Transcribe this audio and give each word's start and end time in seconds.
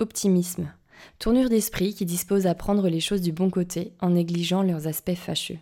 Optimisme. 0.00 0.72
Tournure 1.18 1.48
d'esprit 1.48 1.92
qui 1.92 2.06
dispose 2.06 2.46
à 2.46 2.54
prendre 2.54 2.88
les 2.88 3.00
choses 3.00 3.20
du 3.20 3.32
bon 3.32 3.50
côté 3.50 3.94
en 4.00 4.10
négligeant 4.10 4.62
leurs 4.62 4.86
aspects 4.86 5.16
fâcheux. 5.16 5.58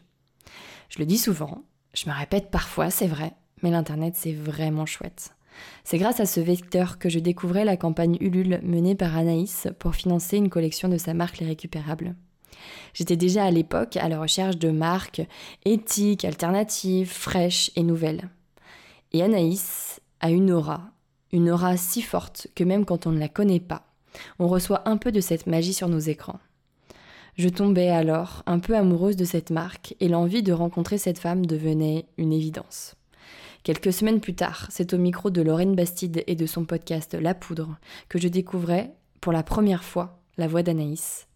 Je 0.90 0.98
le 0.98 1.06
dis 1.06 1.16
souvent, 1.16 1.64
je 1.94 2.10
me 2.10 2.14
répète 2.14 2.50
parfois, 2.50 2.90
c'est 2.90 3.06
vrai, 3.06 3.32
mais 3.62 3.70
l'Internet 3.70 4.14
c'est 4.14 4.34
vraiment 4.34 4.84
chouette. 4.84 5.34
C'est 5.84 5.96
grâce 5.96 6.20
à 6.20 6.26
ce 6.26 6.40
vecteur 6.40 6.98
que 6.98 7.08
je 7.08 7.18
découvrais 7.18 7.64
la 7.64 7.78
campagne 7.78 8.18
Ulule 8.20 8.60
menée 8.62 8.94
par 8.94 9.16
Anaïs 9.16 9.68
pour 9.78 9.94
financer 9.94 10.36
une 10.36 10.50
collection 10.50 10.90
de 10.90 10.98
sa 10.98 11.14
marque 11.14 11.38
Les 11.38 11.46
Récupérables. 11.46 12.14
J'étais 12.92 13.16
déjà 13.16 13.44
à 13.44 13.50
l'époque 13.50 13.96
à 13.96 14.10
la 14.10 14.20
recherche 14.20 14.58
de 14.58 14.70
marques 14.70 15.22
éthiques, 15.64 16.26
alternatives, 16.26 17.10
fraîches 17.10 17.70
et 17.74 17.82
nouvelles. 17.82 18.28
Et 19.12 19.22
Anaïs 19.22 20.02
a 20.20 20.30
une 20.30 20.50
aura, 20.50 20.90
une 21.32 21.50
aura 21.50 21.78
si 21.78 22.02
forte 22.02 22.48
que 22.54 22.64
même 22.64 22.84
quand 22.84 23.06
on 23.06 23.12
ne 23.12 23.18
la 23.18 23.28
connaît 23.28 23.60
pas, 23.60 23.85
on 24.38 24.48
reçoit 24.48 24.88
un 24.88 24.96
peu 24.96 25.12
de 25.12 25.20
cette 25.20 25.46
magie 25.46 25.74
sur 25.74 25.88
nos 25.88 25.98
écrans. 25.98 26.40
Je 27.36 27.48
tombais 27.48 27.90
alors 27.90 28.42
un 28.46 28.58
peu 28.58 28.74
amoureuse 28.74 29.16
de 29.16 29.26
cette 29.26 29.50
marque 29.50 29.94
et 30.00 30.08
l'envie 30.08 30.42
de 30.42 30.52
rencontrer 30.52 30.96
cette 30.96 31.18
femme 31.18 31.44
devenait 31.44 32.06
une 32.16 32.32
évidence. 32.32 32.94
Quelques 33.62 33.92
semaines 33.92 34.20
plus 34.20 34.34
tard, 34.34 34.68
c'est 34.70 34.94
au 34.94 34.98
micro 34.98 35.28
de 35.28 35.42
Lorraine 35.42 35.74
Bastide 35.74 36.22
et 36.26 36.34
de 36.34 36.46
son 36.46 36.64
podcast 36.64 37.14
La 37.14 37.34
Poudre 37.34 37.76
que 38.08 38.18
je 38.18 38.28
découvrais 38.28 38.94
pour 39.20 39.32
la 39.32 39.42
première 39.42 39.84
fois 39.84 40.20
la 40.38 40.46
voix 40.46 40.62
d'Anaïs. 40.62 41.26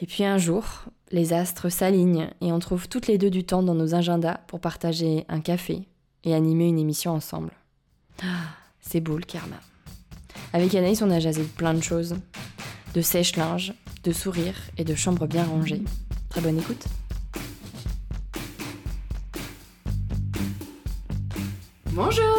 Et 0.00 0.06
puis 0.06 0.24
un 0.24 0.38
jour, 0.38 0.64
les 1.10 1.32
astres 1.32 1.68
s'alignent 1.68 2.30
et 2.40 2.50
on 2.50 2.58
trouve 2.58 2.88
toutes 2.88 3.06
les 3.06 3.18
deux 3.18 3.30
du 3.30 3.44
temps 3.44 3.62
dans 3.62 3.74
nos 3.74 3.94
agendas 3.94 4.38
pour 4.46 4.60
partager 4.60 5.24
un 5.28 5.40
café 5.40 5.86
et 6.24 6.34
animer 6.34 6.66
une 6.66 6.78
émission 6.78 7.12
ensemble. 7.12 7.52
Ah, 8.22 8.56
c'est 8.80 9.00
beau 9.00 9.16
le 9.16 9.24
karma. 9.24 9.56
Avec 10.52 10.74
Anaïs, 10.74 11.02
on 11.02 11.10
a 11.10 11.20
jasé 11.20 11.42
de 11.42 11.46
plein 11.46 11.74
de 11.74 11.82
choses. 11.82 12.16
De 12.94 13.02
sèche-linge, 13.02 13.74
de 14.04 14.12
sourires 14.12 14.60
et 14.78 14.84
de 14.84 14.94
chambres 14.94 15.26
bien 15.26 15.44
rangées. 15.44 15.82
Très 16.30 16.40
bonne 16.40 16.58
écoute. 16.58 16.84
Bonjour 21.92 22.38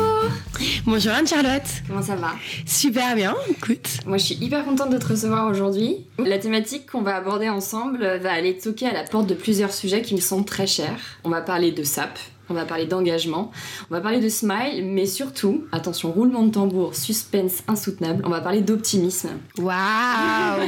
Bonjour 0.86 1.12
Anne-Charlotte 1.12 1.64
Comment 1.88 2.02
ça 2.02 2.16
va? 2.16 2.32
Super 2.66 3.16
bien, 3.16 3.36
écoute. 3.50 4.00
Moi 4.06 4.18
je 4.18 4.26
suis 4.26 4.36
hyper 4.36 4.64
contente 4.66 4.90
de 4.90 4.98
te 4.98 5.08
recevoir 5.08 5.48
aujourd'hui. 5.48 6.08
La 6.18 6.40
thématique 6.40 6.90
qu'on 6.90 7.02
va 7.02 7.16
aborder 7.16 7.50
ensemble 7.50 8.18
va 8.18 8.32
aller 8.32 8.58
toquer 8.58 8.88
à 8.88 8.94
la 8.94 9.04
porte 9.04 9.28
de 9.28 9.36
plusieurs 9.36 9.74
sujets 9.74 10.02
qui 10.02 10.16
me 10.16 10.22
sont 10.22 10.44
très 10.44 10.66
chers. 10.66 11.20
On 11.24 11.30
va 11.30 11.42
parler 11.42 11.72
de 11.72 11.84
SAP, 11.84 12.18
on 12.50 12.54
va 12.54 12.66
parler 12.66 12.86
d'engagement, 12.86 13.52
on 13.90 13.94
va 13.94 14.02
parler 14.02 14.20
de 14.20 14.30
smile, 14.30 14.84
mais 14.86 15.06
surtout, 15.06 15.66
attention, 15.72 16.12
roulement 16.12 16.44
de 16.44 16.52
tambour, 16.52 16.96
suspense 16.96 17.64
insoutenable, 17.68 18.24
on 18.26 18.30
va 18.30 18.42
parler 18.42 18.62
d'optimisme. 18.62 19.30
Waouh 19.58 20.68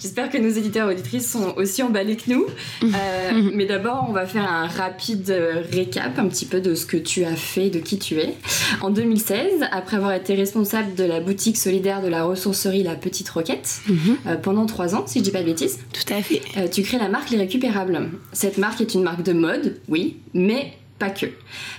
J'espère 0.00 0.30
que 0.30 0.38
nos 0.38 0.50
éditeurs 0.50 0.90
et 0.90 0.94
auditrices 0.94 1.30
sont 1.30 1.54
aussi 1.56 1.82
emballés 1.82 2.16
que 2.16 2.30
nous. 2.30 2.46
Euh, 2.84 3.50
mais 3.54 3.66
d'abord, 3.66 4.06
on 4.08 4.12
va 4.12 4.26
faire 4.26 4.50
un 4.50 4.66
rapide 4.66 5.34
récap 5.72 6.18
un 6.18 6.26
petit 6.28 6.46
peu 6.46 6.60
de 6.60 6.74
ce 6.74 6.86
que 6.86 6.96
tu 6.96 7.24
as 7.24 7.36
fait, 7.36 7.70
de 7.70 7.78
qui 7.78 7.98
tu 7.98 8.18
es. 8.18 8.34
En 8.80 8.90
2016, 8.90 9.64
après 9.72 9.96
avoir 9.96 10.12
été 10.12 10.34
responsable 10.34 10.94
de 10.94 11.04
la 11.04 11.20
boutique 11.20 11.56
solidaire 11.56 12.02
de 12.02 12.08
la 12.08 12.24
ressourcerie 12.24 12.82
La 12.82 12.94
Petite 12.94 13.28
Roquette, 13.28 13.80
euh, 14.26 14.36
pendant 14.36 14.66
trois 14.66 14.94
ans, 14.94 15.04
si 15.06 15.18
je 15.18 15.24
dis 15.24 15.30
pas 15.30 15.40
de 15.40 15.46
bêtises. 15.46 15.78
Tout 15.92 16.12
à 16.12 16.22
fait. 16.22 16.42
Euh, 16.56 16.68
tu 16.68 16.82
crées 16.82 16.98
la 16.98 17.08
marque 17.08 17.30
Les 17.30 17.38
Récupérables. 17.38 18.10
Cette 18.32 18.58
marque 18.58 18.80
est 18.80 18.94
une 18.94 19.02
marque 19.02 19.22
de 19.22 19.32
mode, 19.32 19.80
oui, 19.88 20.16
mais 20.34 20.72
pas 21.00 21.10
que. 21.10 21.26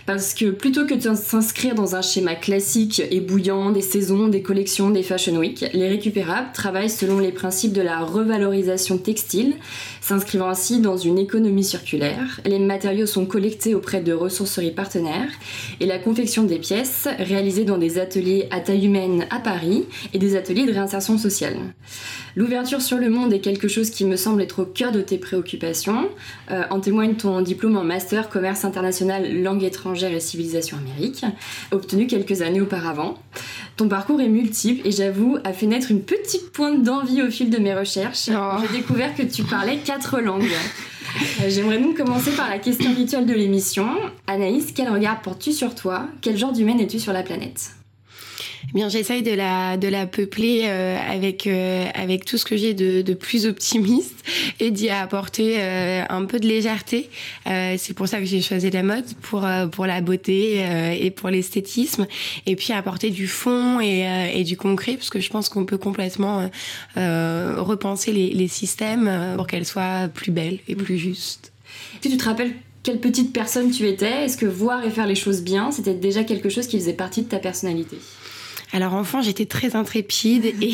Parce 0.06 0.34
que 0.34 0.50
plutôt 0.50 0.86
que 0.86 0.96
de 0.96 1.16
s'inscrire 1.16 1.76
dans 1.76 1.96
un 1.96 2.02
schéma 2.02 2.36
classique 2.36 3.02
et 3.12 3.22
bouillant 3.22 3.72
des 3.72 3.82
saisons, 3.82 4.28
des 4.28 4.42
collections, 4.42 4.90
des 4.90 5.04
fashion 5.04 5.38
week, 5.38 5.64
les 5.74 5.88
récupérables 5.88 6.50
travaillent 6.54 6.90
selon 6.90 7.20
les 7.20 7.32
principes 7.32 7.72
de 7.72 7.82
la 7.82 8.00
revalorisation 8.00 8.98
textile, 8.98 9.56
s'inscrivant 10.02 10.50
ainsi 10.50 10.82
dans 10.82 10.98
une 10.98 11.18
économie 11.18 11.64
circulaire. 11.64 12.42
Les 12.46 12.60
matériaux 12.60 13.06
sont 13.06 13.26
collectés 13.26 13.76
auprès 13.76 14.02
de 14.02 14.12
ressourceries 14.12 14.72
partenaires 14.72 15.30
et 15.80 15.86
la 15.86 16.00
confection 16.00 16.44
des 16.44 16.60
pièces 16.60 17.08
réalisée 17.20 17.64
dans 17.64 17.78
des 17.78 18.00
ateliers 18.00 18.48
à 18.52 18.60
taille 18.60 18.86
humaine 18.86 19.26
à 19.30 19.40
Paris 19.40 19.86
et 20.14 20.18
des 20.18 20.36
ateliers 20.36 20.66
de 20.66 20.74
réinsertion 20.74 21.18
sociale. 21.18 21.56
L'ouverture 22.36 22.82
sur 22.82 22.98
le 22.98 23.10
monde 23.10 23.34
est 23.34 23.40
quelque 23.40 23.68
chose 23.68 23.90
qui 23.90 24.06
me 24.06 24.16
semble 24.16 24.42
être 24.42 24.64
au 24.64 24.66
cœur 24.66 24.92
de 24.92 25.02
tes 25.02 25.18
préoccupations. 25.18 26.10
Euh, 26.50 26.64
en 26.70 26.80
témoigne 26.80 27.16
ton 27.16 27.42
diplôme 27.42 27.78
en 27.78 27.84
master 27.84 28.30
commerce 28.30 28.66
international 28.66 29.42
langue 29.42 29.64
étrangère 29.64 30.12
et 30.14 30.20
civilisation 30.20 30.78
amérique, 30.78 31.26
obtenu 31.72 32.08
quelques 32.08 32.42
années 32.42 32.62
auparavant. 32.62 33.16
Ton 33.81 33.88
parcours 33.88 34.22
est 34.22 34.30
multiple 34.30 34.88
et 34.88 34.92
j'avoue 34.92 35.40
a 35.44 35.53
fait 35.53 35.66
naître 35.66 35.90
une 35.90 36.03
petite 36.03 36.52
pointe 36.52 36.84
d'envie 36.84 37.24
au 37.24 37.31
fil 37.31 37.50
de 37.50 37.58
mes 37.58 37.74
recherches. 37.74 38.30
Oh. 38.31 38.59
J'ai 38.62 38.78
découvert 38.78 39.16
que 39.16 39.24
tu 39.24 39.42
parlais 39.42 39.78
quatre 39.78 40.19
langues. 40.22 40.52
Euh, 41.42 41.50
J'aimerais 41.50 41.80
donc 41.80 41.97
commencer 41.97 42.30
par 42.30 42.47
la 42.47 42.59
question 42.59 42.94
rituelle 42.94 43.25
de 43.25 43.34
l'émission. 43.34 43.88
Anaïs, 44.28 44.72
quel 44.75 44.88
regard 44.90 45.24
portes-tu 45.24 45.52
sur 45.52 45.74
toi? 45.74 46.06
Quel 46.22 46.38
genre 46.38 46.52
d'humaine 46.52 46.80
es-tu 46.80 47.00
sur 47.00 47.12
la 47.12 47.24
planète? 47.24 47.72
Eh 48.70 48.74
bien, 48.74 48.90
j'essaye 48.90 49.24
de 49.24 49.32
la 49.32 49.78
de 49.78 49.88
la 49.88 50.06
peupler 50.06 50.64
euh, 50.66 50.98
avec 51.10 51.48
euh, 51.48 51.86
avec 51.94 52.26
tout 52.26 52.38
ce 52.38 52.46
que 52.46 52.56
j'ai 52.56 52.74
de, 52.74 53.14
plus 53.14 53.46
optimiste 53.46 54.24
et 54.60 54.72
d'y 54.72 54.90
apporter 54.90 55.56
euh, 55.58 56.04
un 56.10 56.26
peu 56.26 56.40
de 56.40 56.48
légèreté. 56.48 57.10
C'est 57.46 57.94
pour 57.94 58.08
ça 58.08 58.20
que 58.20 58.26
j'ai 58.26 58.42
choisi 58.42 58.70
la 58.70 58.84
mode 58.84 59.06
pour 59.22 59.48
pour 59.72 59.86
la 59.86 60.02
beauté 60.02 60.64
et 61.00 61.12
pour 61.12 61.30
l'esthétisme 61.30 62.08
et 62.46 62.56
puis 62.56 62.74
apporter 62.74 63.10
du 63.10 63.28
fond 63.28 63.80
et, 63.80 64.06
et 64.34 64.44
du 64.44 64.58
concret 64.58 64.94
parce 64.94 65.10
que 65.10 65.20
je 65.20 65.30
pense 65.30 65.50
qu'on 65.50 65.66
peut 65.66 65.78
complètement 65.78 66.50
repenser 66.96 68.12
les, 68.12 68.30
les 68.30 68.48
systèmes 68.48 69.36
pour 69.36 69.48
qu'elles 69.48 69.66
soient 69.66 70.08
plus 70.14 70.32
belles 70.32 70.60
et 70.68 70.76
plus 70.76 70.98
justes. 70.98 71.52
Tu 72.02 72.16
te 72.16 72.24
rappelles 72.24 72.54
quelle 72.84 73.00
petite 73.00 73.32
personne 73.32 73.70
tu 73.70 73.88
étais? 73.88 74.26
Est-ce 74.26 74.38
que 74.38 74.48
voir 74.48 74.84
et 74.84 74.90
faire 74.90 75.06
les 75.06 75.16
choses 75.16 75.44
bien, 75.44 75.72
c'était 75.72 75.94
déjà 75.94 76.24
quelque 76.24 76.50
chose 76.50 76.66
qui 76.66 76.80
faisait 76.80 76.94
partie 76.94 77.22
de 77.22 77.28
ta 77.28 77.38
personnalité? 77.38 77.98
Alors 78.74 78.94
enfant, 78.94 79.22
j'étais 79.22 79.46
très 79.46 79.76
intrépide 79.76 80.46
et 80.46 80.74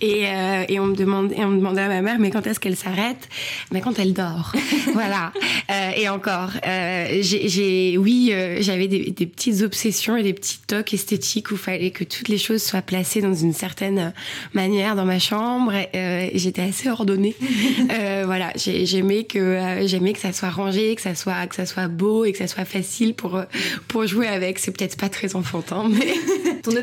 et, 0.00 0.26
euh, 0.28 0.64
et 0.68 0.78
on 0.80 0.86
me 0.86 0.94
demandait 0.96 1.36
on 1.44 1.48
me 1.48 1.56
demandait 1.56 1.80
à 1.82 1.88
ma 1.88 2.00
mère 2.00 2.18
mais 2.18 2.30
quand 2.30 2.46
est-ce 2.46 2.60
qu'elle 2.60 2.76
s'arrête? 2.76 3.28
Mais 3.72 3.80
quand 3.80 3.98
elle 3.98 4.12
dort. 4.12 4.52
voilà. 4.92 5.32
Euh, 5.70 5.90
et 5.96 6.08
encore, 6.08 6.50
euh, 6.66 7.18
j'ai 7.22 7.96
oui, 7.98 8.30
euh, 8.32 8.58
j'avais 8.60 8.88
des, 8.88 9.10
des 9.10 9.26
petites 9.26 9.62
obsessions 9.62 10.16
et 10.16 10.22
des 10.22 10.32
petits 10.32 10.58
tocs 10.66 10.94
esthétiques 10.94 11.50
où 11.50 11.56
fallait 11.56 11.90
que 11.90 12.04
toutes 12.04 12.28
les 12.28 12.38
choses 12.38 12.62
soient 12.62 12.82
placées 12.82 13.20
dans 13.20 13.34
une 13.34 13.52
certaine 13.52 14.12
manière 14.54 14.94
dans 14.96 15.04
ma 15.04 15.18
chambre. 15.18 15.72
euh, 15.94 16.28
j'étais 16.34 16.62
assez 16.62 16.88
ordonnée. 16.90 17.34
Euh, 17.92 18.22
voilà, 18.26 18.52
j'ai- 18.56 18.86
j'aimais 18.86 19.24
que 19.24 19.80
j'aimais 19.86 20.12
que 20.12 20.18
ça 20.18 20.32
soit 20.32 20.50
rangé, 20.50 20.94
que 20.94 21.00
ça 21.02 21.14
soit 21.14 21.46
que 21.46 21.54
ça 21.54 21.66
soit 21.66 21.88
beau 21.88 22.24
et 22.24 22.32
que 22.32 22.38
ça 22.38 22.46
soit 22.46 22.64
facile 22.64 23.14
pour 23.14 23.40
pour 23.88 24.06
jouer 24.06 24.28
avec. 24.28 24.58
C'est 24.58 24.70
peut-être 24.76 24.96
pas 24.96 25.08
très 25.08 25.34
enfantin, 25.36 25.88
mais 25.90 26.14
Ton 26.62 26.76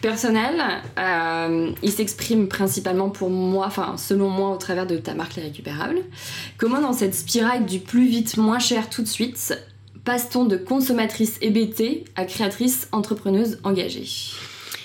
personnel, 0.00 0.60
euh, 0.98 1.72
il 1.82 1.92
s'exprime 1.92 2.48
principalement 2.48 3.10
pour 3.10 3.30
moi, 3.30 3.66
enfin 3.66 3.96
selon 3.96 4.28
moi, 4.28 4.50
au 4.50 4.56
travers 4.56 4.86
de 4.86 4.96
ta 4.96 5.14
marque 5.14 5.36
Les 5.36 5.42
Récupérables. 5.42 6.00
Comment 6.58 6.80
dans 6.80 6.92
cette 6.92 7.14
spirale 7.14 7.66
du 7.66 7.78
plus 7.78 8.06
vite, 8.06 8.36
moins 8.36 8.58
cher 8.58 8.90
tout 8.90 9.02
de 9.02 9.08
suite, 9.08 9.56
passe-t-on 10.04 10.44
de 10.44 10.56
consommatrice 10.56 11.38
hébétée 11.40 12.04
à 12.16 12.24
créatrice 12.24 12.88
entrepreneuse 12.92 13.58
engagée? 13.64 14.06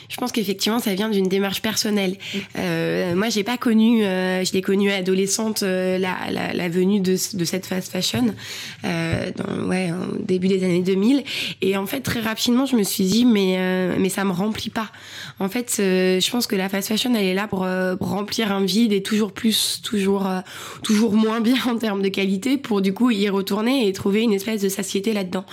Je 0.10 0.18
pense 0.18 0.32
qu'effectivement, 0.32 0.80
ça 0.80 0.94
vient 0.94 1.10
d'une 1.10 1.28
démarche 1.28 1.62
personnelle. 1.62 2.16
Euh, 2.58 3.16
moi, 3.16 3.30
j'ai 3.30 3.44
pas 3.44 3.58
connu, 3.58 4.04
euh, 4.04 4.44
je 4.44 4.54
l'ai 4.54 4.62
connue 4.62 4.92
adolescente, 4.92 5.64
euh, 5.64 5.98
la, 5.98 6.16
la, 6.32 6.54
la 6.54 6.70
venue 6.70 7.00
de, 7.00 7.16
de 7.34 7.46
cette 7.46 7.66
fast 7.66 7.92
fashion, 7.92 8.34
euh, 8.84 9.32
dans, 9.36 9.68
ouais, 9.68 9.92
au 9.92 10.18
début 10.22 10.48
des 10.48 10.64
années 10.64 10.82
2000. 10.82 11.24
Et 11.62 11.78
en 11.78 11.86
fait, 11.86 12.02
très 12.02 12.22
rapidement, 12.22 12.66
je 12.66 12.76
me 12.76 12.84
suis 12.84 13.06
dit, 13.06 13.26
mais 13.26 13.96
mais 13.98 14.10
ça 14.10 14.24
me 14.24 14.32
remplit 14.32 14.70
pas. 14.70 14.90
En 15.40 15.50
fait, 15.50 15.76
je 15.78 16.32
pense 16.32 16.48
que 16.48 16.56
la 16.56 16.70
fast 16.70 16.88
fashion, 16.88 17.14
elle 17.16 17.26
est 17.26 17.34
là 17.34 17.48
pour, 17.48 17.68
pour 18.00 18.10
remplir 18.10 18.52
un 18.52 18.64
vide 18.64 18.94
et 18.94 19.02
toujours 19.02 19.32
plus, 19.32 19.82
toujours 19.84 20.28
toujours 20.84 21.14
moins 21.14 21.42
bien 21.42 21.58
en 21.68 21.78
termes 21.78 22.02
de 22.02 22.10
qualité, 22.10 22.58
pour 22.58 22.82
du 22.82 22.94
coup 22.94 23.12
y 23.12 23.28
retourner 23.30 23.88
et 23.88 23.94
trouver 23.94 24.22
une 24.22 24.34
espèce 24.34 24.62
de 24.62 24.70
satiété 24.70 25.14
là-dedans. 25.14 25.46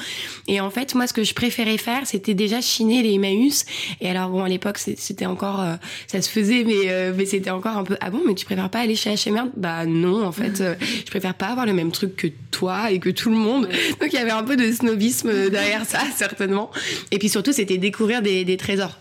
Et 0.49 0.61
en 0.61 0.71
fait, 0.71 0.95
moi, 0.95 1.07
ce 1.07 1.13
que 1.13 1.25
je 1.25 1.35
préférais 1.35 1.79
faire, 1.79 2.07
c'était 2.07 2.35
déjà 2.35 2.61
chiner 2.61 3.03
les 3.03 3.15
Emmaüs. 3.15 3.65
Et 4.01 4.09
alors, 4.09 4.31
bon, 4.31 4.42
bon, 4.43 4.47
à 4.47 4.49
l'époque, 4.49 4.79
c'était 4.79 5.27
encore, 5.27 5.65
ça 6.07 6.21
se 6.21 6.29
faisait, 6.29 6.65
mais 6.65 7.13
mais 7.17 7.27
c'était 7.27 7.51
encore 7.51 7.77
un 7.77 7.85
peu 7.85 7.97
ah 8.01 8.11
bon, 8.11 8.21
mais 8.27 8.35
tu 8.35 8.45
préfères 8.45 8.71
pas 8.71 8.81
aller 8.81 8.97
chez 8.97 9.11
H&M 9.11 9.51
Bah 9.57 9.87
non, 9.87 10.25
en 10.25 10.33
fait, 10.33 10.63
je 10.81 11.11
préfère 11.11 11.35
pas 11.35 11.47
avoir 11.47 11.67
le 11.67 11.73
même 11.73 11.93
truc 11.93 12.17
que 12.17 12.27
toi 12.51 12.91
et 12.91 12.99
que 12.99 13.11
tout 13.11 13.31
le 13.31 13.37
monde. 13.37 13.69
Donc 14.01 14.13
il 14.13 14.15
y 14.15 14.19
avait 14.19 14.31
un 14.31 14.43
peu 14.43 14.57
de 14.57 14.71
snobisme 14.73 15.51
derrière 15.51 15.85
ça, 15.85 16.01
certainement. 16.17 16.71
Et 17.11 17.19
puis 17.19 17.29
surtout, 17.29 17.53
c'était 17.53 17.79
découvrir 17.79 18.23
des, 18.23 18.45
des 18.45 18.57
trésors. 18.57 18.99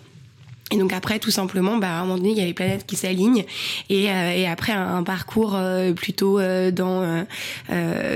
Et 0.72 0.78
donc 0.78 0.94
après, 0.94 1.20
tout 1.20 1.32
simplement, 1.32 1.78
bah, 1.78 1.90
à 1.90 2.00
un 2.00 2.02
moment 2.02 2.18
donné, 2.18 2.32
il 2.32 2.38
y 2.38 2.42
a 2.42 2.46
les 2.46 2.54
planètes 2.54 2.86
qui 2.86 2.96
s'alignent. 2.96 3.44
Et, 3.90 4.10
euh, 4.10 4.32
et 4.32 4.48
après, 4.48 4.72
un, 4.72 5.04
parcours 5.04 5.56
euh, 5.56 5.92
plutôt 5.92 6.40
euh, 6.40 6.72
dans 6.72 7.26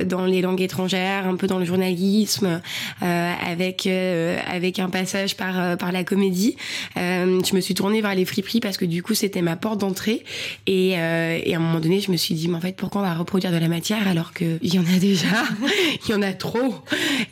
dans 0.06 0.25
les 0.25 0.42
langues 0.42 0.62
étrangères, 0.62 1.28
un 1.28 1.36
peu 1.36 1.48
dans 1.48 1.60
le 1.60 1.66
journalisme, 1.66 2.62
avec 3.02 3.88
avec 3.88 4.80
un 4.80 4.90
passage 4.90 5.36
par 5.36 5.78
par 5.78 5.92
la 5.92 6.04
comédie. 6.04 6.56
je 6.96 7.56
me 7.56 7.62
suis 7.62 7.74
tournée 7.74 8.02
vers 8.02 8.16
les 8.16 8.25
friperies 8.25 8.60
parce 8.60 8.78
que 8.78 8.86
du 8.86 9.04
coup, 9.04 9.13
c'était 9.13 9.42
ma 9.42 9.56
porte 9.56 9.80
d'entrée. 9.80 10.24
Et, 10.68 10.90
et 10.92 11.54
à 11.54 11.58
un 11.58 11.60
moment 11.60 11.80
donné, 11.80 12.00
je 12.00 12.12
me 12.12 12.18
suis 12.18 12.36
dit, 12.36 12.48
mais 12.48 12.56
en 12.56 12.62
fait, 12.62 12.75
pourquoi 12.75 13.01
on 13.01 13.04
va 13.04 13.13
reproduire 13.13 13.51
de 13.51 13.58
la 13.58 13.68
matière 13.68 14.08
alors 14.08 14.34
qu'il 14.34 14.60
y 14.62 14.80
en 14.80 14.86
a 14.86 15.00
déjà, 15.00 15.44
il 16.08 16.12
y 16.12 16.13
en 16.13 16.22
a 16.22 16.34
trop, 16.34 16.75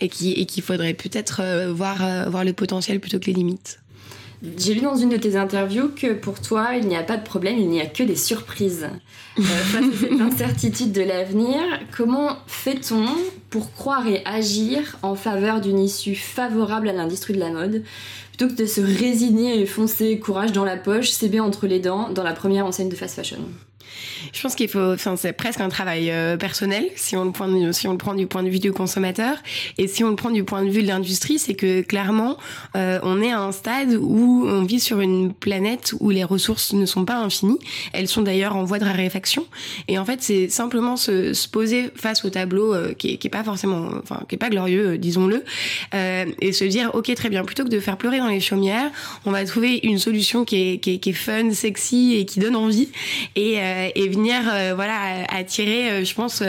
et 0.01 0.09
qui 0.09 0.33
et 0.33 0.45
qu'il 0.45 0.63
faudrait 0.63 0.93
peut-être 0.93 1.69
voir 1.71 2.29
voir 2.29 2.43
le 2.43 2.53
potentiel 2.53 2.99
plutôt 2.99 3.19
que 3.19 3.25
les 3.25 3.33
limites. 3.33 3.79
J'ai 4.57 4.73
lu 4.73 4.81
dans 4.81 4.97
une 4.97 5.09
de 5.09 5.17
tes 5.17 5.37
interviews 5.37 5.89
que 5.95 6.13
pour 6.13 6.41
toi, 6.41 6.75
il 6.75 6.87
n'y 6.87 6.97
a 6.97 7.03
pas 7.03 7.15
de 7.15 7.23
problème, 7.23 7.57
il 7.57 7.69
n'y 7.69 7.79
a 7.79 7.85
que 7.85 8.03
des 8.03 8.17
surprises. 8.17 8.89
Euh, 9.39 9.41
face 9.41 9.85
à 9.85 9.97
cette 9.97 10.21
incertitude 10.21 10.91
de 10.91 11.01
l'avenir, 11.01 11.61
comment 11.95 12.37
fait-on 12.45 13.05
pour 13.49 13.71
croire 13.71 14.05
et 14.07 14.21
agir 14.25 14.97
en 15.01 15.15
faveur 15.15 15.61
d'une 15.61 15.79
issue 15.79 16.15
favorable 16.15 16.89
à 16.89 16.93
l'industrie 16.93 17.33
de 17.33 17.39
la 17.39 17.51
mode? 17.51 17.83
Plutôt 18.29 18.53
que 18.53 18.61
de 18.61 18.65
se 18.65 18.81
résigner 18.81 19.61
et 19.61 19.65
foncer 19.65 20.19
courage 20.19 20.51
dans 20.51 20.65
la 20.65 20.75
poche, 20.75 21.11
CB 21.11 21.39
entre 21.39 21.65
les 21.65 21.79
dents 21.79 22.09
dans 22.09 22.23
la 22.23 22.33
première 22.33 22.65
enseigne 22.65 22.89
de 22.89 22.95
fast 22.95 23.15
fashion 23.15 23.39
je 24.31 24.41
pense 24.41 24.55
qu'il 24.55 24.67
faut, 24.67 24.93
enfin, 24.93 25.15
c'est 25.15 25.33
presque 25.33 25.61
un 25.61 25.69
travail 25.69 26.11
euh, 26.11 26.37
personnel 26.37 26.85
si 26.95 27.15
on 27.15 27.25
le 27.25 27.31
prend, 27.31 27.47
si 27.71 27.87
on 27.87 27.91
le 27.91 27.97
prend 27.97 28.13
du 28.13 28.27
point 28.27 28.43
de 28.43 28.49
vue 28.49 28.59
du 28.59 28.71
consommateur, 28.71 29.37
et 29.77 29.87
si 29.87 30.03
on 30.03 30.09
le 30.09 30.15
prend 30.15 30.31
du 30.31 30.43
point 30.43 30.63
de 30.63 30.69
vue 30.69 30.83
de 30.83 30.87
l'industrie, 30.87 31.39
c'est 31.39 31.53
que 31.53 31.81
clairement, 31.81 32.37
euh, 32.75 32.99
on 33.03 33.21
est 33.21 33.31
à 33.31 33.39
un 33.41 33.51
stade 33.51 33.97
où 33.99 34.45
on 34.47 34.63
vit 34.63 34.79
sur 34.79 34.99
une 34.99 35.33
planète 35.33 35.93
où 35.99 36.09
les 36.09 36.23
ressources 36.23 36.73
ne 36.73 36.85
sont 36.85 37.05
pas 37.05 37.17
infinies. 37.17 37.59
Elles 37.93 38.07
sont 38.07 38.21
d'ailleurs 38.21 38.55
en 38.55 38.63
voie 38.63 38.79
de 38.79 38.85
raréfaction. 38.85 39.45
Et 39.87 39.97
en 39.97 40.05
fait, 40.05 40.21
c'est 40.21 40.49
simplement 40.49 40.97
se, 40.97 41.33
se, 41.33 41.47
poser 41.47 41.91
face 41.95 42.25
au 42.25 42.29
tableau 42.29 42.73
euh, 42.73 42.93
qui, 42.93 43.13
est, 43.13 43.17
qui 43.17 43.27
est 43.27 43.29
pas 43.29 43.43
forcément, 43.43 43.89
enfin, 44.01 44.21
qui 44.27 44.35
est 44.35 44.37
pas 44.37 44.49
glorieux, 44.49 44.97
disons-le, 44.97 45.43
et 45.93 46.51
se 46.51 46.63
dire, 46.63 46.91
ok, 46.93 47.13
très 47.15 47.29
bien, 47.29 47.43
plutôt 47.43 47.63
que 47.63 47.69
de 47.69 47.79
faire 47.79 47.97
pleurer 47.97 48.17
dans 48.17 48.27
les 48.27 48.39
chaumières, 48.39 48.91
on 49.25 49.31
va 49.31 49.45
trouver 49.45 49.79
une 49.83 49.99
solution 49.99 50.45
qui 50.45 50.55
est, 50.55 50.77
qui 50.79 50.95
est, 50.95 50.97
qui 50.99 51.09
est 51.09 51.13
fun, 51.13 51.51
sexy 51.51 52.15
et 52.15 52.25
qui 52.25 52.39
donne 52.39 52.55
envie. 52.55 52.89
Et, 53.35 53.59
et 53.95 54.07
venir 54.09 54.41
euh, 54.47 54.73
voilà 54.75 55.25
attirer 55.29 55.89
euh, 55.89 56.05
je 56.05 56.13
pense 56.13 56.43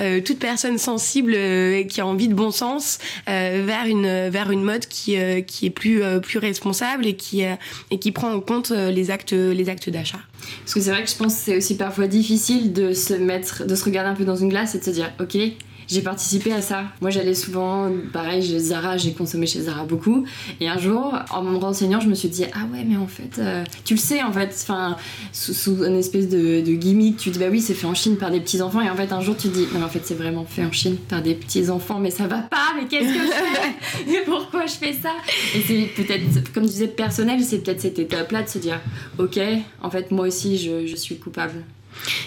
euh, 0.00 0.20
toute 0.20 0.38
personne 0.38 0.78
sensible 0.78 1.36
qui 1.88 2.00
a 2.00 2.06
envie 2.06 2.28
de 2.28 2.34
bon 2.34 2.50
sens 2.50 2.98
vers 3.26 3.86
une 3.86 4.28
vers 4.28 4.50
une 4.50 4.62
mode 4.62 4.86
qui 4.86 5.16
qui 5.46 5.66
est 5.66 5.70
plus 5.70 6.02
plus 6.22 6.38
responsable 6.38 7.06
et 7.06 7.16
qui 7.16 7.42
et 7.42 7.98
qui 7.98 8.12
prend 8.12 8.32
en 8.32 8.40
compte 8.40 8.70
les 8.70 9.10
actes 9.10 9.32
les 9.32 9.68
actes 9.68 9.90
d'achat. 9.90 10.20
Parce 10.60 10.74
que 10.74 10.80
c'est 10.80 10.90
vrai 10.90 11.02
que 11.02 11.10
je 11.10 11.16
pense 11.16 11.34
que 11.34 11.40
c'est 11.40 11.56
aussi 11.56 11.76
parfois 11.76 12.06
difficile 12.06 12.72
de 12.72 12.92
se 12.92 13.14
mettre 13.14 13.64
de 13.66 13.74
se 13.74 13.84
regarder 13.84 14.10
un 14.10 14.14
peu 14.14 14.24
dans 14.24 14.36
une 14.36 14.48
glace 14.48 14.74
et 14.74 14.78
de 14.78 14.84
se 14.84 14.90
dire 14.90 15.12
OK 15.20 15.36
j'ai 15.88 16.02
participé 16.02 16.52
à 16.52 16.62
ça. 16.62 16.84
Moi, 17.00 17.10
j'allais 17.10 17.34
souvent, 17.34 17.90
pareil, 18.12 18.42
Zara, 18.58 18.96
j'ai 18.96 19.12
consommé 19.12 19.46
chez 19.46 19.60
Zara 19.60 19.84
beaucoup. 19.84 20.24
Et 20.60 20.68
un 20.68 20.78
jour, 20.78 21.14
en 21.30 21.42
me 21.42 21.56
renseignant, 21.56 22.00
je 22.00 22.08
me 22.08 22.14
suis 22.14 22.28
dit, 22.28 22.44
ah 22.54 22.66
ouais, 22.72 22.84
mais 22.84 22.96
en 22.96 23.06
fait, 23.06 23.38
euh, 23.38 23.64
tu 23.84 23.94
le 23.94 24.00
sais, 24.00 24.22
en 24.22 24.32
fait, 24.32 24.50
enfin, 24.62 24.96
sous, 25.32 25.84
une 25.84 25.96
espèce 25.96 26.28
de, 26.28 26.60
gimmick, 26.60 27.16
tu 27.16 27.30
dis, 27.30 27.38
bah 27.38 27.46
oui, 27.50 27.60
c'est 27.60 27.74
fait 27.74 27.86
en 27.86 27.94
Chine 27.94 28.16
par 28.16 28.30
des 28.30 28.40
petits 28.40 28.60
enfants. 28.62 28.80
Et 28.80 28.90
en 28.90 28.96
fait, 28.96 29.12
un 29.12 29.20
jour, 29.20 29.36
tu 29.36 29.48
dis, 29.48 29.66
non, 29.72 29.84
en 29.84 29.88
fait, 29.88 30.02
c'est 30.04 30.14
vraiment 30.14 30.44
fait 30.44 30.64
en 30.64 30.72
Chine 30.72 30.96
par 30.96 31.22
des 31.22 31.34
petits 31.34 31.70
enfants, 31.70 31.98
mais 32.00 32.10
ça 32.10 32.26
va 32.26 32.38
pas, 32.38 32.74
mais 32.76 32.86
qu'est-ce 32.86 33.12
que 33.12 33.20
je 33.20 33.32
fais? 33.32 34.06
Mais 34.06 34.22
pourquoi 34.24 34.66
je 34.66 34.72
fais 34.72 34.92
ça? 34.92 35.10
Et 35.54 35.60
c'est 35.66 35.90
peut-être, 35.96 36.52
comme 36.52 36.64
tu 36.64 36.70
disais, 36.70 36.88
personnel, 36.88 37.42
c'est 37.42 37.58
peut-être 37.58 37.80
cette 37.80 37.98
étape-là 37.98 38.42
de 38.42 38.48
se 38.48 38.58
dire, 38.58 38.80
ok, 39.18 39.38
en 39.82 39.90
fait, 39.90 40.10
moi 40.10 40.26
aussi, 40.26 40.58
je, 40.58 40.86
je 40.86 40.96
suis 40.96 41.18
coupable. 41.18 41.62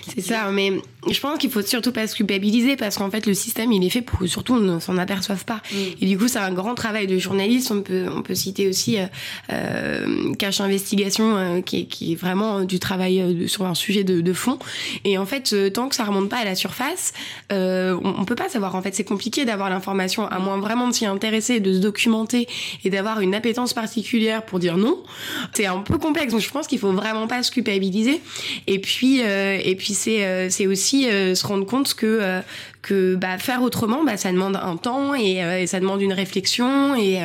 C'est 0.07 0.21
ça, 0.21 0.49
mais 0.51 0.73
je 1.07 1.19
pense 1.19 1.37
qu'il 1.39 1.49
faut 1.49 1.61
surtout 1.61 1.91
pas 1.91 2.07
se 2.07 2.15
culpabiliser 2.15 2.75
parce 2.75 2.97
qu'en 2.97 3.09
fait 3.09 3.25
le 3.25 3.33
système 3.33 3.71
il 3.71 3.83
est 3.85 3.89
fait 3.89 4.01
pour 4.01 4.19
que 4.19 4.27
surtout 4.27 4.55
on 4.55 4.59
ne 4.59 4.79
s'en 4.79 4.97
aperçoive 4.97 5.45
pas. 5.45 5.61
Mm. 5.71 5.75
Et 6.01 6.05
du 6.05 6.17
coup 6.17 6.27
c'est 6.27 6.39
un 6.39 6.51
grand 6.51 6.75
travail 6.75 7.07
de 7.07 7.17
journaliste. 7.17 7.71
On 7.71 7.81
peut 7.81 8.05
on 8.13 8.21
peut 8.21 8.35
citer 8.35 8.67
aussi 8.67 8.97
euh, 8.99 9.05
euh 9.51 10.33
Cache 10.37 10.61
Investigation 10.61 11.37
euh, 11.37 11.61
qui, 11.61 11.81
est, 11.81 11.85
qui 11.85 12.13
est 12.13 12.15
vraiment 12.15 12.61
du 12.61 12.79
travail 12.79 13.21
euh, 13.21 13.47
sur 13.47 13.65
un 13.65 13.75
sujet 13.75 14.03
de, 14.03 14.19
de 14.21 14.33
fond. 14.33 14.59
Et 15.05 15.17
en 15.17 15.25
fait 15.25 15.55
tant 15.73 15.87
que 15.87 15.95
ça 15.95 16.03
remonte 16.03 16.29
pas 16.29 16.37
à 16.37 16.45
la 16.45 16.55
surface, 16.55 17.13
on, 17.49 17.99
on, 18.03 18.25
peut 18.25 18.35
pas 18.35 18.49
savoir. 18.49 18.75
En 18.75 18.81
fait 18.81 18.93
c'est 18.93 19.03
compliqué 19.03 19.45
d'avoir 19.45 19.69
l'information 19.69 20.27
à 20.27 20.39
moins 20.39 20.57
vraiment 20.59 20.87
de 20.87 20.93
s'y 20.93 21.05
intéresser, 21.05 21.59
de 21.59 21.73
se 21.73 21.79
documenter 21.79 22.47
et 22.83 22.89
d'avoir 22.89 23.21
une 23.21 23.35
appétence 23.35 23.73
particulière 23.73 24.43
pour 24.43 24.59
dire 24.59 24.77
non. 24.77 25.01
C'est 25.53 25.65
un 25.65 25.79
peu 25.79 25.97
complexe. 25.97 26.33
Donc 26.33 26.41
je 26.41 26.49
pense 26.49 26.67
qu'il 26.67 26.79
faut 26.79 26.91
vraiment 26.91 27.27
pas 27.27 27.41
se 27.43 27.51
culpabiliser. 27.51 28.21
Et 28.67 28.79
puis 28.79 29.21
et 29.63 29.75
puis 29.75 29.93
c'est 29.93 30.49
c'est 30.49 30.67
aussi 30.67 31.09
euh, 31.09 31.35
se 31.35 31.45
rendre 31.45 31.65
compte 31.65 31.93
que 31.93 32.05
euh, 32.05 32.41
que 32.81 33.15
bah, 33.15 33.37
faire 33.37 33.61
autrement, 33.61 34.03
bah, 34.03 34.17
ça 34.17 34.31
demande 34.31 34.55
un 34.55 34.77
temps 34.77 35.13
et, 35.13 35.43
euh, 35.43 35.65
ça 35.67 35.79
demande 35.79 36.01
une 36.01 36.13
réflexion 36.13 36.95
et, 36.95 37.19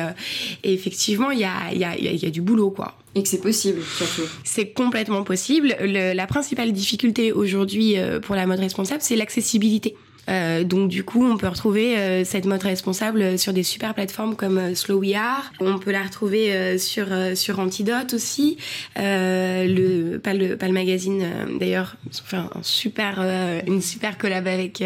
effectivement 0.63 1.31
il 1.31 1.39
y 1.39 1.45
a, 1.45 1.73
y, 1.73 1.83
a, 1.83 1.95
y 1.97 2.25
a 2.25 2.29
du 2.29 2.41
boulot 2.41 2.71
quoi. 2.71 2.97
Et 3.17 3.23
que 3.23 3.29
c'est 3.29 3.39
possible, 3.41 3.81
surtout. 3.97 4.23
C'est 4.43 4.71
complètement 4.71 5.23
possible. 5.23 5.73
la 5.79 6.27
principale 6.27 6.73
difficulté 6.73 7.31
aujourd'hui 7.31 7.95
pour 8.23 8.35
la 8.35 8.45
mode 8.45 8.59
responsable, 8.59 9.01
c'est 9.01 9.15
l'accessibilité. 9.15 9.95
Euh, 10.29 10.63
donc 10.63 10.89
du 10.89 11.03
coup, 11.03 11.25
on 11.25 11.37
peut 11.37 11.47
retrouver 11.47 11.97
euh, 11.97 12.23
cette 12.25 12.45
mode 12.45 12.63
responsable 12.63 13.37
sur 13.37 13.53
des 13.53 13.63
super 13.63 13.93
plateformes 13.93 14.35
comme 14.35 14.57
euh, 14.57 14.75
Slow 14.75 14.99
We 14.99 15.15
Are. 15.15 15.51
On 15.59 15.77
peut 15.77 15.91
la 15.91 16.03
retrouver 16.03 16.77
sur 16.77 17.07
sur 17.35 17.59
Antidote 17.59 18.13
aussi. 18.13 18.57
le 18.95 20.17
pas 20.17 20.33
le 20.33 20.71
magazine 20.71 21.25
d'ailleurs, 21.59 21.95
fait 22.11 22.37
un 22.37 22.49
super 22.61 23.19
une 23.65 23.81
super 23.81 24.17
collab 24.17 24.47
avec 24.47 24.83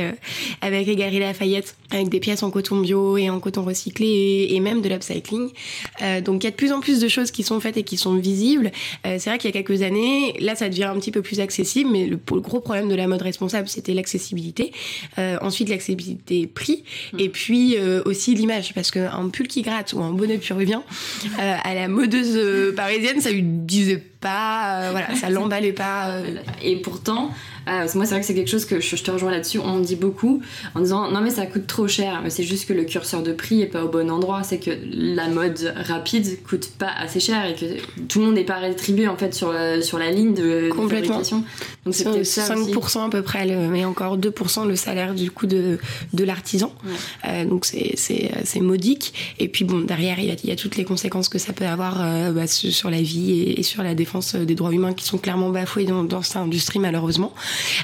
avec 0.62 0.88
Egari 0.88 1.20
Lafayette 1.20 1.76
avec 1.92 2.10
des 2.10 2.20
pièces 2.20 2.44
en 2.44 2.52
coton 2.52 2.82
bio 2.82 3.18
et 3.18 3.30
en 3.30 3.40
coton 3.40 3.64
recyclé 3.64 4.48
et, 4.52 4.60
même 4.60 4.82
de 4.82 4.90
l'upcycling. 4.90 5.50
donc 6.24 6.44
il 6.44 6.46
y 6.46 6.48
a 6.48 6.52
de 6.52 6.56
plus 6.56 6.72
en 6.72 6.80
plus 6.80 7.00
de 7.00 7.08
choses 7.08 7.32
qui 7.32 7.44
sont 7.44 7.60
faites 7.60 7.78
et 7.78 7.84
qui 7.84 7.98
sont 7.98 8.16
visibles. 8.16 8.72
c'est 9.04 9.26
vrai 9.26 9.38
qu'il 9.38 9.54
y 9.54 9.58
a 9.58 9.64
quelques 9.64 9.82
années, 9.82 10.34
là 10.40 10.56
ça 10.56 10.70
devient 10.70 10.86
un 10.86 10.96
petit 10.96 11.12
peu 11.12 11.22
plus 11.22 11.40
accessible, 11.40 11.90
mais 11.92 12.06
le, 12.06 12.18
gros 12.18 12.60
problème 12.60 12.90
de 12.90 12.96
la 12.96 13.08
mode 13.08 13.22
responsable, 13.22 13.68
c'était 13.68 13.94
l'accessibilité. 13.94 14.72
Euh, 15.29 15.29
ensuite 15.42 15.70
l'accessibilité 15.70 16.48
prix 16.48 16.84
mm. 17.14 17.20
et 17.20 17.30
puis 17.30 17.76
euh, 17.78 18.02
aussi 18.06 18.36
l'image. 18.36 18.74
Parce 18.74 18.92
qu'un 18.92 19.30
pull 19.30 19.48
qui 19.48 19.62
gratte 19.62 19.94
ou 19.94 20.02
un 20.02 20.12
bonnet 20.12 20.38
puruvien 20.38 20.84
euh, 21.40 21.56
à 21.64 21.74
la 21.74 21.88
modeuse 21.88 22.76
parisienne 22.76 23.22
ça 23.22 23.32
lui 23.32 23.44
disait 23.44 24.04
pas 24.20 24.92
voilà 24.92 25.16
ça 25.16 25.30
l'emballait 25.30 25.74
pas 25.74 26.22
et 26.62 26.78
pourtant 26.78 27.32
ah, 27.72 27.86
moi, 27.94 28.06
c'est 28.06 28.12
vrai 28.12 28.22
que 28.22 28.26
c'est 28.26 28.34
quelque 28.34 28.50
chose 28.50 28.66
que 28.66 28.80
je, 28.80 28.96
te 28.96 29.12
rejoins 29.12 29.30
là-dessus. 29.30 29.60
On 29.60 29.78
me 29.78 29.84
dit 29.84 29.96
beaucoup 29.96 30.42
en 30.74 30.80
disant 30.80 31.12
non, 31.12 31.22
mais 31.22 31.30
ça 31.30 31.46
coûte 31.46 31.68
trop 31.68 31.88
cher. 31.88 32.22
Mais 32.24 32.32
c'est 32.32 32.44
juste 32.44 32.68
que 32.68 32.74
le 32.74 32.84
curseur 32.84 33.22
de 33.22 33.32
prix 33.32 33.62
est 33.62 33.68
pas 33.68 33.84
au 33.84 33.90
bon 33.90 34.10
endroit. 34.10 34.42
C'est 34.42 34.58
que 34.58 34.72
la 34.92 35.28
mode 35.28 35.72
rapide 35.76 36.42
coûte 36.44 36.72
pas 36.80 36.90
assez 36.98 37.20
cher 37.20 37.46
et 37.46 37.54
que 37.54 37.66
tout 38.08 38.20
le 38.20 38.26
monde 38.26 38.36
n'est 38.36 38.44
pas 38.44 38.58
rétribué 38.58 39.08
en 39.08 39.18
fait 39.18 39.36
sur 39.36 39.54
la, 39.54 39.84
sur 39.84 40.00
la 40.00 40.10
ligne 40.10 40.34
de, 40.34 40.70
Complètement. 40.70 41.22
Donc 41.86 41.94
c'est 41.94 42.06
peut 42.06 42.22
5% 42.22 43.06
à 43.06 43.10
peu 43.10 43.22
près, 43.22 43.46
mais 43.46 43.86
encore 43.86 44.18
2% 44.18 44.68
le 44.68 44.76
salaire 44.76 45.14
du 45.14 45.30
coup 45.30 45.46
de, 45.46 45.78
de 46.14 46.24
l'artisan. 46.24 46.74
Euh, 47.28 47.46
donc 47.46 47.66
c'est 47.66 48.60
modique. 48.60 49.14
Et 49.38 49.48
puis 49.48 49.64
bon, 49.64 49.82
derrière, 49.82 50.20
il 50.20 50.26
y, 50.26 50.32
a, 50.32 50.36
il 50.44 50.50
y, 50.50 50.52
a, 50.52 50.56
toutes 50.56 50.76
les 50.76 50.86
conséquences 50.86 51.30
que 51.30 51.38
ça 51.38 51.54
peut 51.54 51.66
avoir 51.66 52.02
euh, 52.02 52.32
bah, 52.32 52.48
sur 52.48 52.90
la 52.90 53.02
vie 53.02 53.54
et, 53.58 53.64
sur 53.64 53.84
la 53.84 53.94
défense 53.94 54.36
des 54.36 54.56
droits 54.56 54.72
humains 54.72 54.94
qui 54.94 55.06
sont 55.06 55.20
clairement 55.20 55.50
bafoués 55.50 55.86
dans, 55.86 56.04
dans 56.04 56.24
cette 56.24 56.38
industrie 56.38 56.80
malheureusement. 56.80 57.34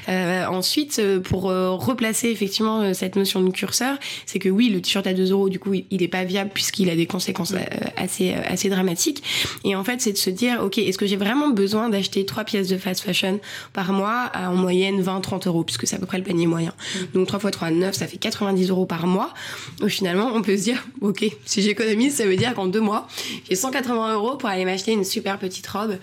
Euh, 0.08 0.44
ensuite, 0.46 0.98
euh, 0.98 1.20
pour 1.20 1.50
euh, 1.50 1.70
replacer 1.70 2.28
effectivement 2.28 2.94
cette 2.94 3.16
notion 3.16 3.40
de 3.42 3.50
curseur, 3.50 3.98
c'est 4.24 4.38
que 4.38 4.48
oui, 4.48 4.68
le 4.68 4.80
t-shirt 4.80 5.06
à 5.06 5.14
2 5.14 5.30
euros, 5.30 5.48
du 5.48 5.58
coup, 5.58 5.74
il 5.74 6.00
n'est 6.00 6.08
pas 6.08 6.24
viable 6.24 6.50
puisqu'il 6.52 6.90
a 6.90 6.96
des 6.96 7.06
conséquences 7.06 7.54
assez, 7.96 8.32
assez 8.32 8.68
dramatiques. 8.68 9.22
Et 9.64 9.74
en 9.74 9.84
fait, 9.84 10.00
c'est 10.00 10.12
de 10.12 10.18
se 10.18 10.30
dire, 10.30 10.60
ok, 10.62 10.78
est-ce 10.78 10.98
que 10.98 11.06
j'ai 11.06 11.16
vraiment 11.16 11.50
besoin 11.50 11.88
d'acheter 11.88 12.24
trois 12.26 12.44
pièces 12.44 12.68
de 12.68 12.76
fast 12.76 13.02
fashion 13.02 13.40
par 13.72 13.92
mois 13.92 14.30
à 14.32 14.50
en 14.50 14.54
moyenne 14.54 15.02
20-30 15.02 15.48
euros, 15.48 15.64
puisque 15.64 15.86
c'est 15.86 15.96
à 15.96 15.98
peu 15.98 16.06
près 16.06 16.18
le 16.18 16.24
panier 16.24 16.46
moyen. 16.46 16.72
Mm. 16.94 16.98
Donc 17.14 17.28
3 17.28 17.40
x 17.40 17.50
3, 17.50 17.70
9, 17.70 17.94
ça 17.94 18.06
fait 18.06 18.16
90 18.16 18.70
euros 18.70 18.86
par 18.86 19.06
mois. 19.06 19.32
Donc, 19.80 19.90
finalement, 19.90 20.30
on 20.34 20.42
peut 20.42 20.56
se 20.56 20.62
dire, 20.62 20.86
ok, 21.00 21.24
si 21.44 21.62
j'économise, 21.62 22.16
ça 22.16 22.26
veut 22.26 22.36
dire 22.36 22.54
qu'en 22.54 22.66
deux 22.66 22.80
mois, 22.80 23.08
j'ai 23.48 23.56
180 23.56 24.14
euros 24.14 24.36
pour 24.36 24.48
aller 24.48 24.64
m'acheter 24.64 24.92
une 24.92 25.04
super 25.04 25.38
petite 25.38 25.66
robe 25.66 25.96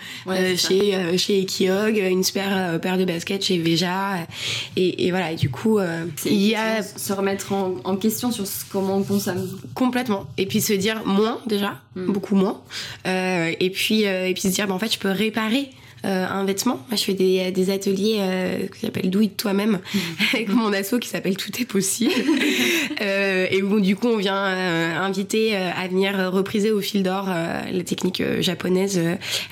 chez, 0.58 1.18
chez 1.18 1.40
Ekiog, 1.40 1.98
une 1.98 2.24
super 2.24 2.80
paire 2.80 2.98
de 2.98 3.06
baskets 3.06 3.44
chez 3.44 3.58
Véja. 3.64 4.28
Et, 4.76 5.10
voilà, 5.12 5.32
et 5.32 5.36
du 5.36 5.50
coup, 5.50 5.80
il 6.26 6.34
y 6.34 6.56
a... 6.56 6.84
Se 6.84 7.14
remettre 7.14 7.54
en, 7.54 7.96
question 7.98 8.32
sur 8.32 8.46
comment 8.72 8.98
on 8.98 9.04
consomme. 9.04 9.48
Complètement. 9.74 10.28
Et 10.38 10.46
puis 10.46 10.62
se 10.62 10.74
dire 10.74 11.06
moins 11.06 11.40
déjà, 11.48 11.80
hmm. 11.96 12.12
beaucoup 12.12 12.36
moins. 12.36 12.62
et, 13.06 13.72
puis, 13.74 14.04
et 14.04 14.34
puis 14.34 14.42
se 14.42 14.48
dire, 14.50 14.68
bah, 14.68 14.74
en 14.74 14.80
fait, 14.80 14.94
je 14.94 15.00
peux 15.00 15.12
réparer 15.12 15.70
euh, 16.06 16.28
un 16.28 16.44
vêtement. 16.44 16.80
Moi, 16.90 16.98
je 16.98 17.04
fais 17.04 17.14
des, 17.14 17.52
des 17.52 17.70
ateliers 17.70 18.18
euh, 18.20 18.68
qui 18.68 18.82
s'appellent 18.82 19.10
Do 19.10 19.22
It 19.22 19.38
Toi-même 19.38 19.80
avec 20.34 20.50
mon 20.50 20.74
asso 20.74 21.00
qui 21.00 21.08
s'appelle 21.08 21.38
Tout 21.38 21.52
est 21.62 21.66
possible. 21.66 22.14
euh, 23.02 23.48
et 23.50 23.62
où, 23.62 23.80
du 23.80 23.96
coup, 23.96 24.08
on 24.08 24.18
vient 24.18 24.46
euh, 24.46 24.98
inviter 24.98 25.56
à 25.56 25.88
venir 25.88 26.32
repriser 26.32 26.72
au 26.72 26.82
fil 26.82 27.04
d'or 27.04 27.28
la 27.28 27.84
technique 27.84 28.22
japonaise 28.42 29.00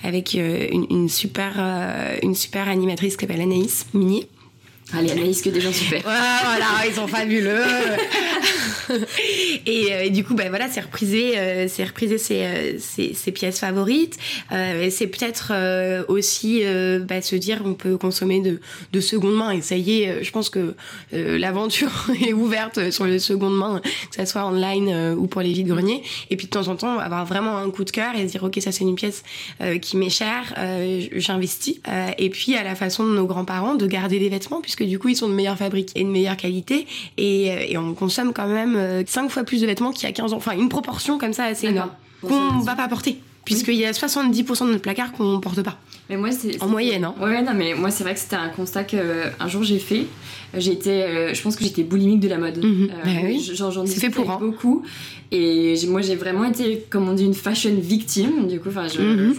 avec 0.04 0.34
une, 0.34 0.86
une, 0.90 1.10
super, 1.10 1.54
une 2.22 2.36
super 2.36 2.68
animatrice 2.68 3.16
qui 3.16 3.26
s'appelle 3.26 3.42
Anaïs 3.42 3.86
Mini. 3.94 4.28
Allez, 4.94 5.12
Anaïs, 5.12 5.42
que 5.42 5.50
des 5.50 5.62
gens 5.62 5.72
super. 5.72 6.02
voilà, 6.02 6.86
ils 6.86 6.94
sont 6.94 7.08
fabuleux. 7.08 7.64
et, 9.66 10.06
et, 10.06 10.10
du 10.10 10.24
coup, 10.24 10.36
ben 10.36 10.50
voilà, 10.50 10.68
c'est 10.70 10.82
repriser, 10.82 11.68
c'est 11.70 11.86
repriser 11.86 12.18
ses, 12.18 12.78
ses, 12.80 13.14
ses, 13.14 13.32
pièces 13.32 13.60
favorites. 13.60 14.18
Euh, 14.52 14.90
c'est 14.92 15.08
peut-être 15.08 15.54
aussi 16.10 16.64
bah, 17.08 17.22
se 17.22 17.36
dire 17.36 17.62
on 17.64 17.74
peut 17.74 17.98
consommer 17.98 18.42
de, 18.42 18.60
de 18.92 19.00
seconde 19.00 19.36
main. 19.36 19.52
Et 19.52 19.62
ça 19.62 19.76
y 19.78 20.02
est, 20.02 20.24
je 20.24 20.32
pense 20.32 20.50
que 20.50 20.76
l'aventure 21.12 22.08
est 22.28 22.34
ouverte 22.34 22.92
sur 22.92 23.06
le 23.06 23.20
seconde 23.20 23.58
main, 23.58 23.82
que 23.84 24.16
ça 24.16 24.26
soit 24.26 24.46
online 24.46 25.16
ou 25.18 25.28
pour 25.28 25.42
les 25.42 25.54
vides 25.54 25.68
greniers. 25.68 26.04
Et 26.30 26.36
puis 26.36 26.48
de 26.48 26.52
temps 26.52 26.68
en 26.68 26.76
temps, 26.76 27.00
avoir 27.00 27.26
vraiment 27.26 27.58
un 27.58 27.70
coup 27.70 27.86
de 27.86 27.92
cœur 27.92 28.16
et 28.16 28.28
se 28.28 28.32
dire 28.32 28.44
ok, 28.44 28.58
ça 28.62 28.72
c'est 28.72 28.84
une 28.84 28.96
pièce 28.96 29.24
qui 29.82 29.96
m'est 29.96 30.10
chère, 30.10 30.54
j'investis. 31.16 31.80
et 32.18 32.30
puis 32.30 32.56
à 32.56 32.64
la 32.64 32.76
façon 32.76 33.06
de 33.06 33.12
nos 33.12 33.26
grands-parents, 33.26 33.76
de 33.76 33.88
garder 33.88 34.20
les 34.20 34.30
vêtements 34.30 34.60
puisque 34.62 34.81
du 34.88 35.00
coup 35.00 35.10
ils 35.10 35.16
sont 35.16 35.30
de 35.30 35.34
meilleure 35.34 35.58
fabrique 35.58 35.92
et 35.96 36.04
de 36.04 36.10
meilleure 36.10 36.38
qualité. 36.38 36.88
Et, 37.18 37.52
euh, 37.52 37.66
et 37.68 37.78
on 37.78 37.94
consomme 37.94 38.34
quand 38.34 38.48
même 38.48 39.06
5 39.06 39.26
euh, 39.26 39.30
fois 39.30 39.44
plus 39.44 39.62
de 39.62 39.68
vêtements 39.68 39.92
qu'il 39.92 40.04
y 40.04 40.08
a 40.08 40.12
15 40.12 40.34
ans. 40.34 40.38
Enfin 40.38 40.54
une 40.54 40.70
proportion 40.70 41.18
comme 41.18 41.34
ça 41.34 41.46
assez 41.46 41.68
énorme 41.68 41.92
qu'on 42.22 42.60
va 42.60 42.76
pas 42.76 42.88
porter. 42.88 43.18
Puisqu'il 43.46 43.76
y 43.76 43.86
a 43.86 43.92
70% 43.92 44.66
de 44.66 44.72
notre 44.72 44.82
placard 44.82 45.12
qu'on 45.14 45.40
porte 45.40 45.64
pas. 45.64 45.78
Mais 46.10 46.18
moi, 46.18 46.32
c'est 46.32 46.62
en 46.62 46.68
moyenne. 46.68 47.06
Hein. 47.06 47.16
Ouais, 47.22 47.42
non, 47.42 47.54
mais 47.56 47.74
moi, 47.74 47.90
c'est 47.90 48.04
vrai 48.04 48.14
que 48.14 48.20
c'était 48.20 48.36
un 48.36 48.50
constat 48.50 48.84
que 48.84 48.98
euh, 48.98 49.30
un 49.40 49.48
jour 49.48 49.64
j'ai 49.64 49.80
fait. 49.80 50.06
J'étais, 50.58 51.34
je 51.34 51.42
pense 51.42 51.56
que 51.56 51.64
j'étais 51.64 51.84
boulimique 51.84 52.20
de 52.20 52.28
la 52.28 52.38
mode. 52.38 52.62
Mhm. 52.62 52.88
bah 53.06 53.12
oui. 53.24 53.40
J'en 53.54 53.86
fait 53.86 54.10
pour 54.10 54.30
hein. 54.30 54.38
beaucoup. 54.40 54.84
Et 55.34 55.76
moi, 55.88 56.02
j'ai 56.02 56.18
vraiment 56.18 56.44
été, 56.44 56.86
comme 56.90 57.08
on 57.08 57.14
dit, 57.14 57.24
une 57.24 57.34
fashion 57.34 57.74
victime. 57.80 58.50
Du 58.50 58.60
coup, 58.60 58.68
enfin, 58.68 58.88
mhm. 59.00 59.34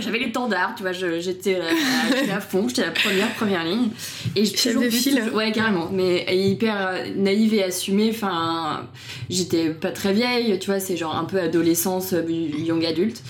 j'avais 0.00 0.18
l'étendard, 0.18 0.74
tu 0.74 0.82
vois, 0.82 0.92
j'étais 0.92 1.58
à 2.32 2.40
fond, 2.40 2.68
j'étais 2.68 2.86
la 2.86 2.92
première, 2.92 3.34
première 3.34 3.64
ligne. 3.64 3.90
Et 4.34 4.46
Chef 4.46 4.80
de 4.80 4.88
file. 4.88 5.22
Ouais, 5.34 5.52
carrément. 5.52 5.90
Mais 5.92 6.24
hyper 6.34 7.04
naïve 7.16 7.52
et 7.52 7.64
assumée. 7.64 8.08
Enfin, 8.10 8.86
j'étais 9.28 9.68
pas 9.68 9.90
très 9.90 10.14
vieille, 10.14 10.58
tu 10.58 10.70
vois, 10.70 10.80
c'est 10.80 10.96
genre 10.96 11.14
un 11.14 11.24
peu 11.24 11.38
adolescence, 11.38 12.14
young 12.26 12.84
adulte. 12.86 13.22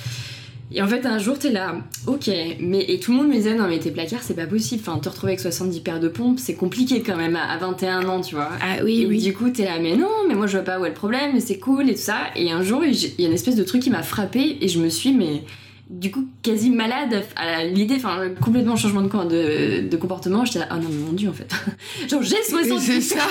Et 0.76 0.82
en 0.82 0.86
fait, 0.86 1.06
un 1.06 1.18
jour, 1.18 1.38
t'es 1.38 1.50
là, 1.50 1.74
ok, 2.06 2.30
mais 2.60 2.84
et 2.86 3.00
tout 3.00 3.12
le 3.12 3.16
monde 3.16 3.28
me 3.28 3.32
disait, 3.32 3.54
non, 3.54 3.66
mais 3.66 3.78
tes 3.78 3.90
placards, 3.90 4.22
c'est 4.22 4.34
pas 4.34 4.46
possible. 4.46 4.82
Enfin, 4.86 4.98
te 4.98 5.08
retrouver 5.08 5.32
avec 5.32 5.40
70 5.40 5.80
paires 5.80 6.00
de 6.00 6.08
pompes, 6.08 6.38
c'est 6.38 6.54
compliqué 6.54 7.00
quand 7.00 7.16
même 7.16 7.34
à 7.34 7.56
21 7.56 8.06
ans, 8.06 8.20
tu 8.20 8.34
vois. 8.34 8.50
Ah 8.60 8.84
oui, 8.84 9.00
et 9.00 9.06
oui. 9.06 9.22
Du 9.22 9.32
coup, 9.32 9.48
t'es 9.48 9.64
là, 9.64 9.78
mais 9.80 9.96
non, 9.96 10.10
mais 10.28 10.34
moi 10.34 10.46
je 10.46 10.52
vois 10.58 10.66
pas 10.66 10.78
où 10.78 10.84
est 10.84 10.90
le 10.90 10.94
problème, 10.94 11.30
mais 11.32 11.40
c'est 11.40 11.58
cool 11.58 11.88
et 11.88 11.94
tout 11.94 12.00
ça. 12.00 12.18
Et 12.36 12.52
un 12.52 12.62
jour, 12.62 12.84
il 12.84 12.94
y 12.94 13.24
a 13.24 13.28
une 13.28 13.32
espèce 13.32 13.56
de 13.56 13.64
truc 13.64 13.80
qui 13.84 13.88
m'a 13.88 14.02
frappé 14.02 14.58
et 14.60 14.68
je 14.68 14.78
me 14.78 14.90
suis, 14.90 15.14
mais 15.14 15.44
du 15.88 16.10
coup 16.10 16.26
quasi 16.42 16.70
malade 16.70 17.22
à 17.36 17.64
l'idée 17.64 17.94
enfin 17.96 18.30
complètement 18.42 18.74
changement 18.74 19.02
de, 19.02 19.88
de, 19.88 19.96
comportement 19.96 20.44
j'étais 20.44 20.58
là 20.58 20.66
ah 20.70 20.78
non 20.78 20.88
mais 20.90 20.98
mon 20.98 21.12
dieu 21.12 21.28
en 21.28 21.32
fait. 21.32 21.48
Genre 22.10 22.22
j'ai 22.22 22.42
70 22.42 23.00
ça. 23.02 23.28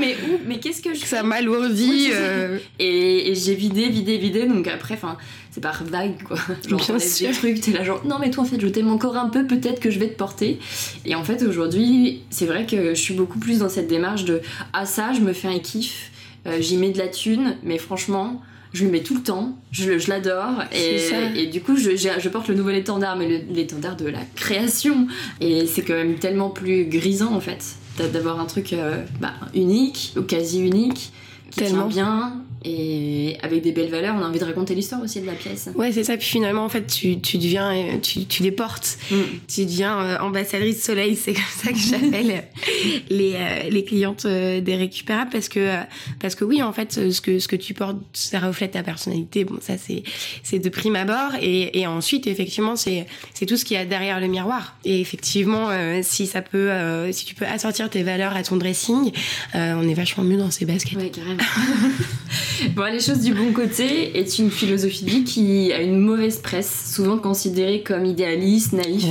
mais 0.00 0.16
où 0.28 0.40
mais 0.46 0.58
qu'est-ce 0.58 0.82
que 0.82 0.94
je 0.94 1.00
ça 1.04 1.22
m'alourdit 1.22 2.08
euh... 2.12 2.58
et, 2.80 3.30
et 3.30 3.34
j'ai 3.36 3.54
vidé 3.54 3.88
vidé 3.88 4.18
vidé 4.18 4.46
donc 4.46 4.66
après 4.66 4.94
enfin 4.94 5.16
c'est 5.52 5.60
par 5.60 5.84
vague 5.84 6.20
quoi. 6.24 6.36
Genre 6.66 6.80
Bien 6.80 6.98
sûr. 6.98 7.28
des 7.28 7.34
trucs 7.34 7.60
t'es 7.60 7.70
là 7.70 7.84
genre 7.84 8.04
non 8.04 8.16
mais 8.18 8.30
toi 8.30 8.42
en 8.42 8.46
fait 8.46 8.60
je 8.60 8.66
t'aime 8.66 8.90
encore 8.90 9.16
un 9.16 9.28
peu 9.28 9.46
peut-être 9.46 9.78
que 9.78 9.90
je 9.90 10.00
vais 10.00 10.08
te 10.08 10.16
porter. 10.16 10.58
Et 11.04 11.14
en 11.14 11.22
fait 11.22 11.44
aujourd'hui 11.44 12.22
c'est 12.30 12.46
vrai 12.46 12.66
que 12.66 12.96
je 12.96 13.00
suis 13.00 13.14
beaucoup 13.14 13.38
plus 13.38 13.60
dans 13.60 13.68
cette 13.68 13.86
démarche 13.86 14.24
de 14.24 14.40
ah 14.72 14.86
ça 14.86 15.12
je 15.12 15.20
me 15.20 15.32
fais 15.32 15.48
un 15.48 15.60
kiff 15.60 16.10
euh, 16.48 16.60
j'y 16.60 16.78
mets 16.78 16.90
de 16.90 16.98
la 16.98 17.06
thune 17.06 17.56
mais 17.62 17.78
franchement 17.78 18.42
je 18.72 18.84
lui 18.84 18.90
mets 18.90 19.02
tout 19.02 19.14
le 19.14 19.22
temps, 19.22 19.56
je, 19.70 19.98
je 19.98 20.08
l'adore 20.08 20.64
et, 20.72 21.08
et, 21.36 21.46
du 21.46 21.60
coup 21.60 21.76
je, 21.76 21.96
je, 21.96 22.28
porte 22.28 22.48
le 22.48 22.54
nouvel 22.54 22.76
étendard, 22.76 23.16
mais 23.16 23.44
l'étendard 23.50 23.96
de 23.96 24.06
la 24.06 24.20
création. 24.34 25.06
Et 25.40 25.66
c'est 25.66 25.82
quand 25.82 25.94
même 25.94 26.16
tellement 26.16 26.50
plus 26.50 26.86
grisant 26.86 27.34
en 27.34 27.40
fait 27.40 27.76
d'avoir 28.12 28.40
un 28.40 28.46
truc 28.46 28.72
euh, 28.72 29.04
bah, 29.20 29.34
unique 29.54 30.14
ou 30.16 30.22
quasi 30.22 30.60
unique 30.60 31.12
qui 31.50 31.60
tellement. 31.60 31.86
bien 31.86 32.42
et 32.64 33.36
avec 33.42 33.62
des 33.62 33.72
belles 33.72 33.90
valeurs, 33.90 34.14
on 34.16 34.22
a 34.22 34.28
envie 34.28 34.38
de 34.38 34.44
raconter 34.44 34.74
l'histoire 34.74 35.02
aussi 35.02 35.20
de 35.20 35.26
la 35.26 35.32
pièce. 35.32 35.68
Ouais, 35.74 35.92
c'est 35.92 36.04
ça. 36.04 36.16
Puis 36.16 36.26
finalement, 36.26 36.64
en 36.64 36.68
fait, 36.68 36.86
tu, 36.86 37.20
tu 37.20 37.38
deviens, 37.38 37.98
tu, 38.00 38.26
tu 38.26 38.42
les 38.42 38.52
portes. 38.52 38.98
Mm. 39.10 39.16
Tu 39.48 39.64
deviens 39.64 39.98
euh, 39.98 40.18
ambassadrice 40.18 40.82
soleil. 40.82 41.16
C'est 41.16 41.32
comme 41.32 41.42
ça 41.64 41.72
que 41.72 41.78
j'appelle 41.78 42.44
les, 43.10 43.34
euh, 43.34 43.70
les 43.70 43.84
clientes 43.84 44.24
euh, 44.26 44.60
des 44.60 44.76
récupérables 44.76 45.30
parce 45.30 45.48
que, 45.48 45.76
parce 46.20 46.34
que 46.34 46.44
oui, 46.44 46.62
en 46.62 46.72
fait, 46.72 47.10
ce 47.10 47.20
que, 47.20 47.38
ce 47.38 47.48
que 47.48 47.56
tu 47.56 47.74
portes, 47.74 47.96
ça 48.12 48.38
reflète 48.38 48.72
ta 48.72 48.82
personnalité. 48.82 49.44
Bon, 49.44 49.58
ça, 49.60 49.76
c'est, 49.76 50.02
c'est 50.42 50.58
de 50.58 50.68
prime 50.68 50.96
abord. 50.96 51.32
Et, 51.40 51.80
et 51.80 51.86
ensuite, 51.86 52.26
effectivement, 52.26 52.76
c'est, 52.76 53.06
c'est 53.34 53.46
tout 53.46 53.56
ce 53.56 53.64
qu'il 53.64 53.76
y 53.76 53.80
a 53.80 53.84
derrière 53.84 54.20
le 54.20 54.28
miroir. 54.28 54.76
Et 54.84 55.00
effectivement, 55.00 55.70
si 56.02 56.26
ça 56.26 56.42
peut, 56.42 56.70
si 57.12 57.24
tu 57.24 57.34
peux 57.34 57.46
assortir 57.46 57.90
tes 57.90 58.02
valeurs 58.02 58.36
à 58.36 58.42
ton 58.42 58.56
dressing, 58.56 59.10
on 59.54 59.88
est 59.88 59.94
vachement 59.94 60.24
mieux 60.24 60.36
dans 60.36 60.50
ces 60.50 60.64
baskets. 60.64 60.98
Ouais, 60.98 61.10
carrément. 61.10 61.42
bon, 62.74 62.92
les 62.92 63.00
choses 63.00 63.20
du 63.20 63.34
bon 63.34 63.52
côté 63.52 64.18
est 64.18 64.38
une 64.38 64.50
philosophie 64.50 65.04
de 65.04 65.10
vie 65.10 65.24
qui 65.24 65.72
a 65.72 65.80
une 65.80 65.98
mauvaise 65.98 66.38
presse, 66.38 66.92
souvent 66.94 67.18
considérée 67.18 67.82
comme 67.82 68.04
idéaliste, 68.04 68.72
naïf, 68.72 69.04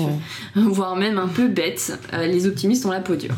voire 0.56 0.96
même 0.96 1.18
un 1.18 1.28
peu 1.28 1.48
bête. 1.48 1.98
Euh, 2.14 2.28
les 2.28 2.48
optimistes 2.48 2.86
ont 2.86 2.92
la 2.92 3.00
peau 3.00 3.16
dure. 3.16 3.38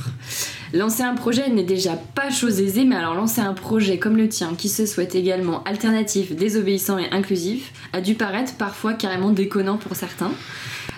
Lancer 0.73 1.03
un 1.03 1.13
projet 1.13 1.49
n'est 1.49 1.61
déjà 1.61 1.95
pas 2.15 2.31
chose 2.31 2.59
aisée, 2.59 2.83
mais 2.83 2.95
alors 2.95 3.13
lancer 3.13 3.41
un 3.41 3.53
projet 3.53 3.99
comme 3.99 4.17
le 4.17 4.27
tien, 4.27 4.55
qui 4.57 4.69
se 4.69 4.87
souhaite 4.87 5.13
également 5.13 5.63
alternatif, 5.65 6.35
désobéissant 6.35 6.97
et 6.97 7.07
inclusif, 7.11 7.73
a 7.93 8.01
dû 8.01 8.15
paraître 8.15 8.55
parfois 8.55 8.93
carrément 8.93 9.29
déconnant 9.29 9.77
pour 9.77 9.95
certains. 9.95 10.31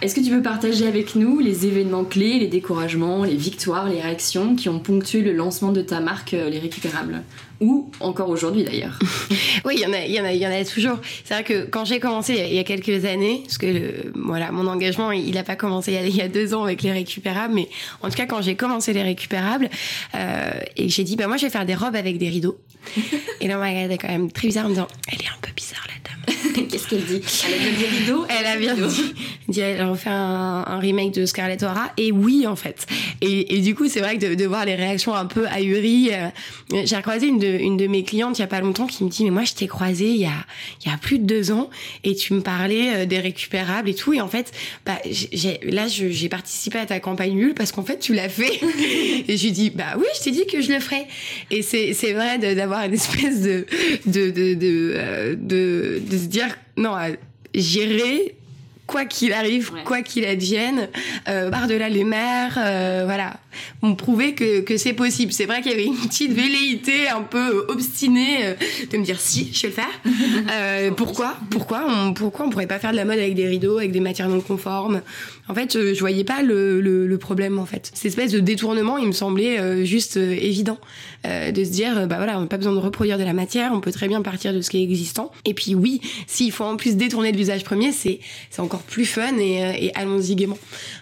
Est-ce 0.01 0.13
que 0.13 0.21
tu 0.21 0.29
peux 0.29 0.41
partager 0.41 0.87
avec 0.87 1.15
nous 1.15 1.39
les 1.39 1.65
événements 1.65 2.03
clés, 2.03 2.39
les 2.39 2.47
découragements, 2.47 3.23
les 3.23 3.35
victoires, 3.35 3.87
les 3.87 4.01
réactions 4.01 4.55
qui 4.55 4.67
ont 4.67 4.79
ponctué 4.79 5.21
le 5.21 5.31
lancement 5.31 5.71
de 5.71 5.81
ta 5.81 5.99
marque 5.99 6.33
euh, 6.33 6.49
Les 6.49 6.59
Récupérables? 6.59 7.23
Ou 7.61 7.89
encore 8.01 8.29
aujourd'hui 8.29 8.65
d'ailleurs. 8.65 8.99
oui, 9.65 9.75
il 9.75 10.11
y 10.11 10.19
en 10.19 10.51
a, 10.51 10.65
toujours. 10.65 10.97
C'est 11.23 11.33
vrai 11.33 11.43
que 11.45 11.65
quand 11.65 11.85
j'ai 11.85 12.01
commencé 12.01 12.35
il 12.49 12.53
y 12.53 12.59
a 12.59 12.65
quelques 12.65 13.05
années, 13.05 13.43
parce 13.45 13.57
que 13.57 14.11
voilà, 14.13 14.51
mon 14.51 14.67
engagement, 14.67 15.13
il 15.13 15.33
n'a 15.33 15.43
pas 15.43 15.55
commencé 15.55 15.97
il 16.05 16.15
y, 16.15 16.21
a, 16.21 16.27
deux 16.27 16.53
ans 16.53 16.65
avec 16.65 16.81
les 16.81 16.91
récupérables, 16.91 17.53
mais 17.53 17.69
en 18.01 18.09
tout 18.09 18.15
cas 18.15 18.25
quand 18.25 18.41
j'ai 18.41 18.55
commencé 18.55 18.91
les 18.91 19.03
récupérables 19.03 19.64
euh, 20.15 20.51
et 20.75 20.89
j'ai 20.89 21.03
dit 21.03 21.15
bah 21.15 21.27
moi 21.27 21.37
je 21.37 21.45
vais 21.45 21.51
faire 21.51 21.65
des 21.65 21.75
robes 21.75 21.95
avec 21.95 22.17
des 22.17 22.29
rideaux. 22.29 22.59
et 23.41 23.47
là 23.47 23.57
on 23.57 23.59
m'a 23.59 23.69
regardé 23.69 23.97
quand 23.97 24.07
même 24.07 24.31
très 24.31 24.47
bizarre 24.47 24.65
en 24.65 24.69
me 24.69 24.73
disant 24.75 24.87
elle 25.11 25.21
est 25.21 25.27
un 25.27 25.39
peu 25.41 25.51
bizarre 25.55 25.85
la 25.87 26.09
dame. 26.09 26.67
Qu'est-ce 26.69 26.87
qu'elle 26.87 27.03
dit? 27.03 27.21
Elle 27.47 27.53
a 27.53 27.57
bien 27.57 27.71
dit 27.71 27.97
rideaux. 27.97 28.25
Elle 28.29 28.45
a 28.45 28.57
bien 28.57 28.75
dit. 28.75 29.59
Elle 29.59 29.81
a 29.81 29.87
refait 29.87 30.09
un, 30.09 30.63
un, 30.67 30.79
remake 30.79 31.13
de 31.13 31.25
Scarlett 31.25 31.61
O'Hara 31.63 31.91
et 31.97 32.11
oui 32.11 32.47
en 32.47 32.55
fait. 32.55 32.85
Et, 33.21 33.55
et 33.55 33.61
du 33.61 33.75
coup 33.75 33.87
c'est 33.87 33.99
vrai 33.99 34.17
que 34.17 34.25
de, 34.25 34.35
de, 34.35 34.45
voir 34.45 34.65
les 34.65 34.75
réactions 34.75 35.13
un 35.13 35.25
peu 35.25 35.47
ahuries, 35.47 36.11
euh, 36.13 36.29
j'ai 36.85 37.01
croisé 37.01 37.27
une 37.27 37.43
une 37.43 37.77
de 37.77 37.87
mes 37.87 38.03
clientes 38.03 38.37
il 38.37 38.41
y 38.41 38.45
a 38.45 38.47
pas 38.47 38.61
longtemps 38.61 38.87
qui 38.87 39.03
me 39.03 39.09
dit 39.09 39.23
mais 39.23 39.29
moi 39.29 39.43
je 39.43 39.53
t'ai 39.53 39.67
croisé 39.67 40.09
il 40.09 40.17
y 40.17 40.25
a 40.25 40.45
il 40.83 40.89
y 40.89 40.93
a 40.93 40.97
plus 40.97 41.19
de 41.19 41.25
deux 41.25 41.51
ans 41.51 41.69
et 42.03 42.15
tu 42.15 42.33
me 42.33 42.41
parlais 42.41 42.95
euh, 42.95 43.05
des 43.05 43.19
récupérables 43.19 43.89
et 43.89 43.95
tout 43.95 44.13
et 44.13 44.21
en 44.21 44.27
fait 44.27 44.51
bah 44.85 44.97
j'ai 45.09 45.59
là 45.63 45.87
j'ai 45.87 46.29
participé 46.29 46.79
à 46.79 46.85
ta 46.85 46.99
campagne 46.99 47.33
nulle 47.33 47.53
parce 47.53 47.71
qu'en 47.71 47.83
fait 47.83 47.99
tu 47.99 48.13
l'as 48.13 48.29
fait 48.29 48.59
et 49.27 49.37
je 49.37 49.43
lui 49.43 49.51
bah 49.75 49.95
oui 49.97 50.05
je 50.17 50.23
t'ai 50.23 50.31
dit 50.31 50.45
que 50.45 50.61
je 50.61 50.71
le 50.71 50.79
ferais. 50.79 51.07
Et 51.51 51.61
c'est 51.61 52.13
vrai 52.13 52.37
d'avoir 52.55 52.83
une 52.83 52.93
espèce 52.93 53.41
de 53.41 53.65
de 54.05 54.29
de 54.29 54.53
de, 54.53 54.93
euh, 54.95 55.35
de, 55.35 56.01
de 56.09 56.17
se 56.17 56.25
dire 56.25 56.47
non 56.77 56.95
j'irai 57.53 58.35
quoi 58.87 59.05
qu'il 59.05 59.33
arrive, 59.33 59.71
quoi 59.83 60.01
qu'il 60.01 60.25
advienne, 60.25 60.89
euh, 61.27 61.49
par-delà 61.49 61.89
les 61.89 62.03
mers, 62.03 62.57
euh, 62.57 63.03
voilà, 63.05 63.37
on 63.81 63.95
prouvait 63.95 64.33
que, 64.33 64.61
que 64.61 64.77
c'est 64.77 64.93
possible. 64.93 65.31
C'est 65.31 65.45
vrai 65.45 65.61
qu'il 65.61 65.71
y 65.71 65.73
avait 65.73 65.85
une 65.85 65.95
petite 65.95 66.33
velléité 66.33 67.07
un 67.07 67.21
peu 67.21 67.65
obstinée 67.67 68.45
euh, 68.45 68.53
de 68.91 68.97
me 68.97 69.03
dire 69.03 69.19
si, 69.19 69.51
je 69.53 69.67
vais 69.67 69.67
le 69.69 69.73
faire. 69.73 70.93
Pourquoi? 70.95 71.35
Pourquoi 71.49 71.85
on, 71.87 72.13
pourquoi 72.13 72.45
on 72.45 72.49
pourrait 72.49 72.67
pas 72.67 72.79
faire 72.79 72.91
de 72.91 72.95
la 72.95 73.05
mode 73.05 73.19
avec 73.19 73.35
des 73.35 73.47
rideaux, 73.47 73.77
avec 73.77 73.91
des 73.91 73.99
matières 73.99 74.29
non 74.29 74.41
conformes? 74.41 75.01
En 75.47 75.53
fait, 75.53 75.73
je, 75.73 75.93
je 75.93 75.99
voyais 75.99 76.23
pas 76.23 76.41
le, 76.41 76.81
le, 76.81 77.07
le, 77.07 77.17
problème 77.17 77.59
en 77.59 77.65
fait. 77.65 77.91
Cette 77.93 78.05
espèce 78.05 78.31
de 78.31 78.39
détournement, 78.39 78.97
il 78.97 79.07
me 79.07 79.11
semblait 79.11 79.85
juste 79.85 80.17
évident 80.17 80.77
de 81.23 81.63
se 81.63 81.69
dire 81.69 82.07
bah 82.07 82.17
voilà, 82.17 82.37
on 82.37 82.41
n'a 82.41 82.47
pas 82.47 82.57
besoin 82.57 82.73
de 82.73 82.79
reproduire 82.79 83.17
de 83.17 83.23
la 83.23 83.33
matière, 83.33 83.71
on 83.73 83.79
peut 83.79 83.91
très 83.91 84.07
bien 84.07 84.21
partir 84.21 84.53
de 84.53 84.61
ce 84.61 84.69
qui 84.69 84.77
est 84.77 84.83
existant. 84.83 85.31
Et 85.43 85.53
puis 85.53 85.75
oui, 85.75 86.01
s'il 86.27 86.51
faut 86.51 86.63
en 86.63 86.77
plus 86.77 86.95
détourner 86.95 87.31
de 87.31 87.37
l'usage 87.37 87.63
premier, 87.63 87.91
c'est 87.91 88.19
c'est 88.49 88.61
encore 88.61 88.74
encore 88.75 88.85
plus 88.85 89.05
fun 89.05 89.37
et, 89.39 89.85
et 89.85 89.95
allons-y 89.95 90.35
gaiement. 90.35 90.57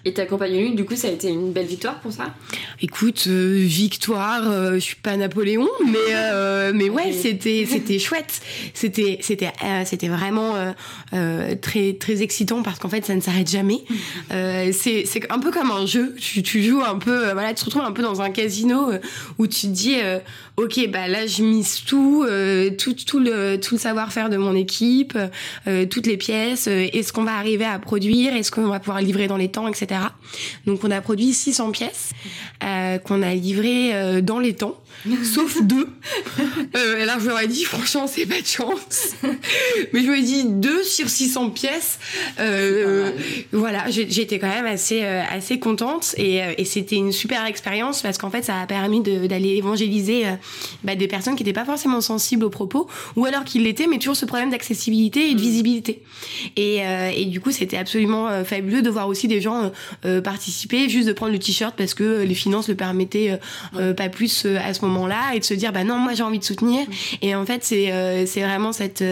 Et 0.06 0.14
ta 0.14 0.26
campagne 0.26 0.76
du 0.76 0.86
coup, 0.86 0.96
ça 0.96 1.08
a 1.08 1.12
été 1.12 1.30
une 1.30 1.52
belle 1.52 1.66
victoire 1.66 2.00
pour 2.00 2.12
ça? 2.12 2.34
Écoute, 2.82 3.28
victoire, 3.28 4.74
je 4.74 4.80
suis 4.80 4.96
pas 4.96 5.18
Napoléon, 5.18 5.68
mais 5.86 6.74
mais 6.74 6.90
ouais, 6.90 7.12
c'était 7.12 7.66
c'était 7.70 8.00
chouette. 8.00 8.42
C'était 8.74 9.20
c'était 9.22 9.52
c'était 9.86 10.08
vraiment 10.08 10.54
très 11.62 11.94
très 11.94 12.22
excitant 12.22 12.62
parce 12.62 12.80
qu'en 12.80 12.90
fait, 12.90 13.06
ça 13.06 13.16
ne 13.16 13.22
s'arrête 13.22 13.50
jamais. 13.50 13.84
c'est 14.30 15.06
c'est 15.06 15.32
un 15.32 15.40
peu 15.40 15.52
comme 15.52 15.72
un 15.72 15.86
jeu. 15.86 16.16
Tu, 16.20 16.44
tu 16.44 16.64
joues 16.64 16.82
un 16.82 16.98
peu, 16.98 17.32
voilà, 17.32 17.50
tu 17.50 17.56
te 17.56 17.66
retrouves 17.66 17.84
un 17.84 17.92
peu 17.92 18.04
dans 18.04 18.22
un 18.22 18.30
casino 18.30 18.92
où 19.38 19.48
tu 19.48 19.62
te 19.62 19.68
dis, 19.68 19.96
ok, 20.58 20.90
bah 20.90 21.08
là, 21.08 21.26
je 21.26 21.44
mise 21.44 21.84
tout, 21.84 22.26
tout 22.78 22.94
tout 22.94 23.20
le 23.20 23.58
tout 23.58 23.76
le 23.76 23.80
savoir-faire 23.80 24.30
de 24.30 24.38
mon 24.38 24.56
équipe, 24.56 25.18
toutes 25.90 26.08
les 26.08 26.18
pièces. 26.18 26.68
Est-ce 26.68 27.14
qu'on 27.14 27.24
va 27.24 27.36
arriver 27.36 27.66
à 27.66 27.80
produire 27.80 28.36
Est-ce 28.36 28.52
qu'on 28.52 28.68
va 28.68 28.80
pouvoir 28.80 29.02
livrer 29.02 29.28
dans 29.28 29.38
les 29.38 29.50
temps, 29.50 29.68
etc. 29.68 30.02
Donc 30.66 30.84
on 30.84 30.92
a 30.92 31.02
produit 31.02 31.34
600 31.34 31.72
pièces 31.72 32.12
euh, 32.64 32.98
qu'on 32.98 33.22
a 33.22 33.34
livrées 33.34 33.94
euh, 33.94 34.22
dans 34.22 34.40
les 34.40 34.54
temps, 34.54 34.76
sauf 35.24 35.62
deux. 35.62 35.88
Euh, 36.76 37.02
alors 37.02 37.20
je 37.20 37.28
leur 37.28 37.40
ai 37.40 37.48
dit 37.48 37.64
franchement 37.64 38.08
c'est 38.08 38.26
pas 38.26 38.42
de 38.42 38.46
chance. 38.46 39.16
Mais 39.94 40.02
je 40.02 40.12
lui 40.12 40.20
ai 40.20 40.24
dit 40.24 40.44
deux 40.46 40.84
sur 40.84 41.10
600 41.10 41.50
pièces. 41.52 42.00
Euh, 42.40 43.12
voilà, 43.52 43.86
j'étais 43.90 44.40
quand 44.40 44.48
même 44.48 44.66
assez 44.66 45.04
assez 45.04 45.60
contente 45.60 46.16
et, 46.18 46.42
et 46.58 46.66
c'était 46.66 46.96
une 46.96 47.12
super 47.12 47.46
expérience 47.46 48.02
parce 48.02 48.18
qu'en 48.18 48.30
fait 48.30 48.44
ça 48.44 48.60
a 48.62 48.66
permis 48.66 49.02
d'aller 49.02 49.56
évangéliser 49.56 50.26
bah, 50.84 50.96
des 50.96 51.08
personnes 51.08 51.36
qui 51.36 51.44
n'étaient 51.44 51.54
pas 51.54 51.66
forcément 51.66 52.02
sensibles 52.02 52.46
aux 52.46 52.50
propos 52.50 52.88
ou 53.16 53.26
alors 53.26 53.44
qui 53.44 53.60
l'étaient 53.60 53.88
mais 53.88 53.98
toujours 53.98 54.16
ce 54.16 54.26
problème 54.26 54.50
d'accessibilité 54.50 55.30
et 55.30 55.34
de 55.34 55.40
mm. 55.40 55.44
visibilité. 55.44 56.04
Et, 56.56 56.82
et 57.16 57.26
du 57.26 57.40
coup 57.40 57.52
c'était 57.52 57.78
absolument 57.78 58.44
fabuleux 58.44 58.82
de 58.82 58.90
voir 58.90 59.08
aussi 59.08 59.28
des 59.28 59.42
gens 59.42 59.72
euh, 60.06 60.22
participer, 60.22 60.90
juste 60.90 61.08
de 61.08 61.14
prendre 61.14 61.32
le 61.32 61.40
t-shirt 61.40 61.76
parce 61.76 61.94
que 61.94 62.24
les 62.24 62.34
finances 62.34 62.68
le 62.68 62.76
permettaient 62.76 63.32
euh, 63.32 63.38
euh, 63.80 63.94
pas 63.94 64.10
plus 64.10 64.46
à 64.46 64.74
ce 64.74 64.83
moment-là 64.84 65.36
et 65.36 65.40
de 65.40 65.44
se 65.44 65.54
dire 65.54 65.72
bah 65.72 65.84
non 65.84 65.98
moi 65.98 66.14
j'ai 66.14 66.24
envie 66.24 66.40
de 66.40 66.44
soutenir 66.44 66.86
et 67.22 67.36
en 67.36 67.46
fait 67.46 67.64
c'est 67.64 68.26
c'est 68.26 68.42
vraiment 68.42 68.72
cette 68.72 69.04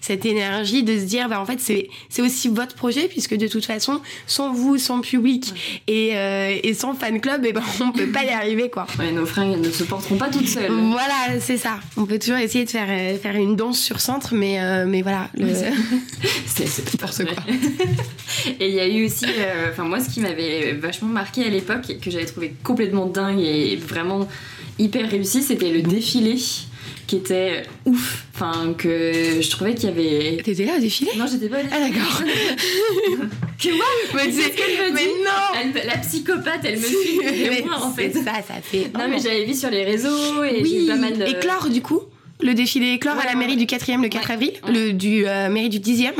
cette 0.00 0.26
énergie 0.26 0.82
de 0.82 0.98
se 0.98 1.04
dire 1.04 1.28
bah 1.28 1.40
en 1.40 1.46
fait 1.46 1.60
c'est 1.60 1.88
c'est 2.08 2.22
aussi 2.22 2.48
votre 2.48 2.74
projet 2.74 3.08
puisque 3.08 3.34
de 3.36 3.46
toute 3.46 3.64
façon 3.64 4.00
sans 4.26 4.52
vous 4.52 4.78
sans 4.78 5.00
public 5.00 5.82
et 5.86 6.10
et 6.62 6.74
sans 6.74 6.94
fan 6.94 7.20
club 7.20 7.44
et 7.44 7.48
eh 7.50 7.52
ben 7.52 7.62
on 7.80 7.92
peut 7.92 8.06
pas 8.08 8.24
y 8.24 8.30
arriver 8.30 8.70
quoi. 8.70 8.86
Ouais, 8.98 9.12
nos 9.12 9.26
fringues 9.26 9.58
ne 9.58 9.70
se 9.70 9.84
porteront 9.84 10.16
pas 10.16 10.28
toutes 10.28 10.48
seules. 10.48 10.70
Voilà, 10.70 11.40
c'est 11.40 11.56
ça. 11.56 11.80
On 11.96 12.06
peut 12.06 12.18
toujours 12.18 12.38
essayer 12.38 12.64
de 12.64 12.70
faire 12.70 13.18
faire 13.20 13.36
une 13.36 13.56
danse 13.56 13.80
sur 13.80 14.00
centre 14.00 14.34
mais 14.34 14.58
mais 14.86 15.02
voilà, 15.02 15.28
c'est 16.46 16.92
n'importe 16.92 17.24
quoi. 17.24 17.42
et 18.60 18.68
il 18.68 18.74
y 18.74 18.80
a 18.80 18.88
eu 18.88 19.06
aussi 19.06 19.26
enfin 19.70 19.84
moi 19.84 20.00
ce 20.00 20.08
qui 20.08 20.20
m'avait 20.20 20.72
vachement 20.72 21.08
marqué 21.08 21.44
à 21.44 21.48
l'époque 21.48 21.88
et 21.90 21.96
que 21.96 22.10
j'avais 22.10 22.26
trouvé 22.26 22.54
complètement 22.62 23.06
dingue 23.06 23.40
et 23.40 23.76
vraiment 23.76 24.28
hyper 24.80 25.08
réussi, 25.10 25.42
c'était 25.42 25.70
le 25.70 25.82
défilé 25.82 26.36
qui 27.06 27.16
était 27.16 27.64
ouf. 27.86 28.24
Enfin, 28.34 28.74
que 28.78 29.40
je 29.40 29.50
trouvais 29.50 29.74
qu'il 29.74 29.88
y 29.88 29.92
avait. 29.92 30.42
T'étais 30.42 30.64
là 30.64 30.76
au 30.76 30.80
défilé 30.80 31.10
Non, 31.16 31.26
j'étais 31.30 31.48
pas 31.48 31.62
là. 31.62 31.68
Ah, 31.72 31.80
d'accord. 31.80 32.22
que 33.58 33.76
moi 33.76 33.84
Mais 34.14 34.32
c'est 34.32 34.42
ce 34.42 34.56
qu'elle 34.56 34.92
me 34.92 34.96
dit. 34.96 35.04
non 35.24 35.72
La 35.86 35.98
psychopathe, 35.98 36.60
elle 36.64 36.78
me 36.78 36.84
suit. 36.84 37.20
mais 37.22 37.62
moi, 37.66 37.82
en 37.82 37.92
fait. 37.92 38.12
ça, 38.12 38.34
ça 38.46 38.54
fait. 38.62 38.90
Non, 38.96 39.08
mais 39.08 39.18
j'avais 39.18 39.44
vu 39.44 39.54
sur 39.54 39.70
les 39.70 39.84
réseaux 39.84 40.44
et 40.44 40.60
oui. 40.62 40.78
j'ai 40.82 40.86
pas 40.86 40.96
mal 40.96 41.18
de. 41.18 41.24
Éclore, 41.24 41.68
du 41.68 41.82
coup 41.82 42.00
le 42.42 42.54
défilé 42.54 42.92
éclore 42.92 43.18
à 43.18 43.26
la 43.26 43.34
mairie 43.34 43.56
du 43.56 43.66
4e 43.66 44.02
le 44.02 44.08
4 44.08 44.30
avril, 44.30 44.52
le 44.66 44.92
du 44.92 45.26
euh, 45.26 45.48
mairie 45.50 45.68
du 45.68 45.78
10e. 45.78 46.12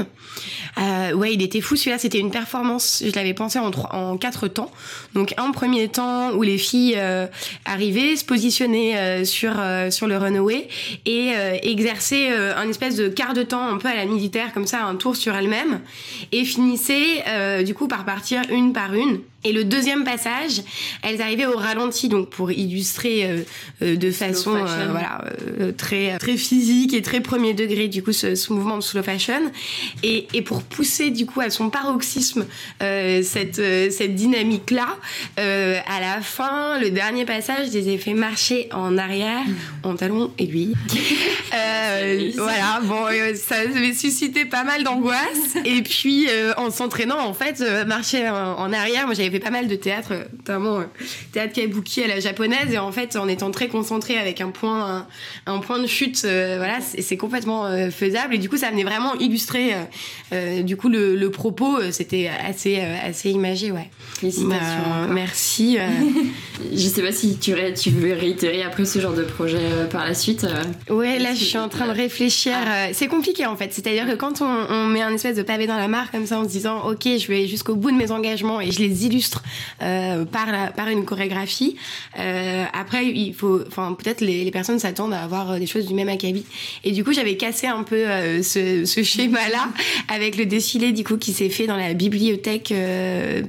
Euh, 0.79 1.13
ouais, 1.13 1.35
il 1.35 1.43
était 1.43 1.61
fou 1.61 1.77
celui-là. 1.77 1.99
C'était 1.99 2.19
une 2.19 2.31
performance. 2.31 3.03
Je 3.05 3.13
l'avais 3.13 3.35
pensé 3.35 3.59
en, 3.59 3.71
trois, 3.71 3.95
en 3.95 4.17
quatre 4.17 4.49
temps. 4.49 4.71
Donc 5.15 5.35
un 5.37 5.51
premier 5.51 5.89
temps 5.89 6.33
où 6.33 6.43
les 6.43 6.59
filles 6.59 6.95
euh, 6.97 7.27
arrivaient, 7.65 8.17
se 8.17 8.25
positionnaient 8.25 8.97
euh, 8.97 9.25
sur 9.25 9.53
euh, 9.59 9.91
sur 9.91 10.07
le 10.07 10.17
runway 10.17 10.69
et 11.07 11.33
exerçaient 11.63 12.33
un 12.33 12.69
espèce 12.69 12.97
de 12.97 13.09
quart 13.09 13.35
de 13.35 13.43
temps 13.43 13.67
un 13.67 13.79
peu 13.79 13.89
à 13.89 13.95
la 13.95 14.05
militaire 14.05 14.53
comme 14.53 14.67
ça, 14.67 14.85
un 14.85 14.95
tour 14.95 15.17
sur 15.17 15.35
elles-mêmes 15.35 15.81
et 16.33 16.45
finissaient 16.45 17.63
du 17.65 17.75
coup 17.75 17.89
par 17.89 18.05
partir 18.05 18.43
une 18.51 18.73
par 18.73 18.95
une 18.95 19.21
et 19.43 19.53
le 19.53 19.65
deuxième 19.65 20.05
passage, 20.05 20.63
elles 21.03 21.23
arrivaient 21.23 21.47
au 21.47 21.57
ralenti, 21.57 22.11
donc 22.11 22.29
pour 22.29 22.53
illustrer 22.53 23.25
euh, 23.25 23.39
euh, 23.83 23.97
de 23.97 24.11
façon 24.11 24.55
euh, 24.55 24.89
voilà 24.91 25.25
très 25.79 26.19
très 26.19 26.37
physique 26.37 26.93
et 26.93 27.01
très 27.01 27.21
premier 27.21 27.55
degré 27.55 27.89
du 27.89 28.03
coup 28.03 28.13
ce, 28.13 28.35
ce 28.35 28.53
mouvement 28.53 28.77
de 28.77 28.83
slow 28.83 29.03
fashion, 29.03 29.41
et, 30.03 30.29
et, 30.35 30.43
pour 30.43 30.63
pousser 30.63 31.11
du 31.11 31.25
coup 31.25 31.41
à 31.41 31.49
son 31.49 31.71
paroxysme 31.71 32.45
cette 32.81 33.63
cette 33.93 34.15
dynamique 34.15 34.71
là, 34.71 34.89
à 35.37 36.01
la 36.01 36.21
fin, 36.21 36.79
le 36.79 36.91
dernier 36.91 37.25
passage, 37.25 37.75
ai 37.75 37.99
fait 37.99 38.15
marcher 38.15 38.69
en 38.73 38.99
arrière 38.99 39.41
en 39.85 39.95
talons 39.95 40.33
aiguilles. 40.39 40.75
voilà, 42.37 42.81
bon, 42.83 43.07
ça 43.35 43.57
avait 43.57 43.95
suscité 43.95 44.45
pas 44.45 44.65
mal 44.65 44.85
d'angoisse, 44.85 45.57
et 45.65 45.83
puis 45.83 46.29
en 46.59 46.71
s'entraînant 46.71 47.21
en 47.21 47.33
fait 47.33 47.63
marcher 47.87 48.29
en, 48.29 48.59
en 48.59 48.73
arrière, 48.73 49.07
moi 49.07 49.15
j'avais 49.15 49.30
fait 49.31 49.39
pas 49.39 49.51
mal 49.51 49.69
de 49.69 49.75
théâtre, 49.77 50.13
notamment 50.37 50.81
euh, 50.81 50.85
théâtre 51.33 51.53
kabuki 51.53 52.03
à 52.03 52.09
la 52.09 52.21
japonaise, 52.21 52.73
et 52.73 52.79
en 52.79 52.93
fait, 52.93 53.17
en 53.17 53.29
étant 53.29 53.51
très 53.51 53.69
concentré 53.69 54.17
avec 54.17 54.41
un 54.41 54.51
point, 54.51 55.07
un, 55.47 55.59
point 55.59 55.79
de 55.79 55.87
chute, 55.87 56.23
euh, 56.25 56.57
voilà, 56.59 56.79
c'est 56.81 57.17
complètement 57.17 57.67
euh, 57.67 57.91
faisable. 57.91 58.35
Et 58.35 58.39
du 58.39 58.49
coup, 58.49 58.57
ça 58.57 58.71
venait 58.71 58.85
vraiment 58.85 59.15
illustrer, 59.15 59.75
du 60.63 60.77
coup, 60.77 60.89
le, 60.89 61.31
propos. 61.31 61.79
C'était 61.93 62.29
assez, 62.29 62.81
assez 62.81 63.31
imagé, 63.31 63.71
ouais. 63.71 63.89
Félicitations. 64.19 65.09
merci. 65.11 65.79
je 66.73 66.77
sais 66.77 67.03
pas 67.03 67.13
si 67.13 67.39
tu, 67.39 67.55
tu 67.75 67.91
veux 67.91 68.13
réitérer 68.13 68.63
après 68.63 68.85
ce 68.85 68.99
genre 68.99 69.15
de 69.15 69.23
projet 69.23 69.61
par 69.91 70.05
la 70.05 70.15
suite. 70.15 70.47
ouais, 70.89 71.19
là, 71.19 71.35
je 71.35 71.45
suis 71.45 71.59
en 71.59 71.69
train 71.69 71.87
de 71.87 71.93
réfléchir. 71.93 72.55
Ah. 72.67 72.93
C'est 72.93 73.07
compliqué 73.07 73.47
en 73.47 73.57
fait. 73.57 73.73
C'est-à-dire 73.73 74.07
que 74.07 74.15
quand 74.15 74.43
on, 74.43 74.67
on, 74.69 74.87
met 74.87 75.03
un 75.03 75.15
espèce 75.15 75.37
de 75.37 75.43
pavé 75.43 75.67
dans 75.67 75.77
la 75.77 75.89
mare 75.89 76.11
comme 76.11 76.27
ça 76.27 76.39
en 76.39 76.45
se 76.45 76.49
disant, 76.49 76.83
ok, 76.89 77.05
je 77.05 77.27
vais 77.29 77.47
jusqu'au 77.47 77.75
bout 77.75 77.91
de 77.91 77.97
mes 77.97 78.11
engagements 78.11 78.61
et 78.61 78.71
je 78.71 78.79
les 78.81 79.07
illustre 79.07 79.20
euh, 79.83 80.25
par, 80.25 80.51
la, 80.51 80.71
par 80.71 80.89
une 80.89 81.05
chorégraphie. 81.05 81.77
Euh, 82.19 82.65
après, 82.73 83.07
il 83.07 83.35
faut, 83.35 83.61
enfin, 83.67 83.97
peut-être 83.99 84.21
les, 84.21 84.45
les, 84.45 84.51
personnes 84.51 84.79
s'attendent 84.79 85.13
à 85.13 85.23
avoir 85.23 85.53
euh, 85.53 85.59
des 85.59 85.67
choses 85.67 85.87
du 85.87 85.95
même 85.95 86.09
acabit. 86.09 86.45
Et 86.85 86.93
du 86.93 87.05
coup, 87.05 87.13
j'avais 87.13 87.37
cassé 87.37 87.67
un 87.67 87.83
peu 87.83 87.97
euh, 87.97 88.43
ce, 88.43 88.85
ce 88.85 89.03
schéma-là 89.03 89.69
avec 90.09 90.37
le 90.37 90.47
défilé 90.47 90.93
du 90.93 91.05
coup 91.05 91.17
qui 91.17 91.33
s'est 91.33 91.49
fait 91.49 91.67
dans 91.67 91.77
la 91.77 91.95
bibliothèque 91.95 92.75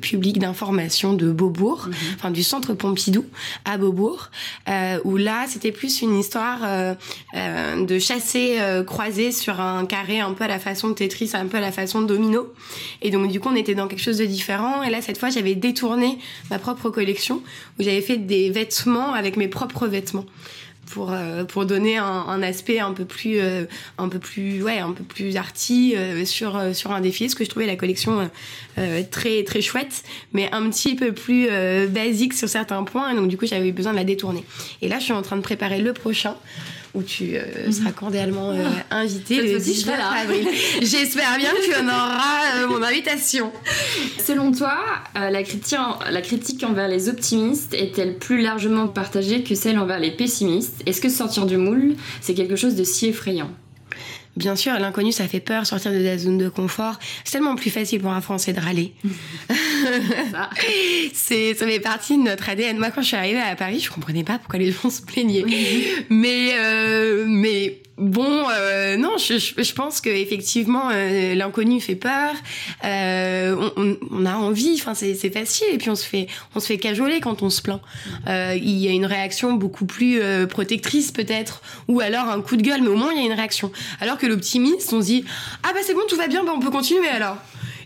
publique 0.02 0.40
d'information 0.40 1.14
de 1.14 1.32
Beaubourg, 1.32 1.88
mhm. 1.88 1.94
enfin 2.16 2.32
du 2.32 2.44
centre 2.44 2.74
Pompidou 2.74 3.26
à 3.66 3.78
Beaubourg, 3.78 4.30
où 5.04 5.18
là, 5.18 5.46
c'était 5.48 5.72
plus 5.72 6.02
une 6.02 6.18
histoire 6.18 6.96
de 7.34 8.00
chasser 8.00 8.58
croisé 8.86 9.32
sur 9.32 9.60
un 9.60 9.86
carré 9.86 10.20
un 10.20 10.34
peu 10.34 10.44
à 10.44 10.48
la 10.48 10.60
façon 10.60 10.90
de 10.90 10.94
Tetris, 10.94 11.32
un 11.34 11.48
peu 11.48 11.58
à 11.58 11.62
la 11.62 11.72
façon 11.72 12.02
de 12.02 12.08
domino. 12.08 12.54
Et 13.02 13.12
donc, 13.12 13.32
du 13.32 13.40
coup, 13.40 13.50
on 13.52 13.56
était 13.56 13.76
dans 13.76 13.88
quelque 13.88 14.02
chose 14.02 14.18
de 14.18 14.26
différent. 14.26 14.84
Et 14.84 14.90
là, 14.90 15.02
cette 15.02 15.18
fois, 15.18 15.30
j'avais 15.30 15.56
détourné 15.62 16.18
ma 16.50 16.60
propre 16.60 16.90
collection 16.90 17.42
où 17.80 17.84
j'avais 17.84 18.02
fait 18.02 18.18
des 18.18 18.50
vêtements 18.50 19.14
avec 19.14 19.38
mes 19.38 19.48
propres 19.48 19.88
vêtements 19.88 20.26
pour 20.92 21.12
euh, 21.12 21.44
pour 21.44 21.66
donner 21.66 21.98
un, 21.98 22.42
aspect 22.44 22.80
un 22.80 22.92
peu 22.92 23.06
plus 23.06 23.40
euh, 23.40 23.66
un 23.98 24.10
peu 24.10 24.20
plus 24.20 24.62
ouais 24.64 24.80
un 24.80 24.92
peu 24.92 25.04
plus 25.04 25.38
arty 25.38 25.94
euh, 25.96 26.26
sur 26.26 26.60
sur 26.74 26.92
un 26.92 27.02
défi 27.02 27.26
parce 27.26 27.36
que 27.36 27.44
je 27.44 27.50
trouvais 27.50 27.66
la 27.66 27.76
collection 27.76 28.30
très 29.10 29.44
très 29.44 29.62
chouette 29.62 30.04
mais 30.34 30.50
un 30.52 30.70
petit 30.70 30.96
peu 30.96 31.14
plus 31.14 31.48
basique 31.88 32.34
sur 32.34 32.50
certains 32.50 32.84
points 32.84 33.14
donc 33.14 33.28
du 33.28 33.38
coup 33.38 33.46
j'avais 33.46 33.72
besoin 33.72 33.92
de 33.94 33.98
la 33.98 34.04
détourner. 34.04 34.44
Et 34.82 34.90
là 34.90 35.00
je 35.00 35.06
suis 35.06 35.14
en 35.14 35.22
train 35.22 35.38
de 35.38 35.42
préparer 35.42 35.80
le 35.80 35.94
prochain 35.94 36.36
où 36.94 37.04
tu 37.04 37.36
euh, 37.36 37.42
mhm. 37.66 37.72
seras 37.72 37.92
cordialement 37.92 38.52
euh, 38.52 38.64
invité 38.90 39.54
le 39.54 39.60
19 39.60 40.00
avril. 40.00 40.48
J'espère 40.82 41.38
bien 41.38 41.52
que 41.52 41.66
tu 41.66 41.76
en 41.76 41.88
auras 41.88 42.58
euh, 42.58 42.68
mon 42.68 42.84
invitation. 42.84 43.52
Selon 44.26 44.52
toi, 44.52 44.78
la, 45.16 45.44
critique, 45.44 45.78
la 46.10 46.22
critique 46.22 46.64
envers 46.64 46.88
les 46.88 47.10
optimistes 47.10 47.74
est-elle 47.74 48.18
plus 48.18 48.42
largement 48.42 48.88
partagée 48.88 49.44
que 49.44 49.56
celle 49.56 49.80
envers 49.80 50.00
les 50.00 50.12
pessimistes? 50.12 50.82
Est-ce 50.86 51.02
que 51.02 51.10
sortir 51.10 51.46
du 51.46 51.58
moule, 51.58 51.96
c'est 52.22 52.34
quelque 52.34 52.56
chose 52.56 52.76
de 52.76 52.84
si 52.84 53.08
effrayant? 53.08 53.52
Bien 54.38 54.56
sûr, 54.56 54.74
l'inconnu, 54.80 55.12
ça 55.12 55.28
fait 55.28 55.42
peur, 55.42 55.66
sortir 55.66 55.92
de 55.92 55.98
la 55.98 56.18
zone 56.18 56.38
de 56.38 56.48
confort. 56.48 56.98
C'est 57.26 57.34
tellement 57.34 57.56
plus 57.56 57.70
facile 57.70 58.00
pour 58.00 58.12
un 58.12 58.22
Français 58.22 58.54
de 58.54 58.62
râler. 58.62 58.94
c'est, 61.14 61.54
ça 61.54 61.66
fait 61.66 61.80
partie 61.82 62.18
de 62.18 62.24
notre 62.24 62.48
ADN. 62.48 62.78
Moi, 62.78 62.92
quand 62.92 63.02
je 63.02 63.08
suis 63.08 63.18
arrivée 63.18 63.42
à 63.42 63.56
Paris, 63.56 63.82
je 63.82 63.92
comprenais 63.92 64.24
pas 64.24 64.38
pourquoi 64.38 64.60
les 64.60 64.72
gens 64.72 64.90
se 64.90 65.02
plaignaient. 65.02 65.46
Mais, 66.10 66.52
euh, 66.58 67.26
mais 67.28 67.82
Bon, 68.02 68.50
euh, 68.50 68.98
non, 68.98 69.20
je, 69.20 69.38
je, 69.38 69.74
pense 69.74 70.02
que 70.02 70.10
effectivement 70.10 70.90
euh, 70.92 71.36
l'inconnu 71.36 71.80
fait 71.80 71.94
peur. 71.94 72.34
Euh, 72.84 73.70
on, 73.78 73.96
on, 74.10 74.26
a 74.26 74.34
envie, 74.34 74.74
enfin 74.74 74.96
c'est, 74.96 75.14
c'est 75.14 75.30
facile 75.30 75.68
et 75.72 75.78
puis 75.78 75.92
on 75.92 75.96
se 75.96 76.08
fait 76.08 76.26
on 76.56 76.60
se 76.60 76.66
fait 76.66 76.80
cajoler 76.80 77.20
quand 77.20 77.44
on 77.44 77.52
se 77.52 77.62
plaint. 77.62 77.80
Euh, 78.26 78.58
il 78.60 78.80
y 78.80 78.88
a 78.88 78.92
une 78.92 79.06
réaction 79.06 79.54
beaucoup 79.54 79.86
plus 79.86 80.20
euh, 80.20 80.48
protectrice 80.48 81.12
peut-être, 81.12 81.62
ou 81.88 82.00
alors 82.00 82.26
un 82.26 82.42
coup 82.42 82.58
de 82.58 82.64
gueule, 82.64 82.82
mais 82.82 82.88
au 82.88 82.96
moins 82.96 83.12
il 83.14 83.20
y 83.20 83.24
a 83.24 83.28
une 83.28 83.38
réaction. 83.38 83.72
Alors 84.00 84.18
que 84.18 84.26
l'optimiste, 84.26 84.92
on 84.94 85.02
se 85.02 85.06
dit 85.06 85.26
ah 85.62 85.70
bah 85.72 85.82
c'est 85.84 85.94
bon 85.94 86.02
tout 86.10 86.18
va 86.18 86.28
bien, 86.28 86.44
bah 86.44 86.54
on 86.56 86.60
peut 86.60 86.72
continuer 86.72 87.08
alors. 87.08 87.38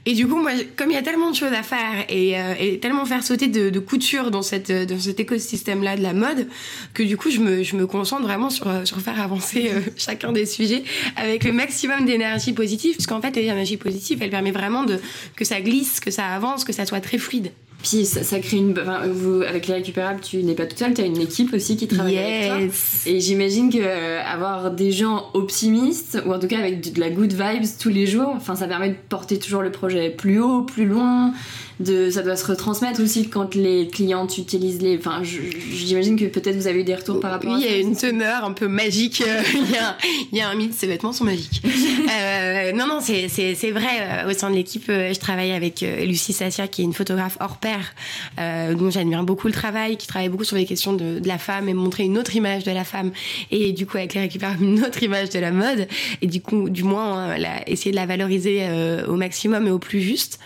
Et 0.07 0.13
du 0.13 0.27
coup, 0.27 0.37
moi, 0.37 0.51
comme 0.75 0.91
il 0.91 0.93
y 0.93 0.97
a 0.97 1.01
tellement 1.01 1.31
de 1.31 1.35
choses 1.35 1.53
à 1.53 1.63
faire 1.63 2.05
et, 2.09 2.39
euh, 2.39 2.77
tellement 2.77 3.05
faire 3.05 3.23
sauter 3.23 3.47
de, 3.47 3.71
de 3.71 3.79
couture 3.79 4.29
dans, 4.29 4.43
cette, 4.43 4.71
dans 4.71 4.99
cet 4.99 5.19
écosystème-là 5.19 5.97
de 5.97 6.03
la 6.03 6.13
mode, 6.13 6.47
que 6.93 7.01
du 7.01 7.17
coup, 7.17 7.31
je 7.31 7.39
me, 7.39 7.63
je 7.63 7.75
me 7.75 7.87
concentre 7.87 8.23
vraiment 8.23 8.51
sur, 8.51 8.67
sur 8.85 8.99
faire 9.01 9.19
avancer 9.19 9.71
euh, 9.71 9.81
chacun 9.97 10.31
des 10.31 10.45
sujets 10.45 10.83
avec 11.15 11.43
le 11.43 11.53
maximum 11.53 12.05
d'énergie 12.05 12.53
positive. 12.53 12.95
Parce 12.95 13.07
qu'en 13.07 13.21
fait, 13.21 13.35
l'énergie 13.35 13.77
positive, 13.77 14.19
elle 14.21 14.29
permet 14.29 14.51
vraiment 14.51 14.83
de, 14.83 14.99
que 15.35 15.43
ça 15.43 15.59
glisse, 15.59 15.99
que 15.99 16.11
ça 16.11 16.27
avance, 16.27 16.65
que 16.65 16.73
ça 16.73 16.85
soit 16.85 17.01
très 17.01 17.17
fluide. 17.17 17.51
Puis 17.87 18.05
ça, 18.05 18.39
crée 18.39 18.57
une. 18.57 18.71
Enfin, 18.79 19.01
vous, 19.07 19.43
avec 19.43 19.67
les 19.67 19.75
récupérables, 19.75 20.19
tu 20.19 20.37
n'es 20.37 20.55
pas 20.55 20.65
toute 20.65 20.79
seule, 20.79 20.95
tu 20.95 21.01
as 21.01 21.05
une 21.05 21.21
équipe 21.21 21.53
aussi 21.53 21.77
qui 21.77 21.87
travaille 21.87 22.17
avec 22.17 22.47
toi. 22.47 22.57
Et 23.05 23.19
j'imagine 23.19 23.71
que 23.71 23.77
euh, 23.79 24.23
avoir 24.23 24.71
des 24.71 24.91
gens 24.91 25.27
optimistes, 25.35 26.19
ou 26.25 26.33
en 26.33 26.39
tout 26.39 26.47
cas 26.47 26.57
avec 26.57 26.93
de 26.93 26.99
la 26.99 27.11
good 27.11 27.31
vibes 27.31 27.65
tous 27.79 27.89
les 27.89 28.07
jours, 28.07 28.33
enfin, 28.35 28.55
ça 28.55 28.67
permet 28.67 28.89
de 28.89 28.95
porter 29.07 29.37
toujours 29.37 29.61
le 29.61 29.71
projet 29.71 30.09
plus 30.09 30.39
haut, 30.39 30.63
plus 30.63 30.87
loin 30.87 31.31
de, 31.79 32.09
ça 32.09 32.21
doit 32.21 32.35
se 32.35 32.45
retransmettre 32.45 33.01
aussi 33.01 33.29
quand 33.29 33.55
les 33.55 33.87
clients 33.87 34.27
utilisent 34.27 34.81
les. 34.81 34.97
Enfin, 34.97 35.21
j'imagine 35.23 36.17
que 36.17 36.25
peut-être 36.25 36.55
vous 36.55 36.67
avez 36.67 36.81
eu 36.81 36.83
des 36.83 36.95
retours 36.95 37.19
par 37.19 37.31
rapport 37.31 37.53
oui, 37.53 37.63
à 37.63 37.67
il 37.67 37.71
y 37.71 37.75
a 37.75 37.77
une 37.79 37.95
teneur 37.95 38.43
un 38.45 38.53
peu 38.53 38.67
magique. 38.67 39.23
Euh, 39.25 39.41
il, 39.53 39.71
y 39.71 39.77
a, 39.77 39.97
il 40.31 40.37
y, 40.37 40.41
a, 40.41 40.49
un 40.49 40.55
mythe, 40.55 40.73
ces 40.73 40.87
vêtements 40.87 41.13
sont 41.13 41.25
magiques. 41.25 41.61
euh, 41.65 42.71
non, 42.73 42.87
non, 42.87 42.99
c'est 43.01 43.71
vrai. 43.71 43.85
Euh, 44.01 44.29
au 44.29 44.33
sein 44.33 44.49
de 44.49 44.55
l'équipe, 44.55 44.85
je 44.87 45.19
travaille 45.19 45.51
avec 45.51 45.85
Lucie 46.05 46.33
Sassia, 46.33 46.67
qui 46.67 46.81
est 46.81 46.85
une 46.85 46.93
photographe 46.93 47.37
hors 47.39 47.57
pair, 47.57 47.93
euh, 48.39 48.73
dont 48.73 48.89
j'admire 48.89 49.23
beaucoup 49.23 49.47
le 49.47 49.53
travail, 49.53 49.97
qui 49.97 50.07
travaille 50.07 50.29
beaucoup 50.29 50.43
sur 50.43 50.55
les 50.55 50.65
questions 50.65 50.93
de, 50.93 51.19
de, 51.19 51.27
la 51.27 51.37
femme 51.37 51.69
et 51.69 51.73
montrer 51.73 52.03
une 52.03 52.17
autre 52.17 52.35
image 52.35 52.63
de 52.63 52.71
la 52.71 52.83
femme. 52.83 53.11
Et 53.51 53.71
du 53.71 53.85
coup, 53.85 53.97
avec 53.97 54.13
les 54.13 54.21
récupérer 54.21 54.53
une 54.59 54.83
autre 54.83 55.01
image 55.03 55.29
de 55.29 55.39
la 55.39 55.51
mode. 55.51 55.87
Et 56.21 56.27
du 56.27 56.41
coup, 56.41 56.69
du 56.69 56.83
moins, 56.83 57.31
hein, 57.31 57.37
la, 57.37 57.67
essayer 57.69 57.91
de 57.91 57.95
la 57.95 58.05
valoriser 58.05 58.59
euh, 58.61 59.05
au 59.07 59.15
maximum 59.15 59.67
et 59.67 59.71
au 59.71 59.79
plus 59.79 60.01
juste. 60.01 60.39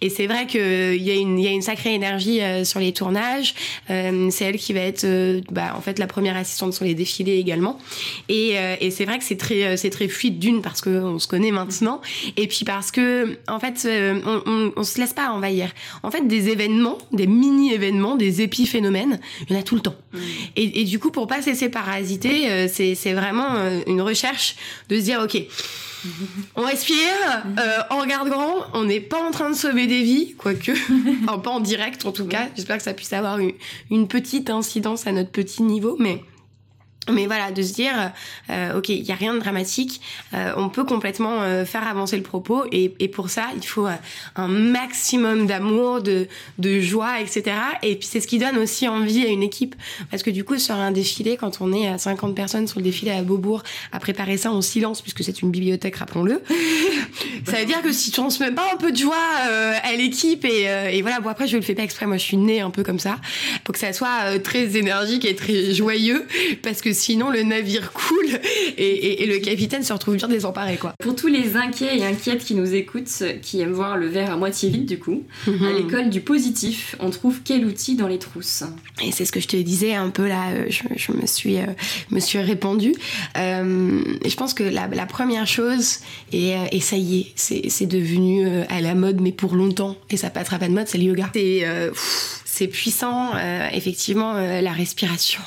Et 0.00 0.10
c'est 0.10 0.26
vrai 0.26 0.46
que 0.46 0.58
il 0.96 1.02
y, 1.02 1.10
a 1.10 1.14
une, 1.14 1.38
y 1.38 1.46
a 1.46 1.50
une 1.50 1.62
sacrée 1.62 1.94
énergie 1.94 2.40
euh, 2.40 2.64
sur 2.64 2.80
les 2.80 2.92
tournages. 2.92 3.54
Euh, 3.90 4.28
c'est 4.30 4.44
elle 4.44 4.56
qui 4.56 4.72
va 4.72 4.80
être 4.80 5.04
euh, 5.04 5.40
bah, 5.50 5.74
en 5.76 5.80
fait 5.80 5.98
la 5.98 6.06
première 6.06 6.36
assistante 6.36 6.72
sur 6.72 6.84
les 6.84 6.94
défilés 6.94 7.38
également. 7.38 7.78
Et, 8.28 8.54
et 8.80 8.90
c'est 8.90 9.04
vrai 9.04 9.18
que 9.18 9.24
c'est 9.24 9.36
très, 9.36 9.76
c'est 9.76 9.90
très 9.90 10.08
fluide 10.08 10.38
d'une 10.38 10.62
parce 10.62 10.80
qu'on 10.80 11.18
se 11.18 11.26
connaît 11.26 11.50
maintenant 11.50 12.00
et 12.36 12.46
puis 12.46 12.64
parce 12.64 12.90
que 12.90 13.38
en 13.48 13.58
fait 13.58 13.86
on, 13.86 14.42
on, 14.46 14.72
on, 14.76 14.84
se 14.84 14.98
laisse 14.98 15.12
pas 15.12 15.30
envahir. 15.30 15.70
En 16.02 16.10
fait 16.10 16.26
des 16.26 16.48
événements, 16.48 16.98
des 17.12 17.26
mini 17.26 17.72
événements, 17.72 18.16
des 18.16 18.42
épiphénomènes, 18.42 19.20
il 19.48 19.54
y 19.54 19.56
en 19.56 19.60
a 19.60 19.62
tout 19.62 19.74
le 19.74 19.80
temps. 19.80 19.96
Mmh. 20.12 20.18
Et, 20.56 20.80
et, 20.80 20.84
du 20.84 20.98
coup 20.98 21.10
pour 21.10 21.26
pas 21.26 21.42
se 21.42 21.50
laisser 21.50 21.68
parasiter, 21.68 22.68
c'est 22.68 23.12
vraiment 23.12 23.56
une 23.86 24.00
recherche 24.00 24.56
de 24.88 24.98
se 24.98 25.04
dire 25.04 25.20
ok 25.22 25.46
on 26.56 26.62
respire, 26.62 26.96
euh, 27.58 27.78
on 27.90 28.00
regarde 28.00 28.28
grand, 28.28 28.66
on 28.74 28.84
n'est 28.84 29.00
pas 29.00 29.22
en 29.22 29.30
train 29.30 29.50
de 29.50 29.56
sauver 29.56 29.86
des 29.86 30.02
vies, 30.02 30.34
quoique, 30.36 30.72
enfin, 31.24 31.38
pas 31.38 31.50
en 31.50 31.60
direct 31.60 32.04
en 32.06 32.12
tout 32.12 32.26
cas. 32.26 32.48
J'espère 32.56 32.78
que 32.78 32.82
ça 32.82 32.94
puisse 32.94 33.12
avoir 33.12 33.38
une, 33.38 33.52
une 33.90 34.08
petite 34.08 34.50
incidence 34.50 35.06
à 35.06 35.12
notre 35.12 35.30
petit 35.30 35.62
niveau, 35.62 35.96
mais 35.98 36.22
mais 37.12 37.26
voilà, 37.26 37.50
de 37.50 37.62
se 37.62 37.74
dire, 37.74 38.12
euh, 38.50 38.78
ok, 38.78 38.88
il 38.88 39.02
y 39.02 39.12
a 39.12 39.14
rien 39.14 39.34
de 39.34 39.38
dramatique, 39.38 40.00
euh, 40.32 40.52
on 40.56 40.68
peut 40.68 40.84
complètement 40.84 41.42
euh, 41.42 41.64
faire 41.64 41.86
avancer 41.86 42.16
le 42.16 42.22
propos, 42.22 42.64
et, 42.72 42.94
et, 42.98 43.08
pour 43.08 43.30
ça, 43.30 43.48
il 43.54 43.64
faut 43.64 43.86
un 44.36 44.48
maximum 44.48 45.46
d'amour, 45.46 46.00
de, 46.00 46.26
de 46.58 46.80
joie, 46.80 47.20
etc. 47.20 47.56
Et 47.82 47.96
puis 47.96 48.08
c'est 48.10 48.20
ce 48.20 48.26
qui 48.26 48.38
donne 48.38 48.56
aussi 48.56 48.88
envie 48.88 49.24
à 49.24 49.28
une 49.28 49.42
équipe, 49.42 49.74
parce 50.10 50.22
que 50.22 50.30
du 50.30 50.44
coup, 50.44 50.58
sur 50.58 50.74
un 50.74 50.92
défilé, 50.92 51.36
quand 51.36 51.60
on 51.60 51.72
est 51.72 51.88
à 51.88 51.98
50 51.98 52.34
personnes 52.34 52.66
sur 52.66 52.78
le 52.78 52.84
défilé 52.84 53.10
à 53.10 53.22
Beaubourg, 53.22 53.62
à 53.92 54.00
préparer 54.00 54.36
ça 54.36 54.50
en 54.50 54.62
silence, 54.62 55.02
puisque 55.02 55.22
c'est 55.22 55.42
une 55.42 55.50
bibliothèque, 55.50 55.96
rappelons-le, 55.96 56.42
ça 57.46 57.58
veut 57.58 57.66
dire 57.66 57.82
que 57.82 57.92
si 57.92 58.10
tu 58.10 58.16
transmets 58.16 58.52
pas 58.52 58.70
un 58.72 58.76
peu 58.76 58.92
de 58.92 58.96
joie 58.96 59.14
à 59.82 59.92
l'équipe, 59.96 60.44
et, 60.44 60.62
et, 60.92 61.02
voilà, 61.02 61.20
bon 61.20 61.28
après, 61.28 61.46
je 61.46 61.56
le 61.56 61.62
fais 61.62 61.74
pas 61.74 61.82
exprès, 61.82 62.06
moi 62.06 62.16
je 62.16 62.22
suis 62.22 62.36
née 62.36 62.60
un 62.60 62.70
peu 62.70 62.82
comme 62.82 62.98
ça, 62.98 63.18
pour 63.62 63.74
que 63.74 63.78
ça 63.78 63.92
soit 63.92 64.38
très 64.42 64.76
énergique 64.76 65.24
et 65.24 65.34
très 65.34 65.74
joyeux, 65.74 66.26
parce 66.62 66.80
que 66.80 66.93
sinon 66.94 67.30
le 67.30 67.42
navire 67.42 67.92
coule 67.92 68.38
et, 68.76 68.82
et, 68.82 69.22
et, 69.22 69.26
le 69.26 69.38
capitaine 69.38 69.82
se 69.82 69.92
retrouve 69.92 70.16
bien 70.16 70.28
désemparé 70.28 70.76
quoi. 70.76 70.94
Pour 71.00 71.14
tous 71.14 71.28
les 71.28 71.56
inquiets 71.56 71.98
et 71.98 72.04
inquiètes 72.04 72.44
qui 72.44 72.54
nous 72.54 72.74
écoutent, 72.74 73.22
qui 73.42 73.60
aiment 73.60 73.72
voir 73.72 73.96
le 73.96 74.06
verre 74.06 74.32
à 74.32 74.36
moitié 74.36 74.70
vide 74.70 74.86
du 74.86 74.98
coup, 74.98 75.24
à 75.46 75.72
l'école 75.72 76.10
du 76.10 76.20
positif, 76.20 76.96
on 77.00 77.10
trouve 77.10 77.40
quel 77.44 77.64
outil 77.64 77.96
dans 77.96 78.08
les 78.08 78.18
trousses? 78.18 78.64
Et 79.02 79.12
c'est 79.12 79.24
ce 79.24 79.32
que 79.32 79.40
je 79.40 79.48
te 79.48 79.56
disais 79.56 79.94
un 79.94 80.10
peu 80.10 80.26
là, 80.26 80.68
je, 80.68 80.82
je 80.96 81.12
me 81.12 81.26
suis 81.26 81.58
euh, 81.58 81.66
me 82.10 82.20
suis 82.20 82.38
répandue. 82.38 82.94
Euh, 83.36 84.00
je 84.24 84.36
pense 84.36 84.54
que 84.54 84.62
la, 84.62 84.86
la 84.88 85.06
première 85.06 85.46
chose 85.46 85.98
et, 86.32 86.54
et, 86.72 86.80
ça 86.80 86.96
y 86.96 87.20
est, 87.20 87.32
c'est 87.36 87.86
devenu 87.86 88.46
euh, 88.46 88.64
à 88.68 88.80
la 88.80 88.94
mode 88.94 89.20
mais 89.20 89.32
pour 89.32 89.54
longtemps 89.54 89.96
et 90.10 90.16
ça 90.16 90.30
passera 90.30 90.58
pas 90.58 90.68
de 90.68 90.74
mode, 90.74 90.88
c'est 90.88 90.98
le 90.98 91.04
yoga. 91.04 91.30
C'est 91.34 91.64
c'est 92.46 92.68
puissant, 92.68 93.32
effectivement 93.72 94.34
la 94.34 94.70
respiration. 94.70 95.40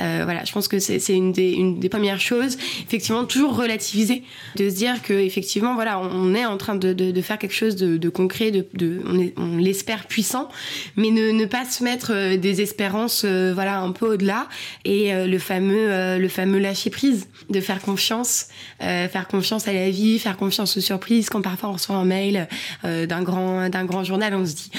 Euh, 0.00 0.20
voilà, 0.24 0.44
je 0.44 0.52
pense 0.52 0.68
que 0.68 0.78
c'est 0.78 1.00
une 1.08 1.32
des, 1.32 1.52
une 1.52 1.80
des 1.80 1.88
premières 1.88 2.20
choses. 2.20 2.56
Effectivement, 2.86 3.24
toujours 3.24 3.56
relativiser, 3.56 4.22
de 4.56 4.70
se 4.70 4.74
dire 4.74 5.02
que 5.02 5.12
effectivement, 5.12 5.74
voilà, 5.74 5.98
on 5.98 6.34
est 6.34 6.46
en 6.46 6.56
train 6.56 6.76
de, 6.76 6.92
de, 6.92 7.10
de 7.10 7.20
faire 7.20 7.36
quelque 7.36 7.54
chose 7.54 7.74
de, 7.74 7.96
de 7.96 8.08
concret, 8.08 8.50
de, 8.52 8.64
de 8.74 9.00
on, 9.04 9.42
on 9.42 9.56
l'espère 9.56 10.06
puissant, 10.06 10.48
mais 10.96 11.10
ne, 11.10 11.32
ne, 11.32 11.44
pas 11.46 11.64
se 11.64 11.82
mettre 11.82 12.12
euh, 12.14 12.36
des 12.36 12.60
espérances, 12.60 13.22
euh, 13.24 13.52
voilà, 13.52 13.80
un 13.80 13.90
peu 13.90 14.14
au-delà. 14.14 14.46
Et 14.84 15.12
euh, 15.12 15.26
le 15.26 15.38
fameux, 15.40 15.90
euh, 15.90 16.18
le 16.18 16.28
fameux 16.28 16.60
lâcher 16.60 16.90
prise, 16.90 17.26
de 17.50 17.60
faire 17.60 17.80
confiance, 17.80 18.46
euh, 18.82 19.08
faire 19.08 19.26
confiance 19.26 19.66
à 19.66 19.72
la 19.72 19.90
vie, 19.90 20.20
faire 20.20 20.36
confiance 20.36 20.76
aux 20.76 20.80
surprises. 20.80 21.28
Quand 21.28 21.42
parfois 21.42 21.70
on 21.70 21.72
reçoit 21.72 21.96
un 21.96 22.04
mail 22.04 22.46
d'un 22.84 23.22
grand, 23.22 23.68
d'un 23.68 23.84
grand 23.84 24.04
journal, 24.04 24.32
on 24.34 24.46
se 24.46 24.54
dit 24.54 24.70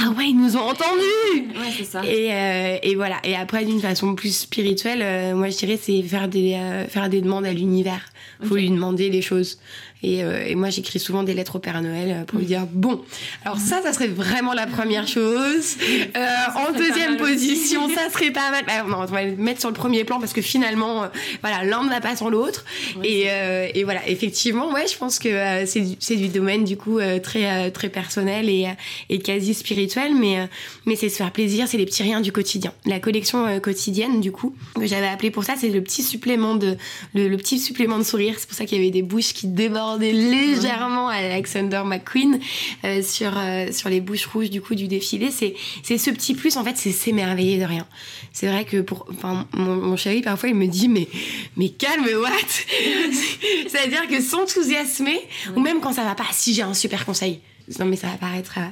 ah 0.00 0.10
ouais, 0.16 0.28
ils 0.28 0.38
nous 0.38 0.56
ont 0.56 0.62
entendus. 0.62 1.50
Ouais, 1.54 1.70
c'est 1.76 1.84
ça. 1.84 2.00
Et, 2.06 2.80
et 2.82 2.94
voilà. 2.94 3.16
Et 3.24 3.36
après, 3.36 3.66
d'une 3.66 3.80
façon 3.80 4.14
plus 4.14 4.34
spirituelle, 4.34 4.61
euh, 5.02 5.34
moi 5.34 5.48
je 5.48 5.56
dirais 5.56 5.78
c'est 5.80 6.02
faire 6.02 6.28
des 6.28 6.54
euh, 6.54 6.86
faire 6.86 7.08
des 7.08 7.20
demandes 7.20 7.46
à 7.46 7.52
l'univers. 7.52 8.12
Faut 8.42 8.54
okay. 8.54 8.62
lui 8.62 8.70
demander 8.70 9.08
les 9.08 9.22
choses. 9.22 9.58
Et, 10.02 10.24
euh, 10.24 10.44
et 10.46 10.54
moi, 10.54 10.70
j'écris 10.70 10.98
souvent 10.98 11.22
des 11.22 11.34
lettres 11.34 11.56
au 11.56 11.58
Père 11.58 11.80
Noël 11.82 12.24
pour 12.26 12.38
lui 12.38 12.46
dire 12.46 12.66
bon. 12.72 13.02
Alors 13.44 13.58
ça, 13.58 13.82
ça 13.82 13.92
serait 13.92 14.08
vraiment 14.08 14.52
la 14.52 14.66
première 14.66 15.06
chose. 15.06 15.76
Euh, 16.14 16.26
en 16.56 16.72
deuxième 16.72 17.16
position, 17.16 17.88
ça 17.88 18.10
serait 18.10 18.32
pas 18.32 18.50
mal. 18.50 18.64
Bah, 18.66 18.84
non, 18.88 18.98
on 19.00 19.04
va 19.06 19.24
le 19.24 19.36
mettre 19.36 19.60
sur 19.60 19.68
le 19.68 19.74
premier 19.74 20.04
plan 20.04 20.20
parce 20.20 20.32
que 20.32 20.42
finalement, 20.42 21.04
euh, 21.04 21.06
voilà, 21.40 21.64
l'un 21.64 21.84
ne 21.84 21.88
va 21.88 22.00
pas 22.00 22.16
sans 22.16 22.28
l'autre. 22.28 22.64
Ouais, 22.96 23.08
et, 23.08 23.24
euh, 23.28 23.68
et 23.74 23.84
voilà, 23.84 24.06
effectivement, 24.08 24.72
ouais, 24.72 24.86
je 24.86 24.96
pense 24.96 25.18
que 25.18 25.28
euh, 25.28 25.66
c'est 25.66 25.80
du, 25.80 26.16
du 26.16 26.28
domaine 26.28 26.64
du 26.64 26.76
coup 26.76 26.98
très 27.22 27.70
très 27.70 27.88
personnel 27.88 28.48
et, 28.48 28.68
et 29.08 29.18
quasi 29.18 29.54
spirituel, 29.54 30.14
mais 30.14 30.48
mais 30.86 30.96
c'est 30.96 31.08
se 31.08 31.16
faire 31.16 31.32
plaisir, 31.32 31.68
c'est 31.68 31.78
les 31.78 31.86
petits 31.86 32.02
riens 32.02 32.20
du 32.20 32.32
quotidien. 32.32 32.72
La 32.84 33.00
collection 33.00 33.60
quotidienne 33.60 34.20
du 34.20 34.32
coup 34.32 34.54
que 34.74 34.86
j'avais 34.86 35.08
appelé 35.08 35.30
pour 35.30 35.44
ça, 35.44 35.54
c'est 35.58 35.68
le 35.68 35.82
petit 35.82 36.02
supplément 36.02 36.54
de 36.54 36.76
le, 37.14 37.28
le 37.28 37.36
petit 37.36 37.58
supplément 37.58 37.98
de 37.98 38.04
sourire. 38.04 38.34
C'est 38.38 38.46
pour 38.46 38.56
ça 38.56 38.64
qu'il 38.64 38.78
y 38.78 38.80
avait 38.80 38.90
des 38.90 39.02
bouches 39.02 39.32
qui 39.32 39.46
débordent 39.46 39.91
légèrement 39.98 41.08
Alexander 41.08 41.82
McQueen 41.84 42.38
euh, 42.84 43.02
sur 43.02 43.32
euh, 43.36 43.70
sur 43.72 43.88
les 43.88 44.00
bouches 44.00 44.26
rouges 44.26 44.50
du 44.50 44.60
coup 44.60 44.74
du 44.74 44.88
défilé. 44.88 45.30
C'est 45.30 45.54
c'est 45.82 45.98
ce 45.98 46.10
petit 46.10 46.34
plus 46.34 46.56
en 46.56 46.64
fait, 46.64 46.76
c'est 46.76 46.92
s'émerveiller 46.92 47.58
de 47.58 47.64
rien. 47.64 47.86
C'est 48.32 48.46
vrai 48.46 48.64
que 48.64 48.80
pour 48.80 49.06
enfin 49.10 49.46
mon, 49.52 49.76
mon, 49.76 49.96
chéri 49.96 50.22
parfois 50.22 50.48
il 50.48 50.54
me 50.54 50.66
dit 50.66 50.88
mais 50.88 51.08
mais 51.56 51.68
calme 51.68 52.06
what? 52.20 52.30
C'est 53.68 53.78
à 53.78 53.86
dire 53.86 54.06
que 54.08 54.20
s'enthousiasmer 54.20 55.20
ou 55.56 55.60
même 55.60 55.80
quand 55.80 55.92
ça 55.92 56.04
va 56.04 56.14
pas, 56.14 56.26
si 56.32 56.54
j'ai 56.54 56.62
un 56.62 56.74
super 56.74 57.04
conseil. 57.04 57.40
Non 57.78 57.86
mais 57.86 57.96
ça 57.96 58.08
va 58.08 58.14
paraître 58.14 58.58
euh, 58.58 58.62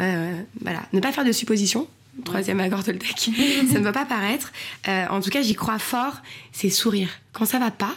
euh, 0.00 0.42
voilà, 0.60 0.80
ne 0.92 1.00
pas 1.00 1.12
faire 1.12 1.24
de 1.24 1.32
suppositions 1.32 1.88
troisième 2.24 2.60
accord 2.60 2.84
Toltec. 2.84 3.18
ça 3.72 3.78
ne 3.78 3.84
va 3.84 3.92
pas 3.92 4.04
paraître. 4.04 4.52
Euh, 4.88 5.06
en 5.10 5.20
tout 5.20 5.30
cas, 5.30 5.42
j'y 5.42 5.54
crois 5.54 5.78
fort. 5.78 6.18
C'est 6.52 6.70
sourire. 6.70 7.08
Quand 7.32 7.44
ça 7.44 7.58
va 7.58 7.70
pas, 7.70 7.94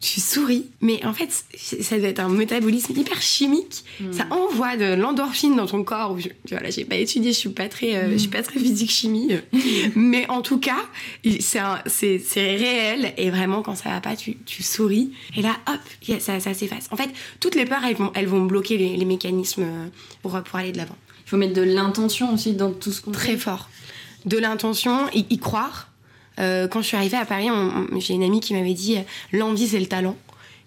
tu 0.00 0.20
souris, 0.20 0.66
mais 0.80 1.04
en 1.06 1.14
fait, 1.14 1.30
ça 1.56 1.98
doit 1.98 2.08
être 2.08 2.20
un 2.20 2.28
métabolisme 2.28 2.92
hyper 2.96 3.20
chimique. 3.22 3.84
Mmh. 4.00 4.12
Ça 4.12 4.26
envoie 4.30 4.76
de 4.76 4.94
l'endorphine 4.94 5.56
dans 5.56 5.66
ton 5.66 5.84
corps. 5.84 6.18
Je, 6.18 6.28
voilà, 6.50 6.70
j'ai 6.70 6.84
pas 6.84 6.96
étudié, 6.96 7.32
je 7.32 7.38
suis 7.38 7.48
pas 7.48 7.68
très, 7.68 7.96
euh, 7.96 8.08
mmh. 8.08 8.12
je 8.12 8.16
suis 8.18 8.28
pas 8.28 8.42
très 8.42 8.60
physique 8.60 8.90
chimie, 8.90 9.30
mais 9.94 10.28
en 10.28 10.42
tout 10.42 10.58
cas, 10.58 10.84
c'est 11.86 12.20
réel 12.36 13.14
et 13.16 13.30
vraiment 13.30 13.62
quand 13.62 13.74
ça 13.74 13.88
va 13.88 14.00
pas, 14.00 14.16
tu, 14.16 14.36
tu 14.44 14.62
souris 14.62 15.12
et 15.36 15.42
là, 15.42 15.56
hop, 15.66 16.18
ça, 16.20 16.40
ça 16.40 16.54
s'efface. 16.54 16.88
En 16.90 16.96
fait, 16.96 17.10
toutes 17.40 17.54
les 17.54 17.64
peurs, 17.64 17.84
elles 17.84 17.96
vont, 17.96 18.12
elles 18.14 18.28
vont 18.28 18.44
bloquer 18.44 18.76
les, 18.76 18.96
les 18.96 19.04
mécanismes 19.04 19.66
pour 20.22 20.40
pour 20.42 20.58
aller 20.58 20.72
de 20.72 20.78
l'avant. 20.78 20.96
Il 21.26 21.30
faut 21.30 21.36
mettre 21.36 21.54
de 21.54 21.62
l'intention 21.62 22.32
aussi 22.34 22.52
dans 22.52 22.70
tout 22.70 22.92
ce 22.92 23.00
qu'on 23.00 23.12
fait. 23.12 23.18
Très 23.18 23.36
fort. 23.36 23.68
De 24.26 24.38
l'intention, 24.38 25.08
y, 25.12 25.26
y 25.30 25.38
croire. 25.38 25.90
Euh, 26.38 26.68
quand 26.68 26.82
je 26.82 26.88
suis 26.88 26.96
arrivée 26.96 27.16
à 27.16 27.24
Paris, 27.24 27.48
j'ai 27.98 28.14
une 28.14 28.22
amie 28.22 28.40
qui 28.40 28.54
m'avait 28.54 28.74
dit 28.74 28.98
l'envie 29.32 29.68
c'est 29.68 29.80
le 29.80 29.86
talent. 29.86 30.16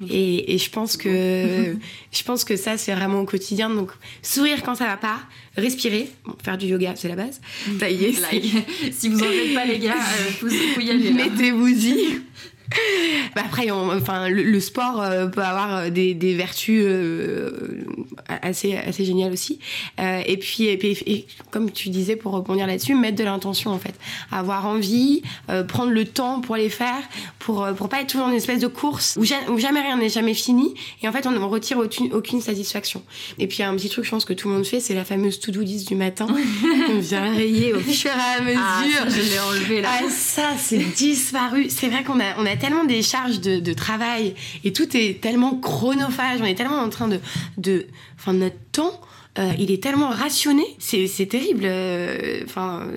Et, 0.10 0.53
et, 0.53 0.58
je 0.58 0.69
pense 0.69 0.95
que 0.95 1.75
je 2.13 2.23
pense 2.23 2.45
que 2.45 2.55
ça 2.55 2.77
c'est 2.77 2.93
vraiment 2.93 3.19
au 3.19 3.25
quotidien. 3.25 3.69
Donc 3.69 3.91
sourire 4.21 4.63
quand 4.63 4.75
ça 4.75 4.86
va 4.86 4.95
pas, 4.95 5.19
respirer, 5.58 6.10
bon, 6.25 6.36
faire 6.41 6.58
du 6.58 6.67
yoga 6.67 6.93
c'est 6.95 7.10
la 7.10 7.15
base. 7.15 7.41
Ça 7.79 7.89
y 7.89 8.05
est. 8.05 8.13
si 8.93 9.10
vous 9.10 9.21
en 9.21 9.25
faites 9.25 9.53
pas 9.53 9.65
les 9.65 9.79
gars, 9.79 9.95
euh, 9.95 10.32
vous, 10.41 10.47
vous 10.47 10.82
y 10.82 10.89
aller. 10.89 11.12
Mettez-vous-y. 11.12 12.21
bah 13.36 13.41
après, 13.45 13.71
enfin, 13.71 14.29
le, 14.29 14.60
sport 14.60 15.01
euh, 15.01 15.27
peut 15.27 15.41
avoir 15.41 15.75
euh, 15.75 15.89
des, 15.89 16.13
des 16.13 16.36
vertus 16.36 16.84
euh, 16.86 17.86
assez, 18.27 18.75
assez 18.75 19.05
géniales 19.05 19.32
aussi. 19.32 19.60
et 19.97 20.38
puis, 20.38 20.65
et 20.65 20.77
puis 20.77 21.25
comme 21.51 21.71
tu 21.71 21.89
disais, 21.89 22.15
pour 22.15 22.34
rebondir 22.34 22.67
là-dessus, 22.67 22.95
mettre 22.95 23.17
de 23.17 23.23
l'intention 23.23 23.71
en 23.71 23.79
fait, 23.79 23.95
avoir 24.32 24.65
envie, 24.65 25.23
prendre 25.67 25.91
le 25.91 26.05
temps 26.05 26.41
pour 26.41 26.55
les 26.55 26.69
faire, 26.69 27.01
pour 27.39 27.67
pour 27.75 27.89
pas 27.89 28.01
être 28.01 28.08
toujours 28.08 28.27
dans 28.27 28.32
une 28.32 28.38
espèce 28.38 28.60
de 28.60 28.67
course 28.67 29.17
où, 29.17 29.25
jamais 29.25 29.82
rien 29.82 29.97
n'est 29.97 30.10
jamais 30.10 30.34
fini. 30.34 30.73
Et 31.01 31.08
en 31.08 31.12
fait, 31.12 31.25
on 31.25 31.32
ne 31.32 31.39
retire 31.39 31.77
aucune, 31.77 32.13
aucune 32.13 32.41
satisfaction. 32.41 33.01
Et 33.39 33.47
puis 33.47 33.63
un 33.63 33.75
petit 33.75 33.89
truc, 33.89 34.05
je 34.05 34.12
pense 34.12 34.25
que 34.25 34.34
tout 34.34 34.47
le 34.47 34.55
monde 34.55 34.65
fait, 34.65 34.79
c'est 34.79 34.95
la 34.95 35.05
fameuse 35.05 35.39
to-do 35.39 35.62
list 35.62 35.88
du 35.88 35.95
matin. 35.95 36.27
on 36.89 36.99
vient 36.99 37.34
rayer 37.34 37.73
au 37.73 37.79
fur 37.79 38.12
et 38.12 38.39
à 38.39 38.41
mesure. 38.41 38.62
Ah, 38.62 38.84
je 39.08 39.21
l'ai 39.21 39.39
enlevé 39.39 39.82
là. 39.82 39.89
Ah, 39.91 40.10
ça, 40.10 40.49
c'est 40.58 40.77
disparu. 40.95 41.69
C'est 41.69 41.88
vrai 41.88 42.03
qu'on 42.03 42.19
a 42.19 42.36
on 42.38 42.45
a 42.45 42.55
tellement 42.59 42.83
des 42.83 43.01
charges 43.01 43.39
de, 43.39 43.73
travail 43.73 44.35
et 44.63 44.73
tout 44.73 44.95
est 44.95 45.21
tellement 45.21 45.55
chronophage, 45.55 46.39
on 46.41 46.45
est 46.45 46.55
tellement 46.55 46.79
en 46.79 46.89
train 46.89 47.07
de, 47.07 47.19
de 47.57 47.87
enfin 48.17 48.33
notre 48.33 48.59
temps 48.71 48.99
euh, 49.37 49.53
il 49.59 49.71
est 49.71 49.81
tellement 49.81 50.09
rationné, 50.09 50.63
c'est 50.79 51.27
terrible. 51.29 51.63
Euh, 51.63 52.41
enfin, 52.45 52.87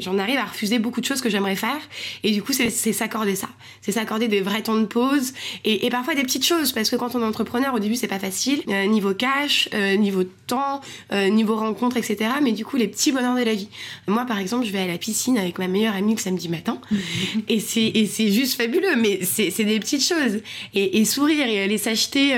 j'en 0.00 0.18
arrive 0.18 0.36
à 0.36 0.44
refuser 0.44 0.80
beaucoup 0.80 1.00
de 1.00 1.06
choses 1.06 1.20
que 1.20 1.30
j'aimerais 1.30 1.54
faire, 1.54 1.78
et 2.24 2.32
du 2.32 2.42
coup, 2.42 2.52
c'est 2.52 2.70
s'accorder 2.70 3.36
ça, 3.36 3.48
c'est 3.80 3.92
s'accorder 3.92 4.26
des 4.26 4.40
vrais 4.40 4.62
temps 4.62 4.76
de 4.76 4.86
pause, 4.86 5.32
et, 5.64 5.88
parfois 5.88 6.14
des 6.14 6.22
petites 6.22 6.44
choses, 6.44 6.72
parce 6.72 6.90
que 6.90 6.96
quand 6.96 7.14
on 7.14 7.22
est 7.22 7.24
entrepreneur, 7.24 7.74
au 7.74 7.78
début, 7.78 7.94
c'est 7.94 8.08
pas 8.08 8.18
facile, 8.18 8.62
euh, 8.68 8.86
niveau 8.86 9.14
cash, 9.14 9.68
niveau 9.98 10.24
temps, 10.46 10.80
niveau 11.12 11.56
rencontre, 11.56 11.96
etc. 11.96 12.30
Mais 12.42 12.52
du 12.52 12.64
coup, 12.64 12.76
les 12.76 12.88
petits 12.88 13.12
bonheurs 13.12 13.36
de 13.36 13.42
la 13.42 13.54
vie. 13.54 13.68
Moi, 14.06 14.24
par 14.24 14.38
exemple, 14.38 14.66
je 14.66 14.72
vais 14.72 14.80
à 14.80 14.86
la 14.86 14.98
piscine 14.98 15.38
avec 15.38 15.58
ma 15.58 15.68
meilleure 15.68 15.94
amie 15.94 16.14
le 16.14 16.20
samedi 16.20 16.48
matin, 16.48 16.80
et 17.48 17.60
c'est 17.60 18.30
juste 18.32 18.56
fabuleux, 18.60 18.96
mais 18.96 19.20
c'est 19.22 19.64
des 19.64 19.78
petites 19.78 20.04
choses. 20.04 20.40
Et, 20.74 21.04
sourire 21.04 21.46
et 21.46 21.62
aller 21.62 21.78
s'acheter 21.78 22.36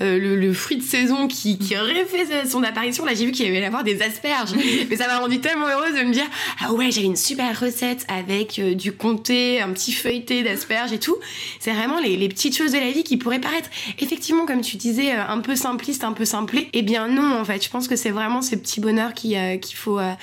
le, 0.00 0.52
fruit 0.52 0.76
de 0.76 0.82
saison 0.82 1.26
qui, 1.26 1.58
qui 1.58 1.76
refait 1.76 2.46
son 2.46 2.62
Là, 2.82 3.14
j'ai 3.14 3.26
vu 3.26 3.32
qu'il 3.32 3.46
y 3.46 3.48
avait 3.48 3.64
avoir 3.64 3.84
des 3.84 4.02
asperges. 4.02 4.50
Mais 4.90 4.96
ça 4.96 5.06
m'a 5.06 5.18
rendu 5.18 5.40
tellement 5.40 5.66
heureuse 5.68 5.94
de 5.94 6.04
me 6.04 6.12
dire 6.12 6.26
Ah 6.60 6.72
ouais, 6.72 6.90
j'avais 6.90 7.06
une 7.06 7.16
super 7.16 7.58
recette 7.58 8.04
avec 8.08 8.58
euh, 8.58 8.74
du 8.74 8.92
comté, 8.92 9.60
un 9.60 9.70
petit 9.70 9.92
feuilleté 9.92 10.42
d'asperges 10.42 10.92
et 10.92 10.98
tout. 10.98 11.16
C'est 11.60 11.72
vraiment 11.72 12.00
les, 12.00 12.28
petites 12.28 12.56
choses 12.56 12.72
de 12.72 12.78
la 12.78 12.90
vie 12.90 13.04
qui 13.04 13.16
pourraient 13.16 13.40
paraître, 13.40 13.68
effectivement, 14.00 14.46
comme 14.46 14.62
tu 14.62 14.76
disais, 14.76 15.12
euh, 15.12 15.26
un 15.28 15.38
peu 15.38 15.54
simpliste, 15.54 16.02
un 16.02 16.12
peu 16.12 16.24
simplé. 16.24 16.68
Eh 16.72 16.82
bien, 16.82 17.08
non, 17.08 17.40
en 17.40 17.44
fait. 17.44 17.62
Je 17.62 17.70
pense 17.70 17.86
que 17.86 17.94
c'est 17.94 18.10
vraiment 18.10 18.42
ces 18.42 18.56
petits 18.56 18.80
bonheurs 18.80 19.14
qui, 19.14 19.36
euh, 19.36 19.56
qu'il 19.58 19.76
faut, 19.76 19.98
à 19.98 20.16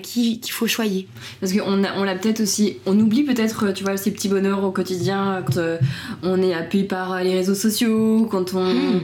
qui 0.00 0.40
qu'il 0.40 0.52
faut 0.52 0.66
choyer. 0.66 1.08
Parce 1.40 1.52
qu'on 1.52 1.84
on 1.84 2.04
l'a 2.04 2.14
peut-être 2.14 2.40
aussi. 2.40 2.76
On 2.86 2.98
oublie 2.98 3.24
peut-être, 3.24 3.72
tu 3.72 3.82
vois, 3.82 3.96
ces 3.96 4.12
petits 4.12 4.28
bonheurs 4.28 4.62
au 4.62 4.70
quotidien 4.70 5.42
quand 5.44 5.60
on 6.22 6.40
est 6.42 6.54
appuyé 6.54 6.84
par 6.84 7.22
les 7.22 7.34
réseaux 7.34 7.54
sociaux, 7.54 8.28
quand 8.30 8.54
on. 8.54 8.64
Hmm. 8.64 9.00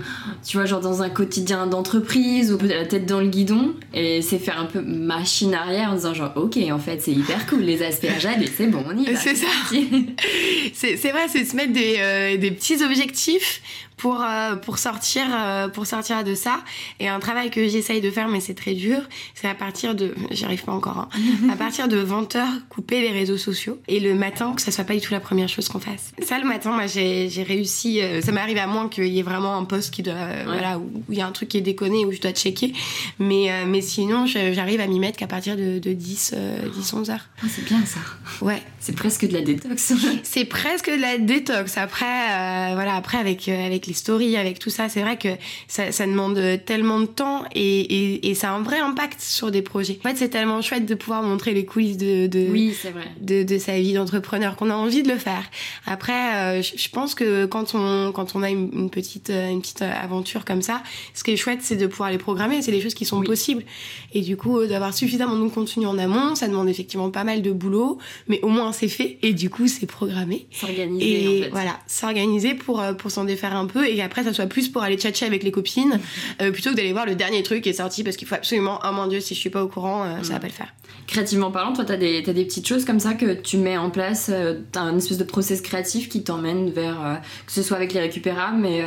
Tu 0.46 0.56
vois, 0.56 0.66
genre 0.66 0.80
dans 0.80 1.02
un 1.02 1.10
quotidien 1.10 1.66
d'entreprise 1.66 2.52
ou 2.52 2.58
peut-être 2.58 2.99
tête 3.00 3.06
dans 3.06 3.20
le 3.20 3.28
guidon 3.28 3.74
et 3.94 4.22
c'est 4.22 4.38
faire 4.38 4.58
un 4.58 4.66
peu 4.66 4.80
machine 4.80 5.54
arrière 5.54 5.90
en 5.90 5.94
disant 5.94 6.14
genre 6.14 6.32
ok 6.36 6.58
en 6.70 6.78
fait 6.78 7.00
c'est 7.00 7.12
hyper 7.12 7.46
cool 7.46 7.60
les 7.60 7.82
aspergades 7.82 8.42
et 8.42 8.46
c'est 8.46 8.66
bon 8.66 8.84
on 8.88 8.96
y 8.96 9.06
va. 9.06 9.18
C'est 9.18 9.34
ça. 9.34 9.46
c'est 10.74 11.10
vrai 11.10 11.28
c'est 11.28 11.44
se 11.44 11.56
mettre 11.56 11.72
des, 11.72 11.96
euh, 11.98 12.36
des 12.36 12.50
petits 12.50 12.82
objectifs 12.82 13.62
pour 14.00 14.22
euh, 14.22 14.56
pour 14.56 14.78
sortir 14.78 15.24
euh, 15.30 15.68
pour 15.68 15.86
sortir 15.86 16.24
de 16.24 16.34
ça. 16.34 16.60
Et 17.00 17.08
un 17.08 17.20
travail 17.20 17.50
que 17.50 17.68
j'essaye 17.68 18.00
de 18.00 18.10
faire 18.10 18.28
mais 18.28 18.40
c'est 18.40 18.54
très 18.54 18.72
dur 18.72 19.00
c'est 19.34 19.46
à 19.46 19.54
partir 19.54 19.94
de 19.94 20.14
j'y 20.30 20.44
arrive 20.44 20.64
pas 20.64 20.72
encore 20.72 20.98
hein, 20.98 21.08
à 21.52 21.56
partir 21.56 21.86
de 21.86 21.98
20 21.98 22.34
heures 22.36 22.48
couper 22.70 23.02
les 23.02 23.10
réseaux 23.10 23.36
sociaux 23.36 23.78
et 23.88 24.00
le 24.00 24.14
matin 24.14 24.54
que 24.54 24.62
ça 24.62 24.72
soit 24.72 24.84
pas 24.84 24.94
du 24.94 25.00
tout 25.00 25.12
la 25.12 25.20
première 25.20 25.48
chose 25.48 25.68
qu'on 25.68 25.80
fasse. 25.80 26.12
Ça 26.22 26.38
le 26.38 26.46
matin 26.46 26.70
moi 26.70 26.86
j'ai 26.86 27.44
réussi 27.46 28.00
euh, 28.00 28.22
ça 28.22 28.32
m'arrive 28.32 28.56
à 28.56 28.66
moins 28.66 28.88
qu'il 28.88 29.08
y 29.08 29.18
ait 29.18 29.22
vraiment 29.22 29.56
un 29.56 29.64
poste 29.64 29.92
qui 29.92 30.02
doit 30.02 30.14
voilà 30.46 30.78
où 30.78 31.04
il 31.10 31.18
y 31.18 31.20
a 31.20 31.26
un 31.26 31.32
truc 31.32 31.50
qui 31.50 31.58
est 31.58 31.62
déconné 31.62 32.06
où 32.06 32.12
je 32.12 32.20
dois 32.20 32.32
checker. 32.32 32.72
Mais 33.18 33.50
mais 33.66 33.82
sinon 33.82 34.24
j'arrive 34.24 34.80
à 34.80 34.86
m'y 34.86 34.98
mettre 34.98 35.18
qu'à 35.18 35.26
partir 35.26 35.56
de, 35.56 35.78
de 35.78 35.92
10 35.92 36.34
10 36.74 36.94
11 36.94 37.10
heures. 37.10 37.28
Ah, 37.42 37.46
c'est 37.48 37.64
bien 37.66 37.84
ça. 37.84 38.00
Ouais. 38.40 38.62
C'est 38.78 38.96
presque 38.96 39.26
de 39.28 39.34
la 39.34 39.42
détox 39.42 39.92
c'est 40.22 40.46
presque 40.46 40.88
de 40.90 41.00
la 41.00 41.18
détox. 41.18 41.76
Après 41.76 42.74
voilà 42.74 42.94
après 42.94 43.18
avec 43.18 43.48
avec 43.48 43.89
les 43.90 43.94
stories, 43.94 44.36
avec 44.36 44.58
tout 44.60 44.70
ça, 44.70 44.88
c'est 44.88 45.02
vrai 45.02 45.18
que 45.18 45.28
ça, 45.66 45.90
ça, 45.90 46.06
demande 46.06 46.40
tellement 46.64 47.00
de 47.00 47.06
temps 47.06 47.44
et, 47.54 47.80
et, 47.80 48.30
et, 48.30 48.34
ça 48.34 48.50
a 48.50 48.52
un 48.52 48.62
vrai 48.62 48.78
impact 48.78 49.20
sur 49.20 49.50
des 49.50 49.62
projets. 49.62 49.98
En 50.04 50.08
fait, 50.08 50.16
c'est 50.16 50.28
tellement 50.28 50.62
chouette 50.62 50.86
de 50.86 50.94
pouvoir 50.94 51.22
montrer 51.22 51.54
les 51.54 51.64
coulisses 51.64 51.96
de, 51.96 52.28
de, 52.28 52.46
oui, 52.50 52.76
vrai. 52.84 53.08
de, 53.20 53.42
de 53.42 53.58
sa 53.58 53.78
vie 53.78 53.92
d'entrepreneur 53.92 54.54
qu'on 54.54 54.70
a 54.70 54.74
envie 54.74 55.02
de 55.02 55.08
le 55.08 55.18
faire. 55.18 55.42
Après, 55.86 56.58
euh, 56.58 56.62
je 56.62 56.88
pense 56.88 57.14
que 57.14 57.46
quand 57.46 57.74
on, 57.74 58.12
quand 58.12 58.36
on 58.36 58.42
a 58.44 58.50
une, 58.50 58.90
petite, 58.90 59.30
euh, 59.30 59.50
une 59.50 59.60
petite 59.60 59.82
aventure 59.82 60.44
comme 60.44 60.62
ça, 60.62 60.82
ce 61.14 61.24
qui 61.24 61.32
est 61.32 61.36
chouette, 61.36 61.60
c'est 61.62 61.76
de 61.76 61.86
pouvoir 61.86 62.10
les 62.10 62.18
programmer. 62.18 62.62
C'est 62.62 62.72
des 62.72 62.80
choses 62.80 62.94
qui 62.94 63.04
sont 63.04 63.22
possibles. 63.22 63.64
Et 64.12 64.20
du 64.20 64.36
coup, 64.36 64.64
d'avoir 64.66 64.94
suffisamment 64.94 65.36
de 65.36 65.48
contenu 65.48 65.86
en 65.86 65.98
amont, 65.98 66.36
ça 66.36 66.46
demande 66.46 66.68
effectivement 66.68 67.10
pas 67.10 67.24
mal 67.24 67.42
de 67.42 67.50
boulot, 67.50 67.98
mais 68.28 68.40
au 68.42 68.48
moins 68.48 68.72
c'est 68.72 68.88
fait 68.88 69.18
et 69.22 69.32
du 69.32 69.50
coup, 69.50 69.66
c'est 69.66 69.86
programmé. 69.86 70.46
S'organiser. 70.52 71.22
Et 71.22 71.26
en 71.26 71.42
fait. 71.42 71.50
voilà, 71.50 71.80
s'organiser 71.86 72.54
pour, 72.54 72.80
euh, 72.80 72.92
pour 72.92 73.10
s'en 73.10 73.24
défaire 73.24 73.56
un 73.56 73.66
peu 73.66 73.79
et 73.84 74.02
après 74.02 74.24
ça 74.24 74.32
soit 74.32 74.46
plus 74.46 74.68
pour 74.68 74.82
aller 74.82 74.96
tchatcher 74.96 75.26
avec 75.26 75.42
les 75.42 75.50
copines 75.50 76.00
euh, 76.40 76.50
plutôt 76.50 76.70
que 76.70 76.76
d'aller 76.76 76.92
voir 76.92 77.06
le 77.06 77.14
dernier 77.14 77.42
truc 77.42 77.62
qui 77.62 77.68
est 77.68 77.74
sorti 77.74 78.04
parce 78.04 78.16
qu'il 78.16 78.26
faut 78.26 78.34
absolument 78.34 78.80
oh 78.84 78.92
mon 78.92 79.06
dieu 79.06 79.20
si 79.20 79.34
je 79.34 79.40
suis 79.40 79.50
pas 79.50 79.62
au 79.62 79.68
courant 79.68 80.04
euh, 80.04 80.22
ça 80.22 80.34
va 80.34 80.40
pas 80.40 80.46
le 80.46 80.52
faire. 80.52 80.72
Créativement 81.06 81.50
parlant 81.50 81.72
toi 81.72 81.84
t'as 81.84 81.96
des, 81.96 82.22
as 82.26 82.32
des 82.32 82.44
petites 82.44 82.66
choses 82.66 82.84
comme 82.84 83.00
ça 83.00 83.14
que 83.14 83.34
tu 83.34 83.56
mets 83.56 83.76
en 83.76 83.90
place 83.90 84.30
euh, 84.32 84.60
t'as 84.72 84.80
un 84.80 84.96
espèce 84.96 85.18
de 85.18 85.24
process 85.24 85.60
créatif 85.60 86.08
qui 86.08 86.22
t'emmène 86.22 86.70
vers 86.70 87.20
que 87.46 87.52
ce 87.52 87.62
soit 87.62 87.76
avec 87.76 87.92
les 87.92 88.00
récupérables 88.00 88.58
mais 88.58 88.84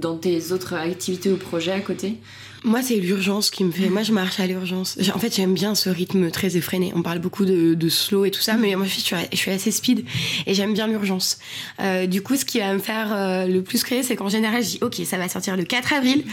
dans 0.00 0.16
tes 0.16 0.52
autres 0.52 0.74
activités 0.74 1.30
ou 1.30 1.36
projets 1.36 1.72
à 1.72 1.80
côté? 1.80 2.18
Moi, 2.64 2.80
c'est 2.82 2.96
l'urgence 2.96 3.50
qui 3.50 3.64
me 3.64 3.72
fait. 3.72 3.88
Moi, 3.88 4.02
je 4.02 4.12
marche 4.12 4.38
à 4.38 4.46
l'urgence. 4.46 4.96
En 5.14 5.18
fait, 5.18 5.34
j'aime 5.34 5.54
bien 5.54 5.74
ce 5.74 5.90
rythme 5.90 6.30
très 6.30 6.56
effréné. 6.56 6.92
On 6.94 7.02
parle 7.02 7.18
beaucoup 7.18 7.44
de, 7.44 7.88
slow 7.88 8.24
et 8.24 8.30
tout 8.30 8.40
ça, 8.40 8.54
mais 8.54 8.74
moi, 8.76 8.86
je 8.86 9.00
suis, 9.00 9.50
assez 9.50 9.70
speed 9.70 10.04
et 10.46 10.54
j'aime 10.54 10.72
bien 10.72 10.86
l'urgence. 10.86 11.38
Euh, 11.80 12.06
du 12.06 12.22
coup, 12.22 12.36
ce 12.36 12.44
qui 12.44 12.60
va 12.60 12.72
me 12.72 12.78
faire 12.78 13.12
euh, 13.12 13.46
le 13.46 13.62
plus 13.62 13.82
créer, 13.82 14.02
c'est 14.02 14.16
qu'en 14.16 14.28
général, 14.28 14.62
je 14.62 14.68
dis, 14.68 14.78
OK, 14.80 14.94
ça 15.04 15.18
va 15.18 15.28
sortir 15.28 15.56
le 15.56 15.64
4 15.64 15.92
avril. 15.94 16.24